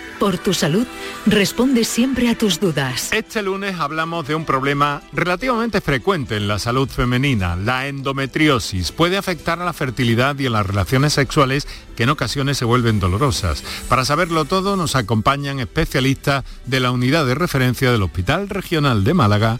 por 0.21 0.37
tu 0.37 0.53
salud, 0.53 0.85
responde 1.25 1.83
siempre 1.83 2.29
a 2.29 2.37
tus 2.37 2.59
dudas. 2.59 3.11
Este 3.11 3.41
lunes 3.41 3.79
hablamos 3.79 4.27
de 4.27 4.35
un 4.35 4.45
problema 4.45 5.01
relativamente 5.13 5.81
frecuente 5.81 6.37
en 6.37 6.47
la 6.47 6.59
salud 6.59 6.87
femenina, 6.87 7.55
la 7.55 7.87
endometriosis. 7.87 8.91
Puede 8.91 9.17
afectar 9.17 9.59
a 9.59 9.65
la 9.65 9.73
fertilidad 9.73 10.37
y 10.37 10.45
a 10.45 10.51
las 10.51 10.63
relaciones 10.63 11.13
sexuales 11.13 11.67
que 11.95 12.03
en 12.03 12.09
ocasiones 12.09 12.59
se 12.59 12.65
vuelven 12.65 12.99
dolorosas. 12.99 13.63
Para 13.89 14.05
saberlo 14.05 14.45
todo 14.45 14.77
nos 14.77 14.95
acompañan 14.95 15.59
especialistas 15.59 16.43
de 16.67 16.79
la 16.81 16.91
unidad 16.91 17.25
de 17.25 17.33
referencia 17.33 17.91
del 17.91 18.03
Hospital 18.03 18.47
Regional 18.47 19.03
de 19.03 19.15
Málaga 19.15 19.59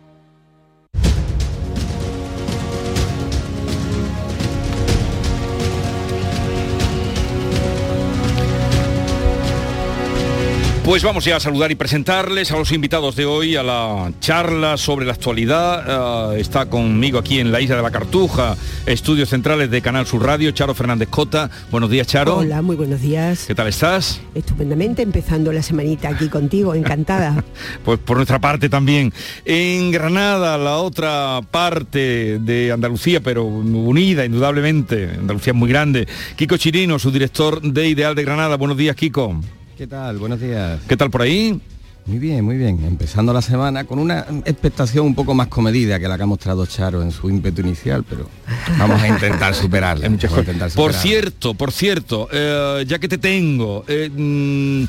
Pues 10.91 11.03
vamos 11.03 11.23
ya 11.23 11.37
a 11.37 11.39
saludar 11.39 11.71
y 11.71 11.75
presentarles 11.75 12.51
a 12.51 12.57
los 12.57 12.73
invitados 12.73 13.15
de 13.15 13.25
hoy 13.25 13.55
a 13.55 13.63
la 13.63 14.11
charla 14.19 14.75
sobre 14.75 15.05
la 15.05 15.13
actualidad. 15.13 16.33
Eh, 16.35 16.41
está 16.41 16.65
conmigo 16.65 17.17
aquí 17.17 17.39
en 17.39 17.49
la 17.49 17.61
Isla 17.61 17.77
de 17.77 17.81
la 17.81 17.91
Cartuja, 17.91 18.57
estudios 18.85 19.29
centrales 19.29 19.71
de 19.71 19.81
Canal 19.81 20.05
Sur 20.05 20.25
Radio, 20.25 20.51
Charo 20.51 20.73
Fernández 20.73 21.07
Cota. 21.07 21.49
Buenos 21.71 21.89
días, 21.89 22.07
Charo. 22.07 22.39
Hola, 22.39 22.61
muy 22.61 22.75
buenos 22.75 22.99
días. 22.99 23.45
¿Qué 23.47 23.55
tal 23.55 23.67
estás? 23.67 24.19
Estupendamente, 24.35 25.01
empezando 25.01 25.53
la 25.53 25.63
semanita 25.63 26.09
aquí 26.09 26.27
contigo, 26.27 26.75
encantada. 26.75 27.41
pues 27.85 27.97
por 27.97 28.17
nuestra 28.17 28.39
parte 28.39 28.67
también. 28.67 29.13
En 29.45 29.91
Granada, 29.91 30.57
la 30.57 30.79
otra 30.79 31.39
parte 31.51 32.37
de 32.37 32.69
Andalucía, 32.69 33.21
pero 33.21 33.45
unida 33.45 34.25
indudablemente, 34.25 35.09
Andalucía 35.17 35.51
es 35.51 35.57
muy 35.57 35.69
grande. 35.69 36.05
Kiko 36.35 36.57
Chirino, 36.57 36.99
su 36.99 37.11
director 37.11 37.61
de 37.61 37.87
Ideal 37.87 38.13
de 38.13 38.25
Granada. 38.25 38.57
Buenos 38.57 38.75
días, 38.75 38.97
Kiko. 38.97 39.39
¿Qué 39.81 39.87
tal? 39.87 40.19
Buenos 40.19 40.39
días. 40.39 40.79
¿Qué 40.87 40.95
tal 40.95 41.09
por 41.09 41.23
ahí? 41.23 41.59
Muy 42.05 42.19
bien, 42.19 42.45
muy 42.45 42.55
bien. 42.55 42.85
Empezando 42.85 43.33
la 43.33 43.41
semana 43.41 43.83
con 43.85 43.97
una 43.97 44.27
expectación 44.45 45.07
un 45.07 45.15
poco 45.15 45.33
más 45.33 45.47
comedida 45.47 45.99
que 45.99 46.07
la 46.07 46.17
que 46.17 46.21
ha 46.21 46.27
mostrado 46.27 46.67
Charo 46.67 47.01
en 47.01 47.11
su 47.11 47.27
ímpetu 47.31 47.61
inicial, 47.61 48.03
pero 48.07 48.29
vamos 48.77 49.01
a 49.01 49.07
intentar 49.07 49.55
superarla. 49.55 50.07
Por 50.75 50.93
cierto, 50.93 51.55
por 51.55 51.71
cierto, 51.71 52.29
eh, 52.31 52.85
ya 52.87 52.99
que 52.99 53.07
te 53.07 53.17
tengo, 53.17 53.83
eh, 53.87 54.11
mm, 54.15 54.83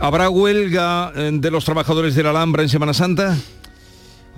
¿habrá 0.00 0.28
huelga 0.28 1.12
eh, 1.14 1.30
de 1.32 1.50
los 1.52 1.64
trabajadores 1.64 2.16
de 2.16 2.24
la 2.24 2.30
Alhambra 2.30 2.64
en 2.64 2.68
Semana 2.68 2.94
Santa? 2.94 3.38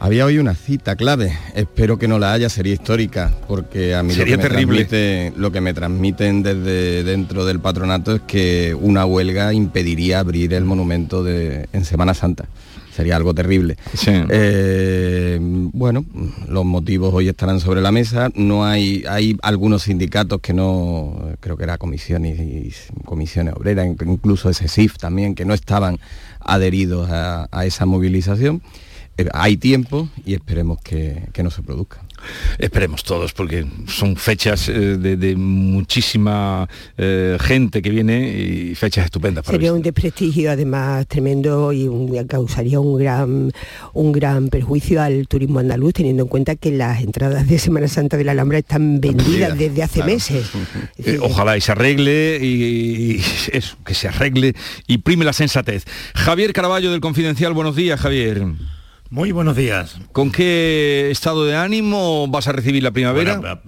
Había 0.01 0.27
hoy 0.27 0.37
una 0.39 0.55
cita 0.55 0.97
clave, 0.97 1.33
espero 1.55 1.99
que 1.99 2.09
no 2.09 2.19
la 2.19 2.35
haya, 2.35 2.51
sería 2.51 2.75
histórica, 2.75 3.33
porque 3.49 3.95
a 3.95 4.03
mí 4.03 4.13
Sería 4.13 4.37
lo, 4.37 4.43
que 4.43 4.49
me 4.49 4.55
terrible. 4.55 4.87
transmite- 4.89 5.33
lo 5.37 5.51
que 5.53 5.61
me 5.63 5.73
transmiten 5.73 6.43
desde 6.43 7.05
dentro 7.05 7.47
del 7.47 7.61
patronato 7.61 8.15
es 8.17 8.21
que 8.27 8.77
una 8.79 9.07
huelga 9.07 9.55
impediría 9.55 10.19
abrir 10.19 10.53
el 10.53 10.65
monumento 10.65 11.25
de, 11.25 11.69
en 11.73 11.85
Semana 11.87 12.13
Santa. 12.13 12.47
Sería 12.95 13.17
algo 13.17 13.35
terrible. 13.35 13.77
Eh, 14.07 15.39
bueno, 15.41 16.05
los 16.49 16.65
motivos 16.65 17.13
hoy 17.15 17.29
estarán 17.29 17.59
sobre 17.59 17.81
la 17.81 17.91
mesa. 17.91 18.31
No 18.37 18.65
hay, 18.67 19.05
hay 19.09 19.37
algunos 19.43 19.85
sindicatos 19.85 20.41
que 20.41 20.53
no, 20.53 21.19
creo 21.41 21.57
que 21.57 21.65
era 21.65 21.79
comisiones 21.79 22.39
y 22.39 22.73
comisiones 23.05 23.55
obreras, 23.55 23.87
incluso 24.07 24.51
ese 24.51 24.69
SIF 24.69 24.97
también, 24.99 25.35
que 25.35 25.45
no 25.45 25.55
estaban 25.55 25.99
adheridos 26.41 27.11
a, 27.11 27.49
a 27.51 27.65
esa 27.65 27.85
movilización. 27.87 28.61
Eh, 29.17 29.29
hay 29.33 29.57
tiempo 29.57 30.09
y 30.27 30.35
esperemos 30.35 30.81
que, 30.83 31.29
que 31.33 31.43
no 31.43 31.51
se 31.51 31.63
produzca. 31.63 32.01
Esperemos 32.59 33.05
todos, 33.05 33.33
porque 33.35 33.67
son 33.87 34.17
fechas 34.17 34.69
eh, 34.71 34.73
de, 34.97 35.17
de 35.17 35.37
muchísima 35.37 36.67
eh, 36.97 37.37
gente 37.41 37.83
que 37.83 37.91
viene 37.91 38.31
y 38.39 38.75
fechas 38.75 39.05
estupendas 39.05 39.45
para 39.45 39.55
Sería 39.57 39.75
un 39.75 39.83
desprestigio 39.83 40.51
además 40.51 41.07
tremendo 41.07 41.73
y 41.73 41.87
un- 41.87 42.15
causaría 42.27 42.81
un 42.81 42.97
gran, 42.99 43.53
un 43.93 44.13
gran 44.13 44.49
perjuicio 44.49 45.03
al 45.03 45.29
turismo 45.29 45.59
andaluz, 45.59 45.93
teniendo 45.95 46.23
en 46.23 46.29
cuenta 46.31 46.57
que 46.57 46.71
las 46.73 47.03
entradas 47.03 47.47
de 47.47 47.59
Semana 47.59 47.89
Santa 47.89 48.17
de 48.17 48.25
la 48.25 48.33
Alhambra 48.33 48.59
están 48.59 49.01
vendidas 49.01 49.25
Vendidas, 49.25 49.59
desde 49.59 49.83
hace 49.83 49.95
claro. 50.01 50.13
meses. 50.13 50.47
Eh, 51.05 51.19
ojalá 51.21 51.57
y 51.57 51.61
se 51.61 51.73
arregle 51.73 52.39
y, 52.41 52.47
y 53.17 53.23
eso, 53.53 53.77
que 53.85 53.95
se 53.95 54.09
arregle 54.09 54.55
y 54.87 54.99
prime 54.99 55.25
la 55.25 55.33
sensatez. 55.35 55.85
Javier 56.15 56.53
Caraballo 56.53 56.91
del 56.91 57.01
Confidencial, 57.01 57.53
buenos 57.53 57.77
días, 57.77 58.01
Javier. 58.01 58.43
Muy 59.11 59.33
buenos 59.33 59.57
días. 59.57 59.97
¿Con 60.13 60.33
qué 60.33 61.09
estado 61.11 61.45
de 61.45 61.57
ánimo 61.57 62.27
vas 62.29 62.49
a 62.49 62.53
recibir 62.53 62.83
la 62.83 62.91
primavera? 62.91 63.37
Bueno, 63.37 63.61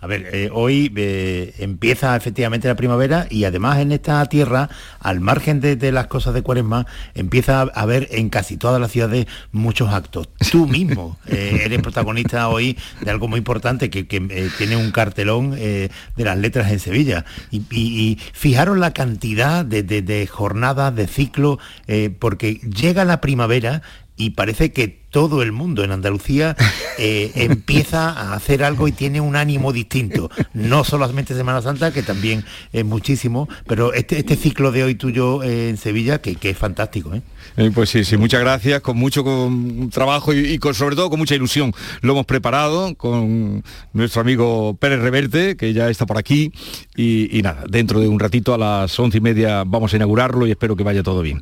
a- 0.00 0.06
ver, 0.06 0.28
eh, 0.34 0.50
hoy 0.52 0.92
eh, 0.96 1.54
empieza 1.60 2.14
efectivamente 2.14 2.68
la 2.68 2.76
primavera 2.76 3.26
y 3.30 3.44
además 3.44 3.78
en 3.78 3.90
esta 3.90 4.22
tierra, 4.26 4.68
al 5.00 5.20
margen 5.20 5.62
de, 5.62 5.76
de 5.76 5.92
las 5.92 6.08
cosas 6.08 6.34
de 6.34 6.42
Cuaresma, 6.42 6.84
empieza 7.14 7.62
a 7.62 7.64
haber 7.74 8.08
en 8.10 8.28
casi 8.28 8.58
todas 8.58 8.78
las 8.78 8.92
ciudades 8.92 9.26
muchos 9.50 9.88
actos. 9.94 10.28
Tú 10.52 10.66
mismo 10.68 11.16
eh, 11.26 11.62
eres 11.64 11.80
protagonista 11.80 12.48
hoy 12.48 12.76
de 13.00 13.10
algo 13.10 13.28
muy 13.28 13.38
importante 13.38 13.88
que, 13.88 14.06
que, 14.06 14.20
tiene 14.58 14.76
un 14.76 14.90
cartelón 14.92 15.52
de 15.52 15.90
las 16.18 16.36
letras 16.36 16.70
en 16.70 16.80
Sevilla. 16.80 17.24
Y, 17.50 17.62
y- 17.70 18.10
y 18.10 18.18
fijaros 18.34 18.76
la 18.76 18.92
cantidad 18.92 19.64
de, 19.64 19.82
de- 19.82 20.02
de 20.02 20.26
jornadas, 20.26 20.94
de 20.94 21.06
ciclo, 21.06 21.58
eh, 21.86 22.10
porque 22.16 22.56
llega 22.56 23.06
la 23.06 23.22
primavera 23.22 23.80
y 24.16 24.30
parece 24.30 24.72
que 24.72 25.04
todo 25.14 25.42
el 25.42 25.52
mundo 25.52 25.84
en 25.84 25.92
Andalucía 25.92 26.56
eh, 26.98 27.30
empieza 27.36 28.10
a 28.10 28.34
hacer 28.34 28.64
algo 28.64 28.88
y 28.88 28.92
tiene 28.92 29.20
un 29.20 29.36
ánimo 29.36 29.72
distinto. 29.72 30.30
No 30.52 30.82
solamente 30.82 31.34
Semana 31.34 31.62
Santa, 31.62 31.92
que 31.92 32.02
también 32.02 32.44
es 32.72 32.84
muchísimo, 32.84 33.48
pero 33.66 33.92
este, 33.92 34.18
este 34.18 34.34
ciclo 34.34 34.72
de 34.72 34.82
hoy 34.82 34.96
tuyo 34.96 35.42
eh, 35.42 35.68
en 35.68 35.76
Sevilla, 35.76 36.20
que, 36.20 36.34
que 36.34 36.50
es 36.50 36.58
fantástico. 36.58 37.12
¿eh? 37.14 37.70
Pues 37.72 37.90
sí, 37.90 38.04
sí, 38.04 38.16
muchas 38.16 38.40
gracias, 38.40 38.80
con 38.80 38.96
mucho 38.96 39.22
con 39.22 39.90
trabajo 39.90 40.32
y, 40.32 40.54
y 40.54 40.58
con, 40.58 40.74
sobre 40.74 40.96
todo 40.96 41.10
con 41.10 41.20
mucha 41.20 41.36
ilusión. 41.36 41.72
Lo 42.00 42.12
hemos 42.12 42.26
preparado 42.26 42.96
con 42.96 43.62
nuestro 43.92 44.20
amigo 44.20 44.76
Pérez 44.80 45.00
Reverte, 45.00 45.56
que 45.56 45.72
ya 45.72 45.88
está 45.90 46.06
por 46.06 46.18
aquí, 46.18 46.52
y, 46.96 47.38
y 47.38 47.42
nada, 47.42 47.64
dentro 47.68 48.00
de 48.00 48.08
un 48.08 48.18
ratito 48.18 48.52
a 48.52 48.58
las 48.58 48.98
once 48.98 49.18
y 49.18 49.20
media 49.20 49.62
vamos 49.64 49.92
a 49.92 49.96
inaugurarlo 49.96 50.46
y 50.46 50.50
espero 50.50 50.74
que 50.74 50.82
vaya 50.82 51.04
todo 51.04 51.22
bien. 51.22 51.40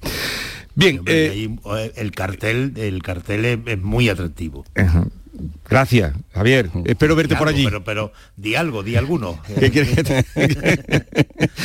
Bien, 0.75 0.99
Hombre, 0.99 1.27
eh, 1.27 1.31
ahí, 1.31 1.93
el 1.97 2.13
cartel, 2.13 2.73
el 2.77 3.03
cartel 3.03 3.45
es, 3.45 3.59
es 3.67 3.79
muy 3.79 4.09
atractivo. 4.09 4.65
Ajá. 4.75 5.07
Gracias, 5.69 6.13
Javier. 6.35 6.69
Espero 6.85 7.17
verte 7.17 7.37
por 7.37 7.49
allí. 7.49 7.65
Pero, 7.65 7.83
pero 7.83 8.13
di 8.37 8.55
algo, 8.55 8.83
di 8.83 8.97
alguno. 8.97 9.41
¿Qué 9.59 9.71
quieres 9.71 9.95
que 9.95 10.05
te- 10.05 10.25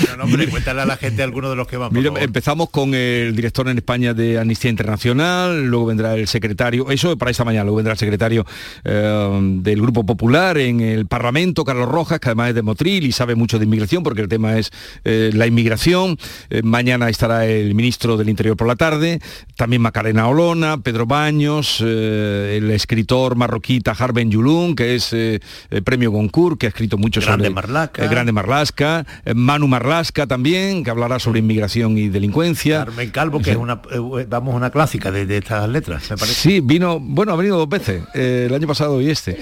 No, 0.09 0.17
no, 0.17 0.23
hombre, 0.23 0.47
cuéntale 0.47 0.81
a 0.81 0.85
la 0.85 0.95
gente 0.95 1.21
alguno 1.21 1.49
de 1.49 1.57
los 1.57 1.67
que 1.67 1.75
van. 1.75 1.91
Mira, 1.91 2.11
empezamos 2.21 2.69
con 2.69 2.93
el 2.93 3.35
director 3.35 3.67
en 3.67 3.77
España 3.77 4.13
de 4.13 4.39
Amnistía 4.39 4.69
Internacional, 4.71 5.65
luego 5.65 5.87
vendrá 5.87 6.15
el 6.15 6.27
secretario, 6.29 6.89
eso 6.91 7.17
para 7.17 7.31
esta 7.31 7.43
mañana, 7.43 7.65
luego 7.65 7.77
vendrá 7.77 7.91
el 7.93 7.99
secretario 7.99 8.45
eh, 8.85 9.39
del 9.61 9.81
Grupo 9.81 10.05
Popular 10.05 10.57
en 10.57 10.79
el 10.79 11.05
Parlamento, 11.05 11.65
Carlos 11.65 11.89
Rojas, 11.89 12.19
que 12.21 12.29
además 12.29 12.49
es 12.49 12.55
de 12.55 12.61
Motril 12.61 13.05
y 13.05 13.11
sabe 13.11 13.35
mucho 13.35 13.59
de 13.59 13.65
inmigración, 13.65 14.03
porque 14.03 14.21
el 14.21 14.29
tema 14.29 14.57
es 14.57 14.71
eh, 15.03 15.31
la 15.33 15.45
inmigración. 15.45 16.17
Eh, 16.49 16.61
mañana 16.63 17.09
estará 17.09 17.45
el 17.45 17.75
ministro 17.75 18.15
del 18.15 18.29
Interior 18.29 18.55
por 18.55 18.67
la 18.67 18.77
tarde, 18.77 19.19
también 19.57 19.81
Macarena 19.81 20.27
Olona, 20.29 20.77
Pedro 20.77 21.05
Baños, 21.05 21.81
el 21.81 22.71
escritor 22.71 23.35
marroquí 23.35 23.56
Tahar 23.59 24.13
Ben 24.13 24.29
Yulun, 24.31 24.75
que 24.75 24.95
es 24.95 25.13
eh, 25.13 25.39
eh, 25.69 25.81
premio 25.81 26.11
Goncourt, 26.11 26.57
que 26.59 26.65
ha 26.67 26.69
escrito 26.69 26.97
mucho 26.97 27.21
Grande 27.21 27.45
sobre 27.45 27.55
Marlaska. 27.55 28.05
eh, 28.05 28.07
Grande 28.07 28.31
Marlasca, 28.31 29.05
eh, 29.25 29.33
Manu 29.33 29.67
Marlasca 29.67 30.27
también, 30.27 30.83
que 30.83 30.89
hablará 30.89 31.19
sobre 31.19 31.39
inmigración 31.39 31.97
y 31.97 32.09
delincuencia. 32.09 32.85
Carmen 32.85 33.09
Calvo, 33.11 33.41
que 33.41 33.51
es 33.51 33.57
una, 33.57 33.81
vamos, 34.29 34.55
una 34.55 34.69
clásica 34.69 35.11
de, 35.11 35.25
de 35.25 35.37
estas 35.37 35.67
letras, 35.69 36.09
me 36.09 36.17
parece. 36.17 36.33
Sí, 36.41 36.59
vino, 36.61 36.99
bueno, 36.99 37.33
ha 37.33 37.35
venido 37.35 37.57
dos 37.57 37.69
veces, 37.69 38.03
el 38.13 38.53
año 38.53 38.67
pasado 38.67 39.01
y 39.01 39.09
este. 39.09 39.37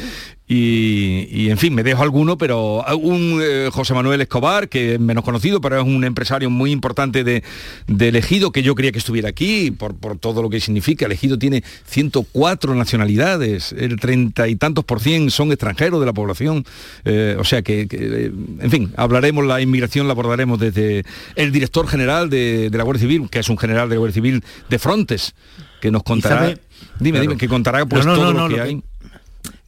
Y, 0.47 1.27
y, 1.31 1.49
en 1.49 1.57
fin, 1.57 1.73
me 1.73 1.81
dejo 1.81 2.03
alguno, 2.03 2.37
pero 2.37 2.85
un 2.97 3.39
eh, 3.41 3.69
José 3.71 3.95
Manuel 3.95 4.21
Escobar, 4.21 4.69
que 4.69 4.93
es 4.93 4.99
menos 4.99 5.23
conocido, 5.23 5.59
pero 5.59 5.79
es 5.79 5.83
un 5.83 6.03
empresario 6.03 6.51
muy 6.51 6.71
importante 6.71 7.23
de, 7.23 7.43
de 7.87 8.07
Elegido, 8.09 8.51
que 8.51 8.61
yo 8.61 8.75
quería 8.75 8.91
que 8.91 8.99
estuviera 8.99 9.27
aquí, 9.27 9.71
por, 9.71 9.95
por 9.95 10.19
todo 10.19 10.43
lo 10.43 10.51
que 10.51 10.59
significa. 10.59 11.07
Elegido 11.07 11.39
tiene 11.39 11.63
104 11.87 12.75
nacionalidades, 12.75 13.73
el 13.73 13.99
treinta 13.99 14.47
y 14.47 14.55
tantos 14.55 14.85
por 14.85 14.99
cien 14.99 15.31
son 15.31 15.51
extranjeros 15.51 15.99
de 15.99 16.05
la 16.05 16.13
población. 16.13 16.63
Eh, 17.05 17.37
o 17.39 17.43
sea 17.43 17.63
que, 17.63 17.87
que, 17.87 17.97
eh, 17.99 18.31
en 18.59 18.69
fin, 18.69 18.93
hablaremos 18.97 19.45
la 19.45 19.61
inmigración, 19.61 20.05
la 20.07 20.13
abordaremos 20.13 20.59
desde 20.59 21.05
el 21.35 21.51
director 21.51 21.87
general 21.87 22.29
de, 22.29 22.69
de 22.69 22.77
la 22.77 22.83
Guardia 22.83 23.01
Civil, 23.01 23.29
que 23.31 23.39
es 23.39 23.49
un 23.49 23.57
general 23.57 23.89
de 23.89 23.95
la 23.95 23.99
Guardia 23.99 24.13
Civil 24.13 24.43
de 24.69 24.77
Frontes, 24.77 25.33
que 25.81 25.89
nos 25.89 26.03
contará... 26.03 26.53
Dime, 26.99 27.17
Claro. 27.17 27.21
dime, 27.21 27.37
que 27.37 27.47
contará 27.47 27.85
pues 27.85 28.05
No, 28.05 28.11
no, 28.11 28.21
todo 28.21 28.33
no, 28.33 28.47
lo 28.47 28.49
que 28.49 28.57
lo 28.57 28.63
hay. 28.63 28.83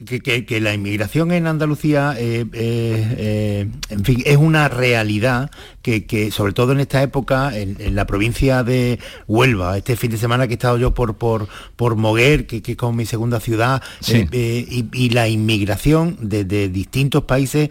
Que, 0.05 0.19
que- 0.21 0.45
que 0.45 0.61
la 0.61 0.73
inmigración 0.73 1.31
en 1.31 1.47
Andalucía, 1.47 2.13
eh, 2.17 2.45
eh, 2.53 3.15
eh, 3.17 3.67
en 3.89 4.05
fin, 4.05 4.21
es 4.25 4.37
una 4.37 4.67
realidad 4.69 5.49
que, 5.81 6.05
que, 6.05 6.29
sobre 6.31 6.53
todo 6.53 6.71
en 6.73 6.79
esta 6.81 7.01
época, 7.01 7.57
en, 7.57 7.77
en 7.79 7.95
la 7.95 8.05
provincia 8.05 8.63
de 8.63 8.99
Huelva, 9.27 9.77
este 9.77 9.95
fin 9.95 10.11
de 10.11 10.17
semana 10.17 10.45
que 10.47 10.53
he 10.53 10.55
estado 10.55 10.77
yo 10.77 10.93
por, 10.93 11.15
por, 11.15 11.47
por 11.75 11.95
Moguer, 11.95 12.45
que, 12.45 12.61
que 12.61 12.73
es 12.73 12.77
como 12.77 12.93
mi 12.93 13.05
segunda 13.05 13.39
ciudad, 13.39 13.81
Sí. 14.01 14.25
y, 14.31 14.85
y 14.93 15.09
la 15.09 15.27
inmigración 15.29 16.17
de, 16.21 16.43
de 16.43 16.69
distintos 16.69 17.23
países, 17.23 17.69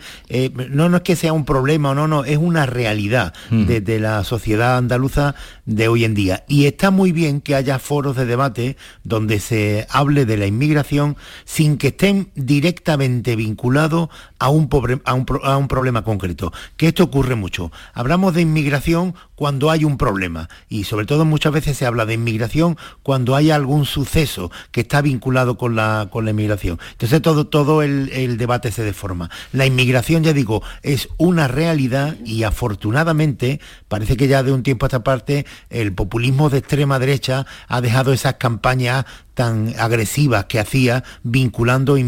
no, 0.70 0.88
no 0.88 0.96
es 0.96 1.02
que 1.02 1.14
sea 1.14 1.32
un 1.32 1.44
problema 1.44 1.90
o 1.90 1.94
no, 1.94 2.08
no, 2.08 2.24
es 2.24 2.38
una 2.38 2.66
realidad 2.66 3.34
Mm. 3.50 3.66
de, 3.66 3.80
de 3.80 4.00
la 4.00 4.24
sociedad 4.24 4.78
andaluza 4.78 5.34
de 5.66 5.88
hoy 5.88 6.04
en 6.04 6.14
día. 6.14 6.44
Y 6.48 6.66
está 6.66 6.90
muy 6.90 7.12
bien 7.12 7.40
que 7.40 7.54
haya 7.54 7.78
foros 7.78 8.16
de 8.16 8.24
debate 8.24 8.76
donde 9.04 9.38
se 9.40 9.86
hable 9.90 10.24
de 10.24 10.36
la 10.36 10.46
inmigración 10.46 11.16
sin 11.44 11.76
que 11.76 11.88
estén 11.88 12.15
directamente 12.34 13.36
vinculados 13.36 14.08
a 14.38 14.50
un, 14.50 14.68
problema 14.68 16.04
concreto. 16.04 16.52
Que 16.76 16.88
esto 16.88 17.04
ocurre 17.04 17.34
mucho. 17.34 17.72
Hablamos 17.94 18.34
de 18.34 18.42
inmigración 18.42 19.14
cuando 19.34 19.70
hay 19.70 19.84
un 19.84 19.98
problema 19.98 20.48
y 20.68 20.84
sobre 20.84 21.06
todo 21.06 21.24
muchas 21.24 21.52
veces 21.52 21.76
se 21.76 21.86
habla 21.86 22.06
de 22.06 22.14
inmigración 22.14 22.76
cuando 23.02 23.36
hay 23.36 23.50
algún 23.50 23.84
suceso 23.84 24.50
que 24.70 24.80
está 24.80 25.02
vinculado 25.02 25.58
con 25.58 25.76
la, 25.76 26.08
inmigración. 26.12 26.78
Entonces 26.92 27.20
todo, 27.22 27.82
el 27.82 28.36
debate 28.38 28.72
se 28.72 28.82
deforma. 28.82 29.30
La 29.52 29.66
inmigración, 29.66 30.22
ya 30.22 30.32
digo, 30.32 30.62
es 30.82 31.08
una 31.18 31.48
realidad 31.48 32.16
y 32.24 32.44
afortunadamente 32.44 33.60
parece 33.88 34.16
que 34.16 34.28
ya 34.28 34.42
de 34.42 34.52
un 34.52 34.62
tiempo 34.62 34.86
a 34.86 34.88
esta 34.88 35.04
parte 35.04 35.46
el 35.70 35.92
populismo 35.92 36.50
de 36.50 36.58
extrema 36.58 36.98
derecha 36.98 37.46
ha 37.68 37.80
dejado 37.80 38.12
esas 38.12 38.34
campañas 38.34 39.04
tan 39.34 39.74
agresivas 39.78 40.46
que 40.46 40.58
hacía 40.58 41.04
vinculando 41.22 41.98
inmigración 41.98 42.05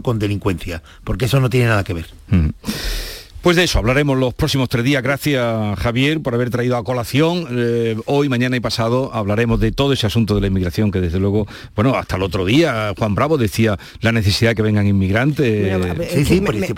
con 0.00 0.18
delincuencia, 0.18 0.82
porque 1.04 1.26
eso 1.26 1.40
no 1.40 1.50
tiene 1.50 1.66
nada 1.66 1.84
que 1.84 1.94
ver. 1.94 2.06
Mm. 2.28 2.48
Pues 3.42 3.56
de 3.56 3.64
eso 3.64 3.80
hablaremos 3.80 4.16
los 4.16 4.34
próximos 4.34 4.68
tres 4.68 4.84
días. 4.84 5.02
Gracias, 5.02 5.76
Javier, 5.80 6.20
por 6.20 6.32
haber 6.32 6.50
traído 6.50 6.76
a 6.76 6.84
colación. 6.84 7.48
Eh, 7.50 7.96
hoy, 8.06 8.28
mañana 8.28 8.56
y 8.56 8.60
pasado 8.60 9.10
hablaremos 9.12 9.58
de 9.58 9.72
todo 9.72 9.92
ese 9.94 10.06
asunto 10.06 10.36
de 10.36 10.42
la 10.42 10.46
inmigración, 10.46 10.92
que 10.92 11.00
desde 11.00 11.18
luego, 11.18 11.48
bueno, 11.74 11.96
hasta 11.96 12.14
el 12.14 12.22
otro 12.22 12.44
día 12.44 12.94
Juan 12.96 13.16
Bravo 13.16 13.38
decía 13.38 13.76
la 14.00 14.12
necesidad 14.12 14.52
de 14.52 14.54
que 14.54 14.62
vengan 14.62 14.86
inmigrantes. 14.86 15.60
Bueno, 15.76 15.90
a 15.92 15.94
ver, 15.94 16.02
es 16.02 16.28
que 16.28 16.40
me- 16.40 16.50
me- 16.52 16.68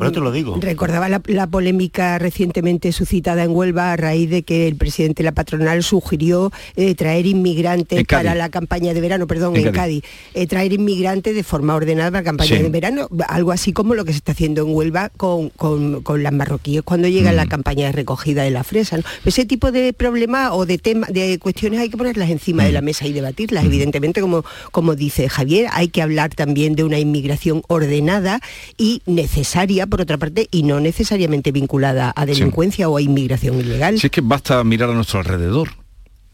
Recordaba 0.63 1.11
la, 1.11 1.21
la 1.27 1.47
polémica 1.49 2.19
recientemente 2.19 2.93
suscitada 2.93 3.45
en 3.45 3.51
Huelva 3.51 3.93
a 3.93 3.97
raíz 3.99 4.31
de 4.31 4.43
que 4.43 4.67
el 4.67 4.77
presidente 4.77 5.23
de 5.23 5.25
la 5.29 5.33
patronal 5.33 5.83
sugirió 5.83 6.51
eh, 6.77 6.95
traer 6.95 7.27
inmigrantes 7.27 8.05
para 8.07 8.35
la 8.35 8.49
campaña 8.49 8.95
de 8.95 9.03
verano, 9.03 9.27
perdón, 9.27 9.55
En 9.57 9.67
en, 9.67 9.73
Cádiz. 9.73 10.01
Cádiz, 10.03 10.05
Eh, 10.33 10.47
traer 10.47 10.73
inmigrantes 10.73 11.35
de 11.35 11.43
forma 11.43 11.75
ordenada 11.75 12.11
para 12.11 12.21
la 12.23 12.25
campaña 12.25 12.57
Sí. 12.57 12.63
de 12.63 12.71
verano, 12.71 13.09
algo 13.29 13.53
así 13.53 13.75
como 13.75 13.95
lo 13.95 14.07
que 14.07 14.13
se 14.13 14.19
está 14.19 14.33
haciendo 14.33 14.63
en 14.67 14.75
Huelva 14.75 15.11
con, 15.15 15.51
con- 15.51 16.03
con 16.03 16.23
las 16.23 16.33
marroquíes 16.33 16.54
marroquíes 16.55 16.83
cuando 16.83 17.09
llega 17.09 17.33
la 17.33 17.47
campaña 17.47 17.87
de 17.87 17.93
recogida 17.93 18.43
de 18.43 18.51
la 18.51 18.65
fresa. 18.65 18.99
Ese 19.25 19.45
tipo 19.45 19.73
de 19.73 19.93
problemas 19.93 20.51
o 20.53 20.67
de 20.67 20.79
temas, 20.79 21.13
de 21.13 21.39
cuestiones 21.39 21.81
hay 21.81 21.89
que 21.89 21.97
ponerlas 21.97 22.31
encima 22.31 22.65
de 22.65 22.73
la 22.73 22.81
mesa 22.81 23.07
y 23.07 23.13
debatirlas. 23.13 23.65
Evidentemente, 23.65 24.21
como, 24.21 24.45
como 24.71 24.95
dice 24.95 25.29
Javier, 25.29 25.69
hay 25.73 25.89
que 25.89 26.03
hablar 26.03 26.35
también 26.35 26.75
de 26.75 26.85
una 26.85 26.99
inmigración 26.99 27.63
ordenada 27.69 28.41
y 28.77 29.03
necesaria, 29.07 29.87
por 29.87 30.01
otra 30.01 30.19
parte, 30.19 30.49
y 30.51 30.63
no 30.63 30.81
necesariamente 30.81 31.53
vinculada 31.53 32.13
a 32.15 32.27
delincuencia 32.27 32.89
o 32.89 32.97
a 32.97 33.03
inmigración 33.03 33.59
ilegal. 33.59 33.99
Si 33.99 34.07
es 34.07 34.11
que 34.11 34.21
basta 34.21 34.63
mirar 34.65 34.91
a 34.91 34.95
nuestro 34.95 35.19
alrededor 35.19 35.84
Mm, 35.84 35.84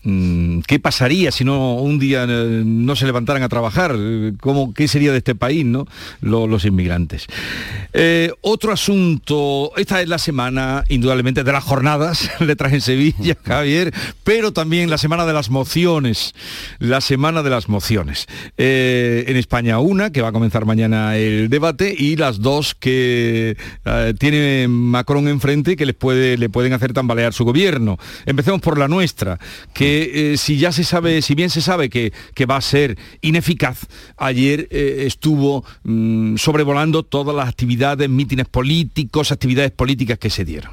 ¿Qué 0.03 0.79
pasaría 0.81 1.31
si 1.31 1.45
no 1.45 1.75
un 1.75 1.99
día 1.99 2.25
eh, 2.27 2.63
no 2.65 2.97
se 2.97 3.05
levantaran 3.05 3.43
a 3.43 3.51
trabajar? 3.51 3.95
¿Cómo, 4.41 4.73
¿Qué 4.73 4.89
sería 4.89 5.13
de 5.13 5.19
este 5.19 5.35
país, 5.35 5.67
no? 5.67 5.87
Los, 6.23 6.65
inmigrantes. 6.65 7.27
Eh, 7.93 8.33
otro 8.41 8.73
asunto, 8.73 9.73
esta 9.77 10.01
es 10.01 10.09
la 10.09 10.17
semana, 10.17 10.85
indudablemente, 10.89 11.45
de 11.45 11.53
las 11.53 11.65
jornadas, 11.65 12.31
le 12.41 12.57
traje 12.57 12.77
en 12.77 12.81
Sevilla, 12.81 13.37
Javier, 13.45 13.93
pero 14.25 14.53
también 14.53 14.89
la 14.89 14.97
semana 14.97 15.27
de 15.27 15.35
las 15.35 15.51
mociones, 15.51 16.35
la 16.79 17.03
semana 17.03 17.43
de 17.43 17.51
las 17.51 17.69
mociones. 17.69 18.27
Eh, 18.57 19.25
en 19.29 19.37
España 19.37 19.81
una, 19.81 20.11
que 20.13 20.23
va 20.23 20.29
a 20.29 20.33
comenzar 20.33 20.65
mañana 20.65 21.19
el 21.19 21.51
debate, 21.51 21.95
y 21.97 22.17
las 22.17 22.41
dos 22.41 22.75
que 22.75 23.57
tiene 24.19 24.67
Macron 24.69 25.29
enfrente, 25.29 25.77
que 25.77 25.85
les 25.85 25.95
puede, 25.95 26.39
le 26.39 26.49
pueden 26.49 26.73
hacer 26.73 26.95
tambalear 26.95 27.35
su 27.35 27.45
gobierno. 27.45 27.99
Empecemos 28.25 28.63
por 28.63 28.79
la 28.79 28.89
nuestra, 28.89 29.39
que 29.75 29.90
eh, 29.93 30.37
si 30.37 30.59
ya 30.59 30.73
se 30.73 30.85
sabe, 30.85 31.23
si 31.23 31.35
bien 31.35 31.51
se 31.51 31.61
sabe 31.61 31.89
que, 31.89 32.13
va 32.47 32.57
a 32.57 32.61
ser 32.61 32.99
ineficaz, 33.23 33.87
ayer 34.17 34.69
eh, 34.71 35.05
estuvo 35.07 35.65
mm, 35.85 36.37
sobrevolando 36.37 37.03
todas 37.03 37.35
las 37.35 37.49
actividades, 37.49 38.09
mítines 38.09 38.47
políticos, 38.47 39.33
actividades 39.33 39.71
políticas 39.71 40.19
que 40.19 40.31
se 40.31 40.45
dieron. 40.45 40.73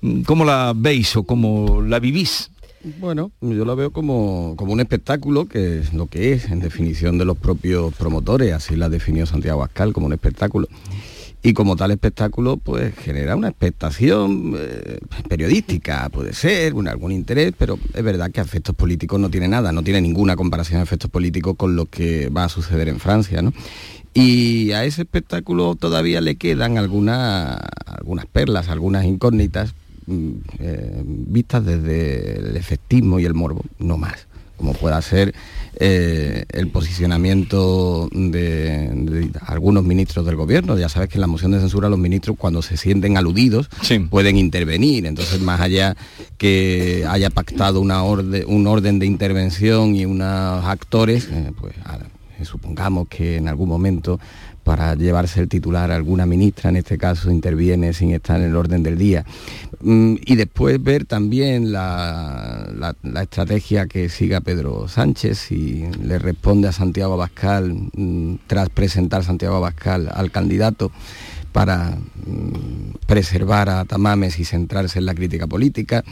Mm, 0.00 0.22
¿Cómo 0.22 0.44
la 0.44 0.72
veis 0.74 1.16
o 1.16 1.24
cómo 1.24 1.82
la 1.82 1.98
vivís? 1.98 2.50
Bueno, 3.00 3.32
yo 3.40 3.64
la 3.64 3.74
veo 3.74 3.90
como, 3.90 4.54
como, 4.56 4.72
un 4.72 4.80
espectáculo, 4.80 5.46
que 5.46 5.80
es 5.80 5.92
lo 5.92 6.06
que 6.06 6.32
es, 6.32 6.44
en 6.44 6.60
definición 6.60 7.18
de 7.18 7.24
los 7.24 7.36
propios 7.36 7.92
promotores, 7.94 8.52
así 8.52 8.76
la 8.76 8.88
definió 8.88 9.26
Santiago 9.26 9.64
Ascal, 9.64 9.92
como 9.92 10.06
un 10.06 10.12
espectáculo 10.12 10.68
y 11.42 11.52
como 11.52 11.76
tal 11.76 11.90
espectáculo 11.90 12.56
pues 12.56 12.94
genera 12.96 13.36
una 13.36 13.48
expectación 13.48 14.54
eh, 14.58 14.98
periodística, 15.28 16.08
puede 16.08 16.32
ser, 16.32 16.74
algún 16.88 17.12
interés, 17.12 17.52
pero 17.56 17.78
es 17.94 18.02
verdad 18.02 18.30
que 18.30 18.40
a 18.40 18.42
efectos 18.44 18.74
políticos 18.74 19.20
no 19.20 19.30
tiene 19.30 19.48
nada, 19.48 19.72
no 19.72 19.82
tiene 19.82 20.00
ninguna 20.00 20.36
comparación 20.36 20.80
a 20.80 20.84
efectos 20.84 21.10
políticos 21.10 21.54
con 21.56 21.76
lo 21.76 21.86
que 21.86 22.28
va 22.28 22.44
a 22.44 22.48
suceder 22.48 22.88
en 22.88 22.98
Francia, 23.00 23.42
¿no? 23.42 23.52
Y 24.14 24.72
a 24.72 24.84
ese 24.84 25.02
espectáculo 25.02 25.76
todavía 25.76 26.20
le 26.20 26.36
quedan 26.36 26.78
algunas, 26.78 27.58
algunas 27.86 28.26
perlas, 28.26 28.68
algunas 28.68 29.04
incógnitas 29.04 29.74
mm, 30.06 30.30
eh, 30.58 31.02
vistas 31.04 31.64
desde 31.64 32.38
el 32.38 32.56
efectismo 32.56 33.20
y 33.20 33.26
el 33.26 33.34
morbo, 33.34 33.64
no 33.78 33.96
más, 33.96 34.27
como 34.58 34.74
pueda 34.74 35.00
ser 35.00 35.34
eh, 35.80 36.44
el 36.50 36.68
posicionamiento 36.68 38.08
de, 38.12 39.30
algunos 39.46 39.84
ministros 39.84 40.26
del 40.26 40.36
gobierno. 40.36 40.76
Ya 40.76 40.88
sabes 40.88 41.08
que 41.08 41.14
en 41.14 41.22
la 41.22 41.26
moción 41.26 41.52
de 41.52 41.60
censura 41.60 41.88
los 41.88 41.98
ministros 41.98 42.36
cuando 42.36 42.60
se 42.60 42.76
sienten 42.76 43.16
aludidos 43.16 43.70
pueden 44.10 44.36
intervenir. 44.36 45.06
Entonces, 45.06 45.40
más 45.40 45.60
allá 45.60 45.96
que 46.36 47.06
haya 47.08 47.30
pactado 47.30 47.80
una 47.80 48.02
orden, 48.02 48.44
un 48.46 48.66
orden 48.66 48.98
de 48.98 49.06
intervención 49.06 49.94
y 49.94 50.04
unos 50.04 50.64
actores, 50.64 51.28
eh, 51.32 51.52
pues 51.58 51.74
supongamos 52.42 53.08
que 53.08 53.36
en 53.36 53.48
algún 53.48 53.68
momento 53.68 54.20
para 54.68 54.94
llevarse 54.94 55.40
el 55.40 55.48
titular 55.48 55.90
alguna 55.90 56.26
ministra, 56.26 56.68
en 56.68 56.76
este 56.76 56.98
caso, 56.98 57.30
interviene 57.30 57.94
sin 57.94 58.12
estar 58.12 58.38
en 58.38 58.48
el 58.48 58.54
orden 58.54 58.82
del 58.82 58.98
día. 58.98 59.24
Mm, 59.80 60.16
y 60.24 60.34
después 60.34 60.82
ver 60.82 61.04
también 61.04 61.70
la, 61.70 62.94
estrategia 63.22 63.86
que 63.86 64.08
siga 64.08 64.40
Pedro 64.40 64.88
Sánchez 64.88 65.52
y 65.52 65.86
le 66.02 66.18
responde 66.18 66.68
a 66.68 66.72
Santiago 66.72 67.14
Abascal, 67.14 67.72
mm, 67.92 68.38
tras 68.46 68.70
presentar 68.70 69.24
Santiago 69.24 69.56
Abascal 69.56 70.08
al 70.12 70.30
candidato, 70.32 70.90
para 71.58 71.98
mm, 72.24 72.98
preservar 73.08 73.68
a 73.68 73.84
Tamames 73.84 74.38
y 74.38 74.44
centrarse 74.44 75.00
en 75.00 75.06
la 75.06 75.14
crítica 75.16 75.48
política. 75.48 76.04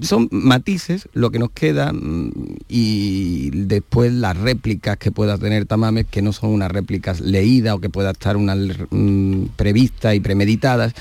Son 0.00 0.28
matices 0.30 1.08
lo 1.14 1.32
que 1.32 1.40
nos 1.40 1.50
queda 1.50 1.92
mm, 1.92 2.30
y 2.68 3.50
después 3.50 4.12
las 4.12 4.36
réplicas 4.36 4.96
que 4.96 5.10
pueda 5.10 5.36
tener 5.36 5.66
Tamames, 5.66 6.06
que 6.06 6.22
no 6.22 6.32
son 6.32 6.50
unas 6.50 6.70
réplicas 6.70 7.20
leídas 7.20 7.74
o 7.74 7.80
que 7.80 7.90
pueda 7.90 8.12
estar 8.12 8.36
una 8.36 8.54
mm, 8.54 9.46
previstas 9.56 10.14
y 10.14 10.20
premeditadas, 10.20 10.92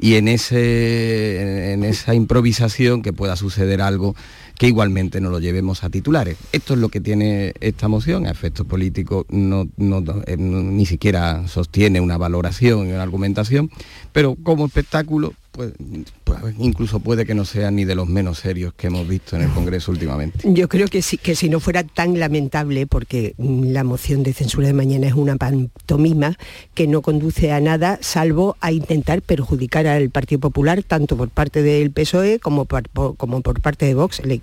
y 0.00 0.14
en, 0.14 0.28
ese, 0.28 1.72
en 1.72 1.82
esa 1.82 2.14
improvisación 2.14 3.02
que 3.02 3.12
pueda 3.12 3.34
suceder 3.34 3.82
algo 3.82 4.14
que 4.58 4.66
igualmente 4.66 5.20
no 5.20 5.30
lo 5.30 5.38
llevemos 5.38 5.84
a 5.84 5.90
titulares. 5.90 6.36
Esto 6.52 6.74
es 6.74 6.80
lo 6.80 6.88
que 6.88 7.00
tiene 7.00 7.54
esta 7.60 7.86
moción, 7.88 8.26
a 8.26 8.30
efectos 8.30 8.66
políticos 8.66 9.24
no, 9.30 9.68
eh, 10.26 10.36
ni 10.36 10.84
siquiera 10.84 11.46
sostiene 11.46 12.00
una 12.00 12.18
valoración 12.18 12.88
y 12.88 12.92
una 12.92 13.02
argumentación, 13.02 13.70
pero 14.12 14.36
como 14.42 14.66
espectáculo 14.66 15.32
incluso 16.58 17.00
puede 17.00 17.26
que 17.26 17.34
no 17.34 17.44
sea 17.44 17.70
ni 17.70 17.84
de 17.84 17.94
los 17.94 18.08
menos 18.08 18.38
serios 18.38 18.74
que 18.74 18.88
hemos 18.88 19.06
visto 19.08 19.36
en 19.36 19.42
el 19.42 19.50
Congreso 19.50 19.90
últimamente. 19.90 20.40
Yo 20.44 20.68
creo 20.68 20.88
que, 20.88 21.02
que 21.22 21.34
si 21.34 21.48
no 21.48 21.60
fuera 21.60 21.82
tan 21.82 22.18
lamentable, 22.18 22.86
porque 22.86 23.34
la 23.38 23.84
moción 23.84 24.22
de 24.22 24.32
censura 24.32 24.66
de 24.66 24.72
mañana 24.72 25.06
es 25.06 25.14
una 25.14 25.36
pantomima 25.36 26.36
que 26.74 26.86
no 26.86 27.02
conduce 27.02 27.52
a 27.52 27.60
nada, 27.60 27.98
salvo 28.00 28.56
a 28.60 28.72
intentar 28.72 29.22
perjudicar 29.22 29.86
al 29.86 30.10
Partido 30.10 30.40
Popular, 30.40 30.82
tanto 30.82 31.16
por 31.16 31.28
parte 31.28 31.62
del 31.62 31.90
PSOE 31.90 32.38
como 32.38 32.64
por, 32.64 32.88
como 33.16 33.40
por 33.40 33.60
parte 33.60 33.86
de 33.86 33.94
Vox, 33.94 34.22
le, 34.24 34.40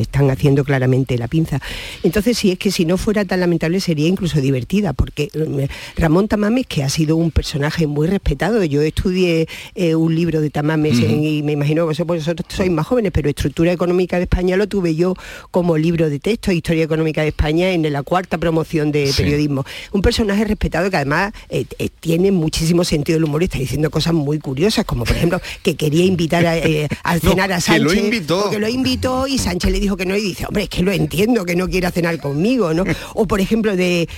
están 0.00 0.30
haciendo 0.30 0.64
claramente 0.64 1.16
la 1.18 1.28
pinza. 1.28 1.60
Entonces, 2.02 2.38
si 2.38 2.50
es 2.50 2.58
que 2.58 2.70
si 2.70 2.84
no 2.84 2.98
fuera 2.98 3.24
tan 3.24 3.40
lamentable, 3.40 3.80
sería 3.80 4.08
incluso 4.08 4.40
divertida, 4.40 4.92
porque 4.92 5.30
eh, 5.32 5.68
Ramón 5.96 6.28
Tamames, 6.28 6.66
que 6.66 6.82
ha 6.82 6.88
sido 6.88 7.16
un 7.16 7.30
personaje 7.30 7.86
muy 7.86 8.06
respetado, 8.06 8.62
yo 8.64 8.82
estudié 8.82 9.48
eh, 9.74 9.94
un 9.94 10.14
libro 10.14 10.40
de 10.42 10.50
Tamames, 10.50 10.98
y 10.98 11.42
me 11.42 11.52
imagino 11.52 11.88
que 11.88 12.02
vosotros 12.02 12.46
sois 12.48 12.70
más 12.70 12.86
jóvenes, 12.86 13.12
pero 13.12 13.28
Estructura 13.28 13.72
Económica 13.72 14.16
de 14.16 14.24
España 14.24 14.56
lo 14.56 14.66
tuve 14.68 14.94
yo 14.94 15.14
como 15.50 15.78
libro 15.78 16.10
de 16.10 16.18
texto, 16.18 16.52
Historia 16.52 16.84
Económica 16.84 17.22
de 17.22 17.28
España, 17.28 17.70
en 17.70 17.90
la 17.90 18.02
cuarta 18.02 18.38
promoción 18.38 18.92
de 18.92 19.12
periodismo. 19.16 19.64
Un 19.92 20.02
personaje 20.02 20.44
respetado 20.44 20.90
que 20.90 20.96
además 20.96 21.32
eh, 21.48 21.64
eh, 21.78 21.88
tiene 22.00 22.32
muchísimo 22.32 22.84
sentido 22.84 23.16
del 23.16 23.24
humor 23.24 23.42
y 23.42 23.46
está 23.46 23.58
diciendo 23.58 23.90
cosas 23.90 24.14
muy 24.14 24.38
curiosas, 24.38 24.84
como 24.84 25.04
por 25.04 25.16
ejemplo 25.16 25.40
que 25.62 25.76
quería 25.76 26.04
invitar 26.04 26.46
a, 26.46 26.58
eh, 26.58 26.88
cenar 27.20 27.52
a 27.52 27.60
Sánchez. 27.60 27.88
Que 27.88 27.94
lo 27.94 28.04
invitó. 28.04 28.50
Que 28.50 28.58
lo 28.58 28.68
invitó 28.68 29.26
y 29.26 29.38
Sánchez 29.38 29.70
le 29.72 29.80
dijo 29.80 29.96
que 29.96 30.06
no 30.06 30.16
y 30.16 30.20
dice, 30.20 30.46
hombre, 30.46 30.64
es 30.64 30.68
que 30.68 30.82
lo 30.82 30.92
entiendo, 30.92 31.44
que 31.44 31.56
no 31.56 31.68
quiera 31.68 31.90
cenar 31.90 32.18
conmigo, 32.18 32.74
¿no? 32.74 32.84
O 33.14 33.26
por 33.26 33.40
ejemplo, 33.40 33.76
de, 33.76 34.08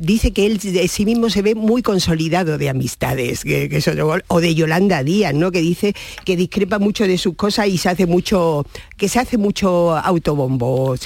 dice 0.00 0.32
que 0.32 0.46
él 0.46 0.58
de 0.58 0.88
sí 0.88 1.04
mismo 1.04 1.30
se 1.30 1.42
ve 1.42 1.54
muy 1.54 1.82
consolidado 1.82 2.58
de 2.58 2.68
amistades, 2.68 3.44
que, 3.44 3.68
que 3.68 3.82
o 4.28 4.40
de 4.40 4.47
Yolanda 4.54 5.02
Díaz, 5.02 5.34
¿no? 5.34 5.50
Que 5.50 5.60
dice 5.60 5.94
que 6.24 6.36
discrepa 6.36 6.78
mucho 6.78 7.06
de 7.06 7.18
sus 7.18 7.34
cosas 7.34 7.68
y 7.68 7.78
se 7.78 7.88
hace 7.88 8.06
mucho, 8.06 8.66
que 8.96 9.08
se 9.08 9.18
hace 9.18 9.38
mucho 9.38 9.96
autobombo. 9.96 10.96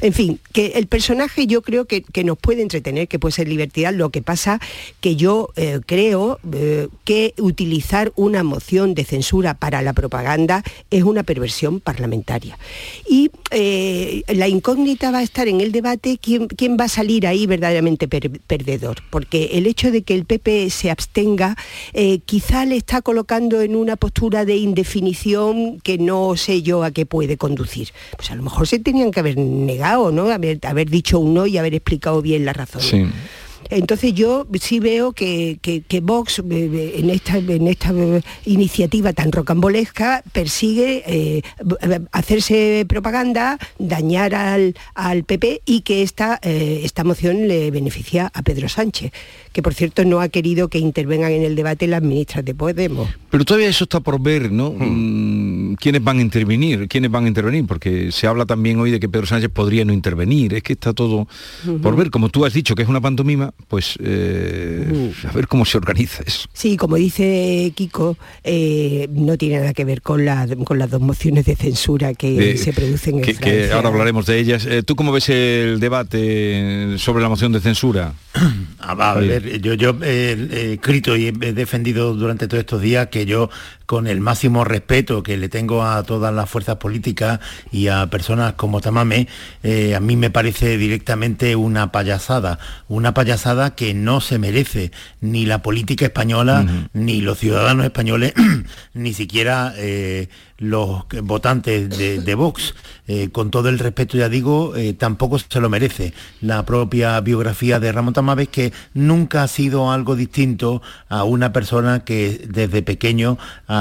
En 0.00 0.12
fin, 0.12 0.40
que 0.52 0.72
el 0.76 0.86
personaje 0.86 1.46
yo 1.46 1.62
creo 1.62 1.86
que, 1.86 2.04
nos 2.24 2.38
puede 2.38 2.62
entretener, 2.62 3.08
que 3.08 3.18
puede 3.18 3.32
ser 3.32 3.48
divertida, 3.48 3.92
lo 3.92 4.10
que 4.10 4.22
pasa 4.22 4.60
que 5.00 5.16
yo 5.16 5.50
eh, 5.56 5.80
creo 5.86 6.38
eh, 6.52 6.88
que 7.04 7.34
utilizar 7.38 8.12
una 8.16 8.42
moción 8.42 8.94
de 8.94 9.04
censura 9.04 9.54
para 9.54 9.80
la 9.82 9.92
propaganda 9.92 10.62
es 10.90 11.02
una 11.02 11.22
perversión 11.22 11.80
parlamentaria. 11.80 12.58
Y 13.08 13.30
eh, 13.50 14.22
la 14.28 14.48
incógnita 14.48 15.10
va 15.10 15.18
a 15.18 15.22
estar 15.22 15.48
en 15.48 15.60
el 15.60 15.72
debate 15.72 16.18
quién, 16.20 16.48
quién 16.48 16.76
va 16.78 16.84
a 16.84 16.88
salir 16.88 17.26
ahí 17.26 17.46
verdaderamente 17.46 18.08
perdedor, 18.08 18.98
porque 19.10 19.50
el 19.54 19.66
hecho 19.66 19.90
de 19.90 20.02
que 20.02 20.14
el 20.14 20.24
PP 20.24 20.70
se 20.70 20.90
abstenga 20.90 21.56
quizá 22.24 22.66
le 22.70 22.76
está 22.76 23.02
colocando 23.02 23.60
en 23.60 23.76
una 23.76 23.96
postura 23.96 24.44
de 24.44 24.56
indefinición 24.56 25.80
que 25.80 25.98
no 25.98 26.36
sé 26.36 26.62
yo 26.62 26.82
a 26.84 26.92
qué 26.92 27.04
puede 27.04 27.36
conducir. 27.36 27.90
Pues 28.16 28.30
a 28.30 28.36
lo 28.36 28.42
mejor 28.42 28.66
se 28.66 28.78
tenían 28.78 29.10
que 29.10 29.20
haber 29.20 29.36
negado, 29.36 30.12
¿no? 30.12 30.30
Haber, 30.30 30.88
dicho 30.88 31.18
un 31.18 31.34
no 31.34 31.46
y 31.46 31.58
haber 31.58 31.74
explicado 31.74 32.22
bien 32.22 32.44
la 32.44 32.52
razón. 32.52 33.12
Entonces 33.70 34.12
yo 34.14 34.46
sí 34.60 34.80
veo 34.80 35.12
que, 35.12 35.58
Vox 36.02 36.40
eh, 36.50 36.94
en 36.96 37.10
esta, 37.10 37.38
en 37.38 37.68
esta 37.68 37.92
iniciativa 38.44 39.12
tan 39.12 39.32
rocambolesca 39.32 40.22
persigue 40.32 41.02
eh, 41.06 41.42
hacerse 42.12 42.84
propaganda, 42.88 43.58
dañar 43.78 44.34
al, 44.34 44.74
al 44.94 45.24
PP 45.24 45.62
y 45.64 45.82
que 45.82 46.02
esta, 46.02 46.38
eh, 46.42 46.80
esta 46.84 47.04
moción 47.04 47.48
le 47.48 47.70
beneficia 47.70 48.30
a 48.34 48.42
Pedro 48.42 48.68
Sánchez 48.68 49.12
que 49.52 49.62
por 49.62 49.74
cierto 49.74 50.04
no 50.04 50.20
ha 50.20 50.28
querido 50.28 50.68
que 50.68 50.78
intervengan 50.78 51.32
en 51.32 51.42
el 51.42 51.56
debate 51.56 51.86
las 51.86 52.02
ministras 52.02 52.44
de 52.44 52.54
Podemos. 52.54 53.08
Pero 53.30 53.44
todavía 53.44 53.68
eso 53.68 53.84
está 53.84 54.00
por 54.00 54.20
ver, 54.20 54.52
¿no? 54.52 54.70
Hmm. 54.70 55.72
Mm, 55.72 55.74
¿Quiénes 55.76 56.02
van 56.02 56.18
a 56.18 56.22
intervenir? 56.22 56.88
¿Quiénes 56.88 57.10
van 57.10 57.24
a 57.24 57.28
intervenir? 57.28 57.66
Porque 57.66 58.12
se 58.12 58.26
habla 58.26 58.46
también 58.46 58.78
hoy 58.78 58.90
de 58.90 59.00
que 59.00 59.08
Pedro 59.08 59.26
Sánchez 59.26 59.50
podría 59.50 59.84
no 59.84 59.92
intervenir. 59.92 60.54
Es 60.54 60.62
que 60.62 60.74
está 60.74 60.92
todo 60.92 61.26
por 61.82 61.96
ver, 61.96 62.10
como 62.10 62.28
tú 62.28 62.44
has 62.44 62.52
dicho, 62.52 62.74
que 62.74 62.82
es 62.82 62.88
una 62.88 63.00
pantomima, 63.00 63.52
pues 63.68 63.98
eh, 64.02 65.12
a 65.28 65.32
ver 65.32 65.48
cómo 65.48 65.64
se 65.64 65.78
organiza 65.78 66.22
eso. 66.26 66.48
Sí, 66.52 66.76
como 66.76 66.96
dice 66.96 67.72
Kiko, 67.74 68.16
eh, 68.44 69.08
no 69.12 69.36
tiene 69.36 69.58
nada 69.58 69.72
que 69.72 69.84
ver 69.84 70.02
con, 70.02 70.24
la, 70.24 70.46
con 70.64 70.78
las 70.78 70.90
dos 70.90 71.00
mociones 71.00 71.44
de 71.46 71.56
censura 71.56 72.14
que 72.14 72.56
se 72.56 72.72
producen 72.72 73.16
en 73.16 73.22
que, 73.22 73.34
Francia. 73.34 73.68
Que 73.68 73.72
ahora 73.72 73.88
hablaremos 73.88 74.26
de 74.26 74.38
ellas. 74.38 74.66
Eh, 74.66 74.82
¿Tú 74.82 74.96
cómo 74.96 75.12
ves 75.12 75.28
el 75.28 75.80
debate 75.80 76.98
sobre 76.98 77.22
la 77.22 77.28
moción 77.28 77.52
de 77.52 77.60
censura? 77.60 78.14
A 78.78 79.14
ver, 79.14 79.60
yo, 79.60 79.74
yo 79.74 79.96
he 80.02 80.72
escrito 80.74 81.16
y 81.16 81.26
he 81.26 81.52
defendido 81.52 82.14
durante 82.14 82.48
todos 82.48 82.60
estos 82.60 82.80
días 82.80 83.08
que 83.08 83.26
yo 83.26 83.50
con 83.90 84.06
el 84.06 84.20
máximo 84.20 84.62
respeto 84.62 85.24
que 85.24 85.36
le 85.36 85.48
tengo 85.48 85.82
a 85.82 86.04
todas 86.04 86.32
las 86.32 86.48
fuerzas 86.48 86.76
políticas 86.76 87.40
y 87.72 87.88
a 87.88 88.06
personas 88.06 88.52
como 88.52 88.80
Tamame, 88.80 89.26
eh, 89.64 89.96
a 89.96 89.98
mí 89.98 90.14
me 90.14 90.30
parece 90.30 90.78
directamente 90.78 91.56
una 91.56 91.90
payasada, 91.90 92.60
una 92.86 93.14
payasada 93.14 93.74
que 93.74 93.92
no 93.92 94.20
se 94.20 94.38
merece 94.38 94.92
ni 95.20 95.44
la 95.44 95.60
política 95.62 96.04
española, 96.04 96.64
ni 96.92 97.20
los 97.20 97.40
ciudadanos 97.40 97.84
españoles, 97.84 98.32
ni 98.94 99.12
siquiera 99.12 99.74
eh, 99.76 100.28
los 100.60 101.04
votantes 101.24 101.90
de, 101.98 102.34
Vox. 102.36 102.74
Eh, 103.08 103.30
con 103.32 103.50
todo 103.50 103.68
el 103.68 103.80
respeto, 103.80 104.16
ya 104.16 104.28
digo, 104.28 104.72
tampoco 104.96 105.36
se 105.40 105.60
lo 105.60 105.68
merece. 105.68 106.14
La 106.40 106.64
propia 106.64 107.20
biografía 107.20 107.80
de 107.80 107.90
Ramón 107.90 108.14
Tamames, 108.14 108.48
que 108.48 108.72
nunca 108.94 109.42
ha 109.42 109.48
sido 109.48 109.90
algo 109.90 110.14
distinto 110.14 110.80
a 111.08 111.24
una 111.24 111.52
persona 111.52 112.04
que 112.04 112.46
desde 112.48 112.82
pequeño 112.82 113.36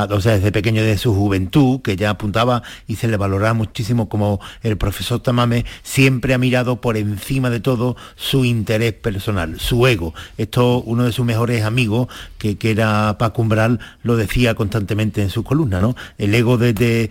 o 0.10 0.22
sea, 0.22 0.34
desde 0.34 0.52
pequeño, 0.52 0.84
de 0.84 0.98
su 0.98 1.14
juventud, 1.14 1.82
que 1.82 1.96
ya 1.96 2.12
apuntaba 2.12 2.64
y 2.88 2.96
se 2.96 3.08
le 3.08 3.18
valoraba 3.18 3.54
muchísimo 3.54 4.10
como 4.10 4.40
el 4.62 4.78
profesor 4.78 5.20
Tamame, 5.20 5.66
siempre 5.84 6.34
ha 6.34 6.38
mirado 6.38 6.82
por 6.82 6.98
encima 6.98 7.50
de 7.50 7.60
todo 7.60 7.98
su 8.16 8.46
interés 8.46 8.94
personal, 8.94 9.60
su 9.60 9.86
ego. 9.88 10.14
Esto 10.38 10.82
uno 10.82 11.04
de 11.04 11.12
sus 11.12 11.26
mejores 11.26 11.64
amigos, 11.64 12.08
que, 12.38 12.58
que 12.58 12.72
era 12.72 13.18
Paco 13.18 13.42
Umbral, 13.42 13.80
lo 14.04 14.16
decía 14.16 14.56
constantemente 14.56 15.22
en 15.22 15.30
su 15.30 15.44
columna, 15.44 15.82
¿no? 15.82 15.96
El 16.18 16.34
ego 16.36 16.58
de, 16.58 16.69
de, 16.74 17.10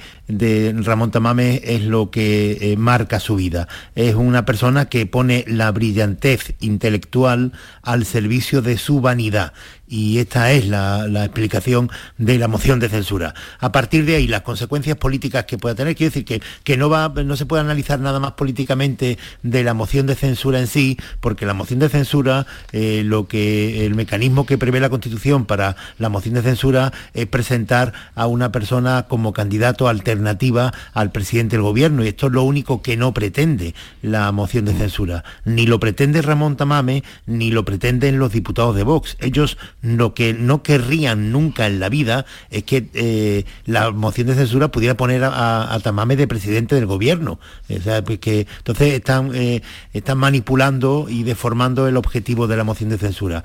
Ramón 0.84 1.10
Tamame 1.10 1.60
es 1.64 1.82
lo 1.82 2.10
que 2.10 2.58
eh, 2.60 2.76
marca 2.76 3.20
su 3.20 3.36
vida. 3.36 3.68
Es 3.94 4.14
una 4.14 4.44
persona 4.44 4.86
que 4.86 5.06
pone 5.06 5.44
la 5.46 5.70
brillantez 5.70 6.54
intelectual 6.60 7.52
al 7.82 8.04
servicio 8.04 8.62
de 8.62 8.78
su 8.78 9.00
vanidad 9.00 9.52
y 9.88 10.18
esta 10.18 10.52
es 10.52 10.66
la, 10.68 11.06
explicación 11.24 11.90
de 12.18 12.38
la 12.38 12.48
moción 12.48 12.78
de 12.78 12.88
censura. 12.88 13.34
A 13.58 13.72
partir 13.72 14.04
de 14.04 14.16
ahí, 14.16 14.28
las 14.28 14.42
consecuencias 14.42 14.96
políticas 14.96 15.46
que 15.46 15.58
pueda 15.58 15.74
tener, 15.74 15.96
quiero 15.96 16.10
decir 16.10 16.24
que, 16.24 16.42
que 16.62 16.76
no, 16.76 16.90
va, 16.90 17.08
no 17.08 17.36
se 17.36 17.46
puede 17.46 17.62
analizar 17.62 17.98
nada 17.98 18.20
más 18.20 18.32
políticamente 18.32 19.18
de 19.42 19.64
la 19.64 19.74
moción 19.74 20.06
de 20.06 20.14
censura 20.14 20.60
en 20.60 20.66
sí, 20.66 20.98
porque 21.20 21.46
la 21.46 21.54
moción 21.54 21.78
de 21.78 21.88
censura, 21.88 22.46
eh, 22.72 23.02
lo 23.04 23.26
que 23.26 23.86
el 23.86 23.94
mecanismo 23.94 24.46
que 24.46 24.58
prevé 24.58 24.80
la 24.80 24.90
Constitución 24.90 25.46
para 25.46 25.76
la 25.98 26.08
moción 26.08 26.34
de 26.34 26.42
censura 26.42 26.92
es 27.14 27.26
presentar 27.26 27.92
a 28.14 28.26
una 28.26 28.52
persona 28.52 29.06
como 29.08 29.32
candidato 29.32 29.88
alternativa 29.88 30.72
al 30.92 31.12
presidente 31.12 31.56
del 31.56 31.62
gobierno, 31.62 32.04
y 32.04 32.08
esto 32.08 32.26
es 32.26 32.32
lo 32.32 32.42
único 32.42 32.82
que 32.82 32.96
no 32.96 33.14
pretende 33.14 33.74
la 34.02 34.30
moción 34.32 34.66
de 34.66 34.74
censura. 34.74 35.24
Ni 35.44 35.66
lo 35.66 35.80
pretende 35.80 36.22
Ramón 36.22 36.56
Tamame, 36.56 37.02
ni 37.26 37.50
lo 37.50 37.64
pretenden 37.64 38.18
los 38.18 38.32
diputados 38.32 38.76
de 38.76 38.82
Vox. 38.82 39.16
Ellos 39.20 39.56
lo 39.80 40.14
que 40.14 40.34
no 40.34 40.62
querrían 40.62 41.30
nunca 41.30 41.66
en 41.66 41.78
la 41.78 41.88
vida 41.88 42.26
es 42.50 42.64
que 42.64 42.88
eh, 42.94 43.44
la 43.64 43.90
moción 43.90 44.26
de 44.26 44.34
censura 44.34 44.68
pudiera 44.68 44.96
poner 44.96 45.22
a, 45.24 45.78
Tamame 45.82 46.16
de 46.16 46.26
presidente 46.26 46.74
del 46.74 46.86
gobierno. 46.86 47.38
Pues 47.66 47.86
entonces 48.26 48.94
están, 48.94 49.34
eh, 49.34 49.62
están 49.92 50.18
manipulando 50.18 51.06
y 51.08 51.22
deformando 51.22 51.86
el 51.86 51.96
objetivo 51.96 52.46
de 52.46 52.56
la 52.56 52.64
moción 52.64 52.90
de 52.90 52.98
censura. 52.98 53.44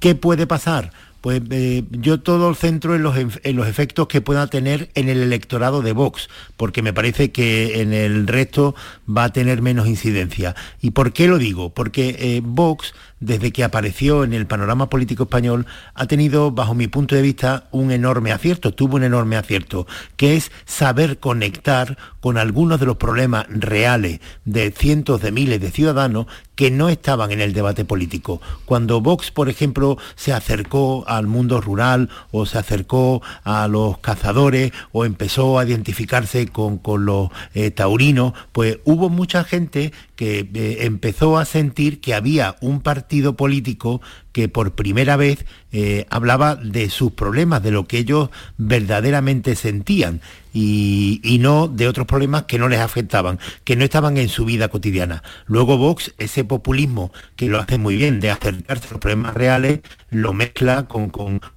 ¿Qué 0.00 0.14
puede 0.14 0.46
pasar? 0.46 0.92
Pues 1.20 1.42
eh, 1.50 1.84
yo 1.90 2.20
todo 2.20 2.48
el 2.48 2.56
centro 2.56 2.94
en 2.94 3.02
los, 3.02 3.16
en 3.16 3.56
los 3.56 3.66
efectos 3.66 4.06
que 4.06 4.20
pueda 4.20 4.46
tener 4.46 4.90
en 4.94 5.08
el 5.08 5.20
electorado 5.20 5.82
de 5.82 5.92
Vox, 5.92 6.28
porque 6.56 6.80
me 6.80 6.92
parece 6.92 7.32
que 7.32 7.80
en 7.80 7.92
el 7.92 8.28
resto 8.28 8.76
va 9.08 9.24
a 9.24 9.32
tener 9.32 9.60
menos 9.60 9.88
incidencia. 9.88 10.54
¿Y 10.80 10.92
por 10.92 11.12
qué 11.12 11.26
lo 11.26 11.38
digo? 11.38 11.70
Porque 11.70 12.40
Vox 12.44 12.94
desde 13.20 13.52
que 13.52 13.64
apareció 13.64 14.24
en 14.24 14.32
el 14.32 14.46
panorama 14.46 14.90
político 14.90 15.24
español, 15.24 15.66
ha 15.94 16.06
tenido, 16.06 16.50
bajo 16.50 16.74
mi 16.74 16.86
punto 16.86 17.14
de 17.14 17.22
vista, 17.22 17.68
un 17.70 17.90
enorme 17.90 18.32
acierto, 18.32 18.74
tuvo 18.74 18.96
un 18.96 19.04
enorme 19.04 19.36
acierto, 19.36 19.86
que 20.16 20.36
es 20.36 20.50
saber 20.64 21.18
conectar 21.18 21.96
con 22.20 22.38
algunos 22.38 22.80
de 22.80 22.86
los 22.86 22.96
problemas 22.96 23.46
reales 23.48 24.20
de 24.44 24.70
cientos 24.70 25.20
de 25.20 25.32
miles 25.32 25.60
de 25.60 25.70
ciudadanos 25.70 26.26
que 26.54 26.70
no 26.72 26.88
estaban 26.88 27.30
en 27.30 27.40
el 27.40 27.52
debate 27.52 27.84
político. 27.84 28.40
Cuando 28.64 29.00
Vox, 29.00 29.30
por 29.30 29.48
ejemplo, 29.48 29.96
se 30.16 30.32
acercó 30.32 31.04
al 31.06 31.28
mundo 31.28 31.60
rural 31.60 32.08
o 32.32 32.46
se 32.46 32.58
acercó 32.58 33.22
a 33.44 33.68
los 33.68 33.98
cazadores 33.98 34.72
o 34.90 35.04
empezó 35.04 35.58
a 35.58 35.64
identificarse 35.64 36.48
con, 36.48 36.80
los 37.04 37.30
eh, 37.54 37.70
taurinos, 37.70 38.32
pues 38.50 38.78
hubo 38.84 39.08
mucha 39.08 39.44
gente 39.44 39.92
que 40.18 40.40
eh, 40.52 40.78
empezó 40.80 41.38
a 41.38 41.44
sentir 41.44 42.00
que 42.00 42.12
había 42.12 42.56
un 42.60 42.80
partido 42.80 43.36
político 43.36 44.00
que 44.32 44.48
por 44.48 44.74
primera 44.74 45.16
vez 45.16 45.46
eh, 45.70 46.06
hablaba 46.10 46.56
de 46.56 46.90
sus 46.90 47.12
problemas, 47.12 47.62
de 47.62 47.70
lo 47.70 47.86
que 47.86 47.98
ellos 47.98 48.28
verdaderamente 48.56 49.54
sentían 49.54 50.20
y, 50.52 51.38
no 51.40 51.68
de 51.68 51.86
otros 51.86 52.08
problemas 52.08 52.44
que 52.44 52.58
no 52.58 52.68
les 52.68 52.80
afectaban, 52.80 53.38
que 53.62 53.76
no 53.76 53.84
estaban 53.84 54.16
en 54.16 54.28
su 54.28 54.44
vida 54.44 54.66
cotidiana. 54.66 55.22
Luego 55.46 55.78
Vox, 55.78 56.12
ese 56.18 56.42
populismo 56.42 57.12
que 57.36 57.46
lo 57.46 57.60
hace 57.60 57.78
muy 57.78 57.94
bien 57.94 58.18
de 58.18 58.32
acercarse 58.32 58.88
a 58.88 58.90
los 58.90 59.00
problemas 59.00 59.34
reales, 59.34 59.82
lo 60.10 60.32
mezcla 60.32 60.86
con, 60.88 61.12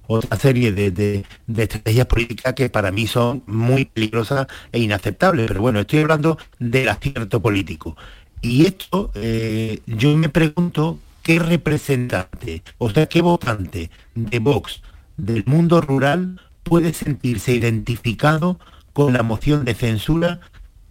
otra 0.06 0.38
serie 0.38 0.70
de, 0.70 0.92
de, 0.92 1.24
estrategias 1.56 2.06
políticas 2.06 2.54
que 2.54 2.68
para 2.68 2.92
mí 2.92 3.08
son 3.08 3.42
muy 3.46 3.86
peligrosas 3.86 4.46
e 4.70 4.78
inaceptables. 4.78 5.48
Pero 5.48 5.62
bueno, 5.62 5.80
estoy 5.80 5.98
hablando 5.98 6.38
del 6.60 6.88
acierto 6.88 7.42
político. 7.42 7.96
Y 8.42 8.66
esto, 8.66 9.12
eh, 9.14 9.80
yo 9.86 10.16
me 10.16 10.28
pregunto 10.28 10.98
qué 11.22 11.38
representante, 11.38 12.62
o 12.78 12.90
sea, 12.90 13.06
qué 13.06 13.22
votante 13.22 13.90
de 14.16 14.38
Vox 14.40 14.82
del 15.16 15.44
mundo 15.46 15.80
rural 15.80 16.40
puede 16.64 16.92
sentirse 16.92 17.52
identificado 17.52 18.58
con 18.92 19.12
la 19.12 19.22
moción 19.22 19.64
de 19.64 19.74
censura 19.74 20.40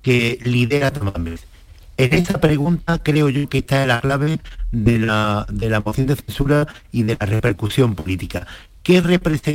que 0.01 0.39
lidera 0.43 0.91
Tamames. 0.91 1.45
En 1.97 2.13
esta 2.13 2.39
pregunta 2.39 2.99
creo 2.99 3.29
yo 3.29 3.47
que 3.49 3.59
está 3.59 3.85
la 3.85 3.99
clave 3.99 4.39
de 4.71 4.99
la, 4.99 5.45
de 5.51 5.69
la 5.69 5.81
moción 5.81 6.07
de 6.07 6.15
censura 6.15 6.67
y 6.91 7.03
de 7.03 7.17
la 7.19 7.25
repercusión 7.25 7.95
política. 7.95 8.47
¿Qué, 8.81 9.03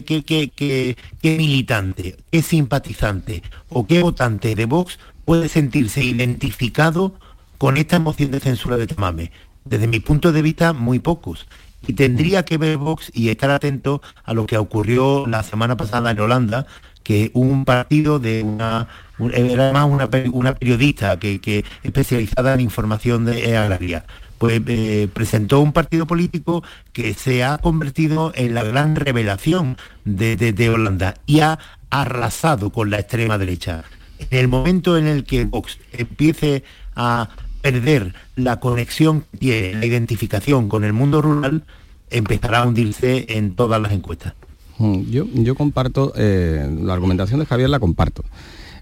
qué, 0.05 0.22
qué, 0.22 0.97
qué 1.22 1.36
militante, 1.36 2.16
qué 2.30 2.42
simpatizante 2.42 3.42
o 3.70 3.86
qué 3.86 4.03
votante 4.03 4.55
de 4.55 4.66
Vox 4.66 4.99
puede 5.24 5.49
sentirse 5.49 6.05
identificado 6.05 7.14
con 7.59 7.76
esta 7.76 7.98
moción 7.98 8.30
de 8.30 8.40
censura 8.40 8.76
de 8.76 8.86
Tamame. 8.86 9.32
Desde 9.64 9.86
mi 9.86 10.00
punto 10.00 10.32
de 10.32 10.42
vista, 10.42 10.72
muy 10.72 10.98
pocos. 10.98 11.46
Y 11.86 11.92
tendría 11.92 12.44
que 12.44 12.59
ver 12.59 12.78
Vox 12.78 13.11
y 13.14 13.28
estar 13.28 13.50
atento 13.50 14.02
a 14.24 14.34
lo 14.34 14.46
que 14.46 14.59
ocurrió 14.59 15.26
la 15.26 15.42
semana 15.42 15.76
pasada 15.76 16.11
en 16.11 16.20
Holanda, 16.20 16.66
que 17.02 17.30
un 17.34 17.64
partido 17.64 18.18
de 18.18 18.42
una, 18.42 18.88
era 19.32 19.72
más 19.72 19.86
una, 19.86 20.54
periodista 20.54 21.18
que, 21.18 21.64
especializada 21.84 22.54
en 22.54 22.61
información 22.61 23.24
de 23.24 23.57
agraria, 23.57 24.04
pues 24.38 24.61
eh, 24.66 25.09
presentó 25.12 25.61
un 25.61 25.72
partido 25.72 26.07
político 26.07 26.64
que 26.92 27.14
se 27.14 27.44
ha 27.44 27.59
convertido 27.59 28.32
en 28.34 28.54
la 28.54 28.64
gran 28.64 28.96
revelación 28.96 29.76
de, 30.04 30.36
de 30.36 30.70
Holanda 30.70 31.14
y 31.26 31.40
ha 31.40 31.59
arrasado 31.90 32.70
con 32.70 32.90
la 32.90 32.98
extrema 32.98 33.38
derecha. 33.38 33.84
En 34.30 34.38
el 34.40 34.48
momento 34.48 34.96
en 34.96 35.07
el 35.07 35.24
que 35.24 35.44
Vox 35.44 35.78
empiece 35.92 36.64
a 36.96 37.28
perder 37.70 38.14
la 38.36 38.60
conexión 38.60 39.24
que 39.32 39.38
tiene, 39.38 39.74
la 39.74 39.86
identificación 39.86 40.68
con 40.68 40.84
el 40.84 40.92
mundo 40.92 41.20
rural, 41.20 41.64
empezará 42.10 42.60
a 42.60 42.66
hundirse 42.66 43.26
en 43.28 43.56
todas 43.56 43.82
las 43.82 43.92
encuestas. 43.92 44.34
Mm, 44.78 45.00
yo, 45.10 45.54
comparto, 45.56 46.12
eh, 46.16 46.68
la 46.82 46.94
argumentación 46.94 47.40
de 47.40 47.46
Javier 47.46 47.68
la 47.68 47.80
comparto. 47.80 48.22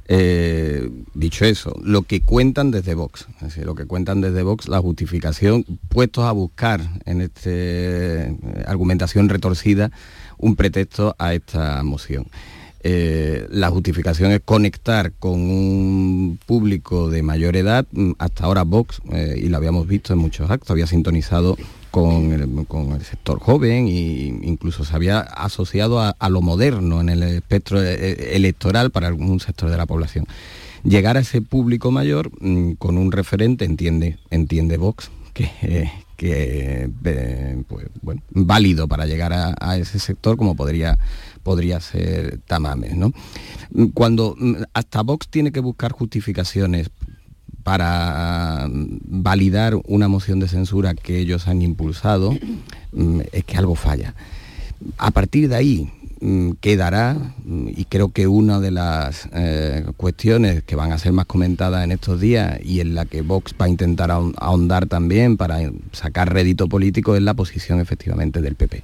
Eh, 0.06 0.90
dicho 1.14 1.46
eso, 1.46 1.74
lo 1.82 2.02
que 2.02 2.20
cuentan 2.20 2.70
desde 2.70 2.94
Vox, 2.94 3.26
es 3.36 3.40
decir, 3.40 3.64
lo 3.64 3.74
que 3.74 3.86
cuentan 3.86 4.20
desde 4.20 4.42
Vox, 4.42 4.68
la 4.68 4.80
justificación, 4.80 5.64
puestos 5.88 6.24
a 6.24 6.32
buscar 6.32 6.82
en 7.06 7.22
esta 7.22 7.40
eh, 7.46 8.36
argumentación 8.66 9.30
retorcida 9.30 9.92
un 10.36 10.56
pretexto 10.56 11.16
a 11.18 11.32
esta 11.32 11.82
moción. 11.82 12.26
Eh, 12.86 13.46
la 13.50 13.70
justificación 13.70 14.30
es 14.32 14.40
conectar 14.44 15.12
con 15.12 15.40
un 15.40 16.38
público 16.44 17.08
de 17.08 17.22
mayor 17.22 17.56
edad. 17.56 17.86
Mm, 17.92 18.12
hasta 18.18 18.44
ahora 18.44 18.62
Vox, 18.62 19.00
eh, 19.10 19.40
y 19.42 19.48
lo 19.48 19.56
habíamos 19.56 19.88
visto 19.88 20.12
en 20.12 20.18
muchos 20.18 20.50
actos, 20.50 20.70
había 20.70 20.86
sintonizado 20.86 21.56
con 21.90 22.32
el, 22.32 23.04
sector 23.04 23.38
joven 23.38 23.86
e 23.86 24.36
incluso 24.42 24.84
se 24.84 24.94
había 24.94 25.20
asociado 25.20 26.00
a, 26.00 26.28
lo 26.28 26.42
moderno 26.42 27.00
en 27.00 27.08
el 27.08 27.22
espectro 27.22 27.82
eh, 27.82 28.34
electoral 28.36 28.90
para 28.90 29.06
algún 29.06 29.40
sector 29.40 29.70
de 29.70 29.78
la 29.78 29.86
población. 29.86 30.26
Llegar 30.82 31.16
a 31.16 31.20
ese 31.20 31.40
público 31.40 31.90
mayor 31.90 32.30
mm, 32.38 32.72
con 32.72 32.98
un 32.98 33.12
referente, 33.12 33.64
entiende, 33.64 34.18
entiende 34.30 34.76
Vox, 34.76 35.10
que, 35.32 35.88
que 36.16 36.90
eh, 37.04 37.62
pues, 37.68 37.86
bueno, 38.02 38.22
válido 38.30 38.88
para 38.88 39.06
llegar 39.06 39.32
a, 39.32 39.76
ese 39.76 39.98
sector 39.98 40.36
como 40.36 40.54
podría, 40.54 40.98
podría 41.44 41.78
ser 41.80 42.40
Tamames. 42.46 42.96
¿no? 42.96 43.12
Cuando 43.94 44.34
mm, 44.36 44.54
hasta 44.72 45.02
Vox 45.02 45.28
tiene 45.28 45.52
que 45.52 45.60
buscar 45.60 45.92
justificaciones 45.92 46.90
para 47.62 48.66
validar 48.68 49.76
una 49.86 50.08
moción 50.08 50.40
de 50.40 50.48
censura 50.48 50.94
que 50.94 51.18
ellos 51.18 51.46
han 51.46 51.62
impulsado, 51.62 52.32
mm, 52.92 53.20
es 53.32 53.44
que 53.44 53.56
algo 53.56 53.76
falla. 53.76 54.14
A 54.98 55.12
partir 55.12 55.48
de 55.48 55.54
ahí, 55.54 55.90
Mm, 56.26 56.52
quedará, 56.60 57.18
mm, 57.44 57.68
y 57.76 57.84
creo 57.84 58.08
que 58.10 58.26
una 58.26 58.58
de 58.58 58.70
las 58.70 59.28
eh, 59.34 59.84
cuestiones 59.98 60.62
que 60.62 60.74
van 60.74 60.90
a 60.90 60.96
ser 60.96 61.12
más 61.12 61.26
comentadas 61.26 61.84
en 61.84 61.92
estos 61.92 62.18
días 62.18 62.58
y 62.64 62.80
en 62.80 62.94
la 62.94 63.04
que 63.04 63.20
Vox 63.20 63.54
va 63.60 63.66
a 63.66 63.68
intentar 63.68 64.10
ahondar 64.10 64.86
también 64.86 65.36
para 65.36 65.58
sacar 65.92 66.32
rédito 66.32 66.66
político 66.66 67.14
es 67.14 67.20
la 67.20 67.34
posición 67.34 67.78
efectivamente 67.78 68.40
del 68.40 68.54
PP. 68.54 68.82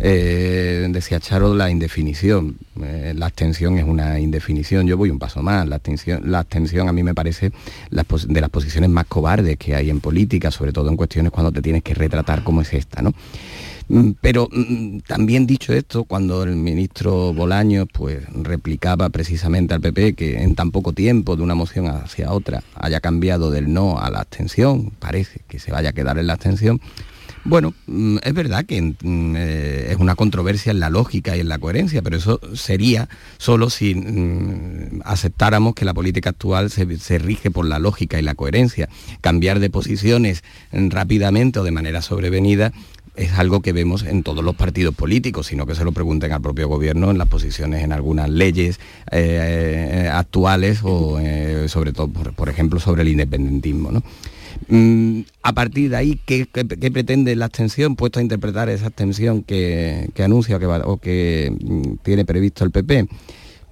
Eh, 0.00 0.86
decía 0.90 1.20
Charo 1.20 1.54
la 1.54 1.70
indefinición. 1.70 2.56
Eh, 2.82 3.12
la 3.16 3.26
abstención 3.26 3.78
es 3.78 3.84
una 3.84 4.20
indefinición. 4.20 4.86
Yo 4.86 4.96
voy 4.96 5.10
un 5.10 5.18
paso 5.18 5.42
más. 5.42 5.66
La 5.66 5.76
abstención, 5.76 6.30
la 6.30 6.40
abstención 6.40 6.88
a 6.88 6.92
mí 6.92 7.02
me 7.02 7.14
parece 7.14 7.50
de 7.50 8.40
las 8.40 8.50
posiciones 8.50 8.90
más 8.90 9.06
cobardes 9.06 9.56
que 9.56 9.74
hay 9.74 9.90
en 9.90 10.00
política, 10.00 10.50
sobre 10.50 10.72
todo 10.72 10.88
en 10.88 10.96
cuestiones 10.96 11.32
cuando 11.32 11.52
te 11.52 11.62
tienes 11.62 11.82
que 11.82 11.94
retratar 11.94 12.44
como 12.44 12.62
es 12.62 12.72
esta. 12.72 13.02
¿no? 13.02 13.12
Mm, 13.88 14.10
pero 14.20 14.48
mm, 14.52 14.98
también 15.00 15.46
dicho 15.46 15.72
esto, 15.72 16.04
cuando 16.04 16.42
el 16.42 16.56
ministro 16.56 17.32
Bolaños 17.32 17.88
pues, 17.92 18.22
replicaba 18.34 19.08
precisamente 19.08 19.74
al 19.74 19.80
PP 19.80 20.14
que 20.14 20.42
en 20.42 20.54
tan 20.54 20.70
poco 20.70 20.92
tiempo 20.92 21.36
de 21.36 21.42
una 21.42 21.54
moción 21.54 21.86
hacia 21.88 22.32
otra 22.32 22.62
haya 22.74 23.00
cambiado 23.00 23.50
del 23.50 23.72
no 23.72 23.98
a 23.98 24.10
la 24.10 24.20
abstención, 24.20 24.92
parece 24.98 25.40
que 25.48 25.58
se 25.58 25.72
vaya 25.72 25.90
a 25.90 25.92
quedar 25.92 26.18
en 26.18 26.26
la 26.26 26.34
abstención, 26.34 26.80
bueno, 27.44 27.74
mm, 27.86 28.18
es 28.22 28.34
verdad 28.34 28.64
que 28.64 28.94
eh, 29.02 29.88
es 29.90 29.96
una 29.98 30.14
controversia 30.14 30.70
en 30.70 30.80
la 30.80 30.90
lógica 30.90 31.36
y 31.36 31.40
en 31.40 31.48
la 31.48 31.58
coherencia, 31.58 32.02
pero 32.02 32.16
eso 32.16 32.40
sería 32.54 33.08
solo 33.38 33.70
si 33.70 33.94
aceptáramos 35.04 35.74
que 35.74 35.84
la 35.84 35.94
política 35.94 36.30
actual 36.30 36.70
se, 36.70 37.18
rige 37.18 37.50
por 37.50 37.66
la 37.66 37.78
lógica 37.78 38.18
y 38.18 38.22
la 38.22 38.34
coherencia. 38.34 38.88
Cambiar 39.20 39.60
de 39.60 39.70
posiciones 39.70 40.42
rápidamente 40.72 41.60
o 41.60 41.64
de 41.64 41.70
manera 41.70 42.02
sobrevenida 42.02 42.72
es 43.18 43.32
algo 43.32 43.60
que 43.60 43.72
vemos 43.72 44.04
en 44.04 44.22
todos 44.22 44.44
los 44.44 44.54
partidos 44.54 44.94
políticos, 44.94 45.48
sino 45.48 45.66
que 45.66 45.74
se 45.74 45.84
lo 45.84 45.92
pregunten 45.92 46.32
al 46.32 46.40
propio 46.40 46.68
gobierno 46.68 47.10
en 47.10 47.18
las 47.18 47.28
posiciones 47.28 47.82
en 47.82 47.92
algunas 47.92 48.30
leyes 48.30 48.78
eh, 49.10 50.08
actuales 50.12 50.80
o 50.84 51.18
eh, 51.20 51.68
sobre 51.68 51.92
todo, 51.92 52.08
por, 52.08 52.48
ejemplo, 52.48 52.78
sobre 52.78 53.02
el 53.02 53.08
independentismo. 53.08 53.90
Mm, 53.90 54.02
a 55.42 55.52
partir 55.52 55.90
de 55.90 55.96
ahí, 55.96 56.20
¿qué, 56.24 56.46
pretende 56.46 57.34
la 57.36 57.46
abstención? 57.46 57.96
Puesto 57.96 58.18
a 58.18 58.22
interpretar 58.22 58.68
esa 58.68 58.86
abstención 58.86 59.42
que, 59.42 60.10
anuncia 60.18 60.58
o 60.84 60.96
que, 60.98 61.52
mm, 61.60 61.96
tiene 62.02 62.24
previsto 62.24 62.64
el 62.64 62.70
PP. 62.70 63.08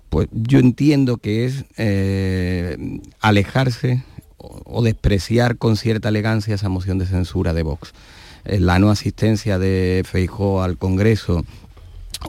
Pues 0.09 0.29
yo 0.33 0.59
entiendo 0.59 1.17
que 1.19 1.45
es 1.45 1.65
eh, 1.77 2.77
alejarse 3.21 4.05
o 4.39 4.83
despreciar 4.83 5.57
con 5.57 5.77
cierta 5.77 6.09
elegancia 6.09 6.55
esa 6.55 6.69
moción 6.69 6.99
de 6.99 7.07
censura 7.07 7.53
de 7.53 7.63
Vox. 7.63 7.93
Eh, 8.47 8.61
la 8.61 8.79
no 8.79 8.91
asistencia 8.91 9.59
de 9.59 10.03
Feijó 10.05 10.63
al 10.63 10.79
Congreso 10.79 11.45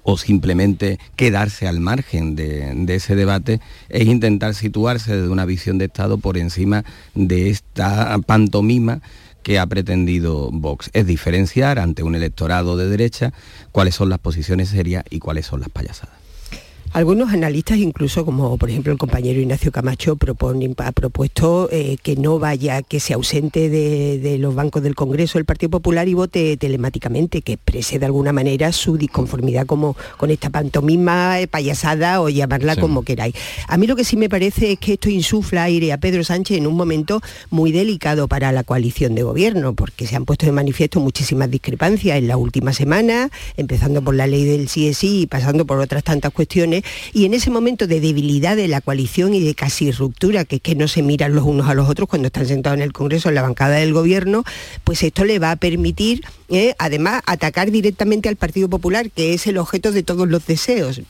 o 0.04 0.18
simplemente 0.18 1.00
quedarse 1.16 1.68
al 1.68 1.80
margen 1.80 2.36
de, 2.36 2.86
ese 2.90 3.16
debate 3.16 3.60
es 3.90 4.08
intentar 4.08 4.54
situarse 4.54 5.16
desde 5.16 5.30
una 5.30 5.46
visión 5.46 5.78
de 5.78 5.86
Estado 5.86 6.18
por 6.18 6.38
encima 6.38 6.84
de 7.16 7.50
esta 7.50 8.18
pantomima 8.26 9.02
que 9.44 9.60
ha 9.60 9.66
pretendido 9.66 10.50
Vox. 10.52 10.90
Es 10.94 11.06
diferenciar 11.06 11.80
ante 11.80 12.04
un 12.04 12.16
electorado 12.16 12.76
de 12.76 12.90
derecha 12.90 13.34
cuáles 13.72 13.96
son 13.96 14.10
las 14.10 14.20
posiciones 14.20 14.70
serias 14.70 15.06
y 15.10 15.20
cuáles 15.20 15.46
son 15.46 15.62
las 15.62 15.70
payasadas. 15.70 16.17
Algunos 16.94 17.32
analistas, 17.32 17.78
incluso 17.78 18.26
como 18.26 18.58
por 18.58 18.70
ejemplo 18.70 18.92
el 18.92 18.98
compañero 18.98 19.40
Ignacio 19.40 19.72
Camacho, 19.72 20.18
ha 20.78 20.92
propuesto 20.92 21.70
eh, 21.72 21.98
que 22.02 22.16
no 22.16 22.40
vaya, 22.40 22.82
que 22.82 23.00
se 23.00 23.14
ausente 23.14 23.70
de, 23.70 24.38
los 24.40 24.56
bancos 24.56 24.82
del 24.82 24.96
Congreso 24.96 25.38
el 25.38 25.46
Partido 25.46 25.70
Popular 25.70 26.08
y 26.08 26.14
vote 26.14 26.58
telemáticamente, 26.58 27.42
que 27.42 27.54
exprese 27.54 28.00
de 28.00 28.06
alguna 28.06 28.34
manera 28.34 28.72
su 28.72 28.98
disconformidad 28.98 29.66
como, 29.66 29.96
con 30.18 30.32
esta 30.32 30.50
pantomima 30.50 31.40
eh, 31.40 31.48
payasada 31.48 32.22
o 32.22 32.30
llamarla 32.30 32.76
como 32.76 33.04
queráis. 33.04 33.36
A 33.68 33.78
mí 33.78 33.86
lo 33.86 33.96
que 33.96 34.04
sí 34.04 34.16
me 34.16 34.30
parece 34.30 34.74
es 34.74 34.80
que 34.80 34.94
esto 34.94 35.10
insufla 35.10 35.64
aire 35.64 35.94
a 35.94 35.98
Pedro 35.98 36.24
Sánchez 36.24 36.58
en 36.58 36.68
un 36.68 36.76
momento 36.76 37.22
muy 37.50 37.72
delicado 37.72 38.28
para 38.28 38.52
la 38.52 38.64
coalición 38.64 39.14
de 39.14 39.24
gobierno, 39.24 39.74
porque 39.74 40.08
se 40.08 40.16
han 40.16 40.26
puesto 40.26 40.46
de 40.46 40.52
manifiesto 40.52 41.00
muchísimas 41.00 41.52
discrepancias 41.52 42.18
en 42.18 42.28
la 42.28 42.38
última 42.38 42.74
semana, 42.74 43.30
empezando 43.58 44.02
por 44.02 44.16
la 44.16 44.26
ley 44.26 44.46
del 44.46 44.68
CSI 44.68 45.22
y 45.22 45.28
pasando 45.28 45.66
por 45.66 45.80
otras 45.80 46.04
tantas 46.04 46.32
cuestiones 46.32 46.77
y 47.14 47.26
en 47.26 47.34
ese 47.34 47.50
momento 47.50 47.88
de 47.88 48.00
debilidad 48.00 48.56
de 48.56 48.68
la 48.68 48.82
coalición 48.82 49.34
y 49.34 49.40
de 49.42 49.56
casi 49.56 49.92
ruptura, 49.92 50.46
que 50.46 50.60
que 50.60 50.76
no 50.76 50.88
se 50.88 51.02
miran 51.02 51.34
los 51.34 51.46
unos 51.46 51.70
a 51.70 51.74
los 51.74 51.90
otros 51.90 52.10
cuando 52.10 52.28
están 52.28 52.46
sentados 52.46 52.78
en 52.78 52.84
el 52.84 52.92
Congreso, 52.92 53.30
en 53.30 53.36
la 53.36 53.42
bancada 53.42 53.76
del 53.78 53.94
Gobierno, 53.94 54.44
pues 54.84 55.02
esto 55.04 55.24
le 55.24 55.40
va 55.40 55.52
a 55.52 55.56
permitir, 55.56 56.24
eh, 56.50 56.74
además, 56.80 57.22
atacar 57.26 57.72
directamente 57.72 58.30
al 58.30 58.36
Partido 58.36 58.70
Popular, 58.70 59.10
que 59.12 59.34
es 59.34 59.48
el 59.48 59.58
objeto 59.58 59.92
de 59.92 60.04
todos 60.04 60.28
los 60.28 60.46
deseos. 60.46 61.02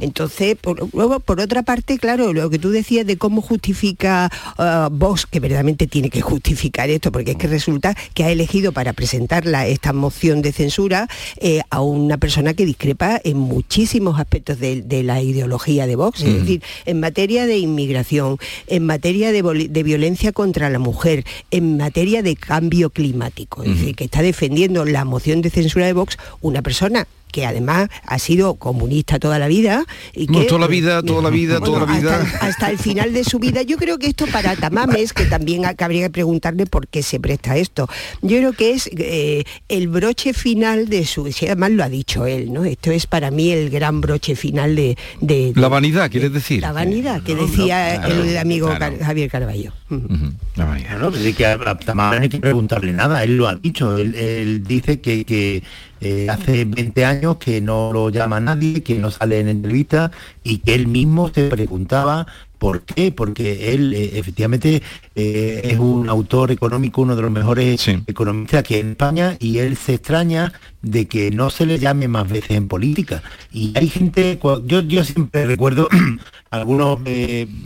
Entonces, 0.00 0.56
luego, 0.92 1.20
por 1.20 1.40
otra 1.40 1.62
parte, 1.62 1.98
claro, 1.98 2.32
lo 2.32 2.50
que 2.50 2.58
tú 2.58 2.70
decías 2.70 3.06
de 3.06 3.16
cómo 3.16 3.42
justifica 3.42 4.30
uh, 4.58 4.90
Vox, 4.90 5.26
que 5.26 5.40
verdaderamente 5.40 5.86
tiene 5.86 6.10
que 6.10 6.20
justificar 6.20 6.90
esto, 6.90 7.12
porque 7.12 7.32
es 7.32 7.36
que 7.36 7.46
resulta 7.46 7.96
que 8.14 8.24
ha 8.24 8.30
elegido 8.30 8.72
para 8.72 8.92
presentarla 8.92 9.66
esta 9.66 9.92
moción 9.92 10.42
de 10.42 10.52
censura 10.52 11.08
eh, 11.38 11.60
a 11.70 11.80
una 11.80 12.16
persona 12.18 12.54
que 12.54 12.64
discrepa 12.64 13.20
en 13.22 13.38
muchísimos 13.38 14.18
aspectos 14.18 14.58
de 14.58 15.02
la 15.02 15.20
ideología 15.20 15.86
de 15.86 15.96
Vox, 15.96 16.22
es 16.22 16.40
decir, 16.40 16.62
en 16.84 17.00
materia 17.00 17.46
de 17.46 17.58
inmigración, 17.58 18.38
en 18.66 18.86
materia 18.86 19.32
de, 19.32 19.42
violencia 19.82 20.32
contra 20.32 20.70
la 20.70 20.78
mujer, 20.78 21.24
en 21.50 21.76
materia 21.76 22.22
de 22.22 22.36
cambio 22.36 22.90
climático, 22.90 23.62
es 23.62 23.70
decir, 23.70 23.94
que 23.94 24.04
está 24.04 24.22
defendiendo 24.22 24.84
la 24.86 25.04
moción 25.04 25.42
de 25.42 25.50
censura 25.50 25.86
de 25.86 25.92
Vox 25.92 26.16
una 26.40 26.62
persona 26.62 27.06
que 27.30 27.46
además 27.46 27.88
ha 28.04 28.18
sido 28.18 28.54
comunista 28.54 29.18
toda 29.18 29.38
la 29.38 29.48
vida. 29.48 29.84
Y 30.14 30.26
que, 30.26 30.44
toda 30.44 30.60
la 30.60 30.66
vida, 30.66 31.02
toda 31.02 31.22
la 31.22 31.30
vida, 31.30 31.60
toda 31.60 31.86
la 31.86 31.98
vida. 31.98 32.26
Hasta, 32.40 32.70
el 32.70 32.78
final 32.78 33.12
de 33.12 33.24
su 33.24 33.38
vida. 33.38 33.62
Yo 33.62 33.76
creo 33.76 33.98
que 33.98 34.06
esto 34.06 34.26
para 34.26 34.56
Tamames, 34.56 35.12
que 35.12 35.26
también 35.26 35.64
habría 35.64 36.06
que 36.06 36.10
preguntarle 36.10 36.66
por 36.66 36.88
qué 36.88 37.02
se 37.02 37.20
presta 37.20 37.56
esto. 37.56 37.88
Yo 38.22 38.38
creo 38.38 38.52
que 38.52 38.72
es 38.72 38.88
eh, 38.96 39.44
el 39.68 39.88
broche 39.88 40.32
final 40.32 40.88
de 40.88 41.04
su... 41.04 41.30
Si 41.32 41.46
además 41.46 41.72
lo 41.72 41.84
ha 41.84 41.88
dicho 41.88 42.26
él, 42.26 42.52
¿no? 42.52 42.64
Esto 42.64 42.90
es 42.90 43.06
para 43.06 43.30
mí 43.30 43.50
el 43.50 43.70
gran 43.70 44.00
broche 44.00 44.36
final 44.36 44.74
de... 44.74 44.96
la 45.54 45.68
vanidad, 45.68 46.10
¿quieres 46.10 46.32
decir? 46.32 46.60
La 46.62 46.72
vanidad, 46.72 47.22
que 47.22 47.34
decía 47.34 47.96
el 48.06 48.38
amigo 48.38 48.68
Javier 49.00 49.30
Carballo. 49.30 49.72
La 50.56 50.64
vanidad, 50.64 50.98
¿no? 50.98 51.12
que 51.12 51.46
a, 51.46 51.58
Tamames 51.78 52.18
no 52.18 52.22
hay 52.22 52.28
que 52.28 52.40
preguntarle 52.40 52.92
nada, 52.92 53.22
él 53.22 53.36
lo 53.36 53.48
ha 53.48 53.54
dicho. 53.54 53.96
Él, 53.96 54.64
dice 54.66 55.00
que, 55.00 55.24
que 55.24 55.62
eh, 56.00 56.28
hace 56.28 56.64
20 56.64 57.04
años 57.04 57.36
que 57.36 57.60
no 57.60 57.92
lo 57.92 58.10
llama 58.10 58.40
nadie, 58.40 58.82
que 58.82 58.96
no 58.96 59.10
sale 59.10 59.40
en 59.40 59.48
entrevista 59.48 60.10
y 60.42 60.58
que 60.58 60.74
él 60.74 60.86
mismo 60.86 61.30
se 61.32 61.48
preguntaba 61.48 62.26
¿Por 62.58 62.82
qué? 62.82 63.12
Porque 63.12 63.74
él 63.74 63.92
eh, 63.92 64.18
efectivamente 64.18 64.82
eh, 65.14 65.60
es 65.64 65.78
un 65.78 66.08
autor 66.08 66.50
económico, 66.50 67.02
uno 67.02 67.14
de 67.14 67.22
los 67.22 67.30
mejores 67.30 67.86
economistas 68.06 68.62
que 68.62 68.80
en 68.80 68.92
España, 68.92 69.36
y 69.38 69.58
él 69.58 69.76
se 69.76 69.94
extraña 69.94 70.52
de 70.80 71.06
que 71.06 71.30
no 71.30 71.50
se 71.50 71.66
le 71.66 71.78
llame 71.78 72.08
más 72.08 72.28
veces 72.28 72.52
en 72.52 72.68
política. 72.68 73.22
Y 73.52 73.72
hay 73.76 73.88
gente, 73.88 74.38
yo, 74.64 74.80
yo 74.80 75.04
siempre 75.04 75.44
recuerdo 75.44 75.88
algunas 76.50 76.98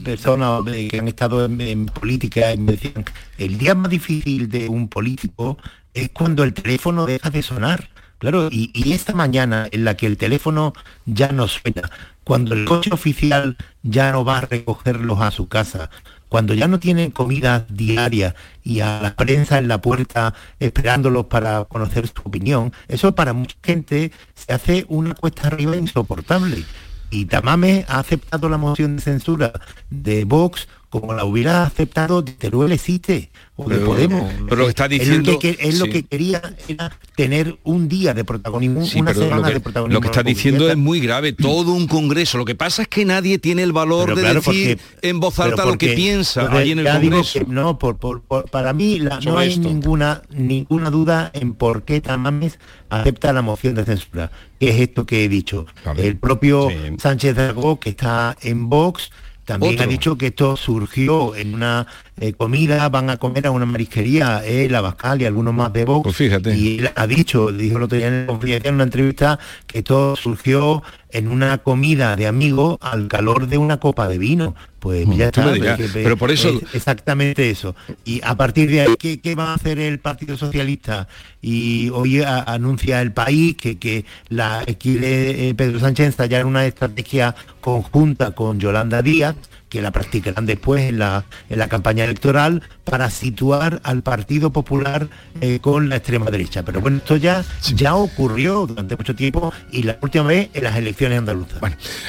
personas 0.02 0.62
que 0.64 0.98
han 0.98 1.08
estado 1.08 1.44
en, 1.44 1.86
política 1.86 2.52
y 2.52 2.58
me 2.58 2.72
decían, 2.72 3.04
el 3.38 3.58
día 3.58 3.74
más 3.74 3.90
difícil 3.90 4.48
de 4.48 4.68
un 4.68 4.88
político 4.88 5.56
es 5.94 6.08
cuando 6.10 6.42
el 6.42 6.52
teléfono 6.52 7.06
deja 7.06 7.30
de 7.30 7.42
sonar 7.42 7.88
Claro, 8.20 8.50
y, 8.52 8.92
esta 8.92 9.14
mañana 9.14 9.66
en 9.72 9.86
la 9.86 9.96
que 9.96 10.06
el 10.06 10.18
teléfono 10.18 10.74
ya 11.06 11.32
no 11.32 11.48
suena, 11.48 11.90
cuando 12.22 12.54
el 12.54 12.66
coche 12.66 12.90
oficial 12.92 13.56
ya 13.82 14.12
no 14.12 14.26
va 14.26 14.38
a 14.38 14.40
recogerlos 14.42 15.22
a 15.22 15.30
su 15.30 15.48
casa, 15.48 15.88
cuando 16.28 16.52
ya 16.52 16.68
no 16.68 16.78
tienen 16.78 17.12
comida 17.12 17.64
diaria 17.70 18.34
y 18.62 18.80
a 18.80 19.00
la 19.00 19.16
prensa 19.16 19.56
en 19.56 19.68
la 19.68 19.80
puerta 19.80 20.34
esperándolos 20.58 21.26
para 21.26 21.64
conocer 21.64 22.08
su 22.08 22.20
opinión, 22.22 22.74
eso 22.88 23.14
para 23.14 23.32
mucha 23.32 23.56
gente 23.62 24.12
se 24.34 24.52
hace 24.52 24.84
una 24.88 25.14
cuesta 25.14 25.46
arriba 25.46 25.76
insoportable. 25.76 26.62
Y 27.08 27.24
Tamame 27.24 27.86
ha 27.88 28.00
aceptado 28.00 28.50
la 28.50 28.58
moción 28.58 28.96
de 28.96 29.02
censura 29.02 29.52
de 29.88 30.24
Vox 30.24 30.68
como 30.90 31.14
la 31.14 31.24
hubiera 31.24 31.62
aceptado 31.62 32.22
Teruel 32.24 32.72
existe 32.72 33.30
o 33.56 33.68
de 33.68 33.76
Pero- 33.76 33.86
Podemos. 33.86 34.32
pero 34.48 34.56
lo 34.56 34.64
que 34.64 34.70
está 34.70 34.88
diciendo- 34.88 35.38
él 35.42 35.78
lo 35.78 35.84
sí. 35.84 35.90
que 35.92 36.02
quería 36.04 36.42
era 36.66 36.90
tener 37.14 37.58
un 37.62 37.88
día 37.88 38.12
de 38.12 38.24
protagonismo, 38.24 38.84
Sí, 38.84 39.00
una 39.00 39.14
semana 39.14 39.48
que, 39.48 39.54
de 39.54 39.60
protagonismo. 39.60 39.94
lo 39.94 40.00
que 40.00 40.06
está 40.08 40.22
diciendo 40.24 40.68
es 40.68 40.76
muy 40.76 40.98
grave, 41.00 41.32
todo 41.32 41.72
un 41.72 41.86
congreso. 41.86 42.38
Lo 42.38 42.44
que 42.44 42.54
pasa 42.56 42.82
es 42.82 42.88
que 42.88 43.04
nadie 43.04 43.38
tiene 43.38 43.62
el 43.62 43.72
valor 43.72 44.06
Pero 44.06 44.16
de 44.16 44.22
claro, 44.22 44.40
decir 44.40 44.78
porque- 44.80 45.08
en 45.08 45.20
voz 45.20 45.38
alta 45.38 45.64
lo 45.64 45.78
que 45.78 45.92
piensa 45.92 46.42
porque 46.42 46.58
ahí 46.58 46.70
en 46.72 46.80
el 46.80 46.86
congreso. 46.88 47.38
que 47.38 47.44
no, 47.46 47.78
por, 47.78 47.96
por- 47.98 48.22
por- 48.22 48.50
para 48.50 48.72
mí 48.72 48.98
la- 48.98 49.20
no 49.20 49.38
hay 49.38 49.50
esto. 49.50 49.60
ninguna 49.68 50.22
ninguna 50.30 50.90
duda 50.90 51.30
en 51.34 51.52
por 51.54 51.82
qué 51.84 52.00
Tamames 52.00 52.58
acepta 52.88 53.32
la 53.32 53.42
moción 53.42 53.74
de 53.76 53.84
censura, 53.84 54.32
que 54.58 54.70
es 54.70 54.80
esto 54.80 55.06
que 55.06 55.24
he 55.24 55.28
dicho. 55.28 55.66
El 55.96 56.16
propio 56.18 56.68
Sánchez 56.98 57.36
Dragó, 57.36 57.78
que 57.78 57.90
está 57.90 58.36
en 58.42 58.68
Vox, 58.68 59.10
también 59.50 59.74
Otro. 59.74 59.84
ha 59.84 59.88
dicho 59.88 60.16
que 60.16 60.28
esto 60.28 60.56
surgió 60.56 61.34
en 61.34 61.54
una 61.54 61.84
eh, 62.20 62.34
comida, 62.34 62.88
van 62.90 63.10
a 63.10 63.16
comer 63.16 63.46
a 63.46 63.50
una 63.50 63.66
marisquería, 63.66 64.42
él, 64.44 64.74
Abascal 64.74 65.20
y 65.22 65.24
algunos 65.24 65.54
más 65.54 65.72
de 65.72 65.84
Vox. 65.86 66.04
Pues 66.04 66.16
Y 66.56 66.78
él 66.78 66.90
ha 66.94 67.06
dicho, 67.06 67.50
dijo 67.50 67.78
el 67.78 67.82
otro 67.84 67.96
día 67.98 68.08
en 68.08 68.26
Confidencial, 68.26 68.66
en 68.68 68.74
una 68.74 68.84
entrevista, 68.84 69.38
que 69.66 69.78
esto 69.78 70.14
surgió 70.16 70.82
en 71.12 71.26
una 71.28 71.58
comida 71.58 72.14
de 72.16 72.26
amigos 72.28 72.76
al 72.80 73.08
calor 73.08 73.48
de 73.48 73.58
una 73.58 73.78
copa 73.80 74.06
de 74.08 74.18
vino. 74.18 74.54
Pues 74.78 75.06
ya 75.16 75.30
tú 75.30 75.40
está. 75.40 75.76
pero 75.92 76.16
por 76.16 76.30
eso- 76.30 76.48
es 76.48 76.74
exactamente 76.74 77.50
eso. 77.50 77.74
Y 78.04 78.20
a 78.24 78.34
partir 78.36 78.70
de 78.70 78.80
ahí, 78.82 78.94
¿qué, 78.98 79.20
qué 79.20 79.34
va 79.34 79.50
a 79.50 79.54
hacer 79.54 79.78
el 79.78 79.98
Partido 79.98 80.36
Socialista? 80.38 81.06
Y 81.42 81.90
hoy 81.90 82.22
a- 82.22 82.42
anuncia 82.44 83.02
el 83.02 83.12
país 83.12 83.56
que, 83.56 83.78
que 83.78 84.04
la 84.30 84.64
quiere 84.78 85.48
eh, 85.50 85.54
Pedro 85.54 85.80
Sánchez 85.80 86.06
ensayar 86.06 86.46
una 86.46 86.64
estrategia 86.64 87.34
conjunta 87.60 88.30
con 88.32 88.58
Yolanda 88.58 89.02
Díaz 89.02 89.36
que 89.70 89.80
la 89.80 89.90
practicarán 89.92 90.44
después 90.44 90.82
en 90.82 90.98
la, 90.98 91.24
en 91.48 91.58
la 91.58 91.68
campaña 91.68 92.04
electoral 92.04 92.62
para 92.84 93.08
situar 93.08 93.80
al 93.84 94.02
Partido 94.02 94.50
Popular 94.50 95.08
eh, 95.40 95.60
con 95.62 95.88
la 95.88 95.96
extrema 95.96 96.26
derecha. 96.30 96.62
Pero 96.64 96.80
bueno, 96.82 96.98
esto 96.98 97.16
ya, 97.16 97.44
ya 97.74 97.94
ocurrió 97.94 98.66
durante 98.66 98.96
mucho 98.96 99.14
tiempo 99.14 99.52
y 99.70 99.84
la 99.84 99.96
última 100.02 100.24
vez 100.24 100.50
en 100.54 100.64
las 100.64 100.76
elecciones 100.76 101.18
andaluzas. 101.20 101.60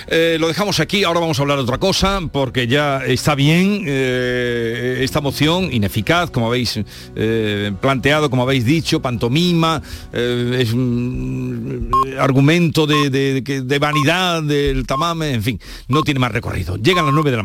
Eh, 0.07 0.37
lo 0.39 0.47
dejamos 0.47 0.79
aquí, 0.79 1.03
ahora 1.03 1.19
vamos 1.19 1.37
a 1.39 1.43
hablar 1.43 1.57
de 1.57 1.63
otra 1.63 1.77
cosa, 1.77 2.19
porque 2.33 2.65
ya 2.67 3.05
está 3.05 3.35
bien 3.35 3.83
eh, 3.87 4.99
esta 5.01 5.21
moción, 5.21 5.71
ineficaz, 5.71 6.31
como 6.31 6.47
habéis 6.47 6.79
planteado, 7.79 8.29
como 8.31 8.41
habéis 8.43 8.65
dicho, 8.65 9.01
pantomima, 9.01 9.81
es 10.13 10.73
un 10.73 11.91
argumento 12.19 12.87
de, 12.87 13.09
de- 13.09 13.41
de- 13.41 13.61
de 13.61 13.79
vanidad 13.79 14.41
del 14.43 14.85
tamame, 14.87 15.33
en 15.33 15.43
fin, 15.43 15.59
no 15.87 16.01
tiene 16.01 16.19
más 16.19 16.31
recorrido. 16.31 16.77
Llegan 16.77 17.05
las 17.05 17.13
9 17.13 17.29
de 17.31 17.37
la 17.37 17.37
mañana. 17.37 17.39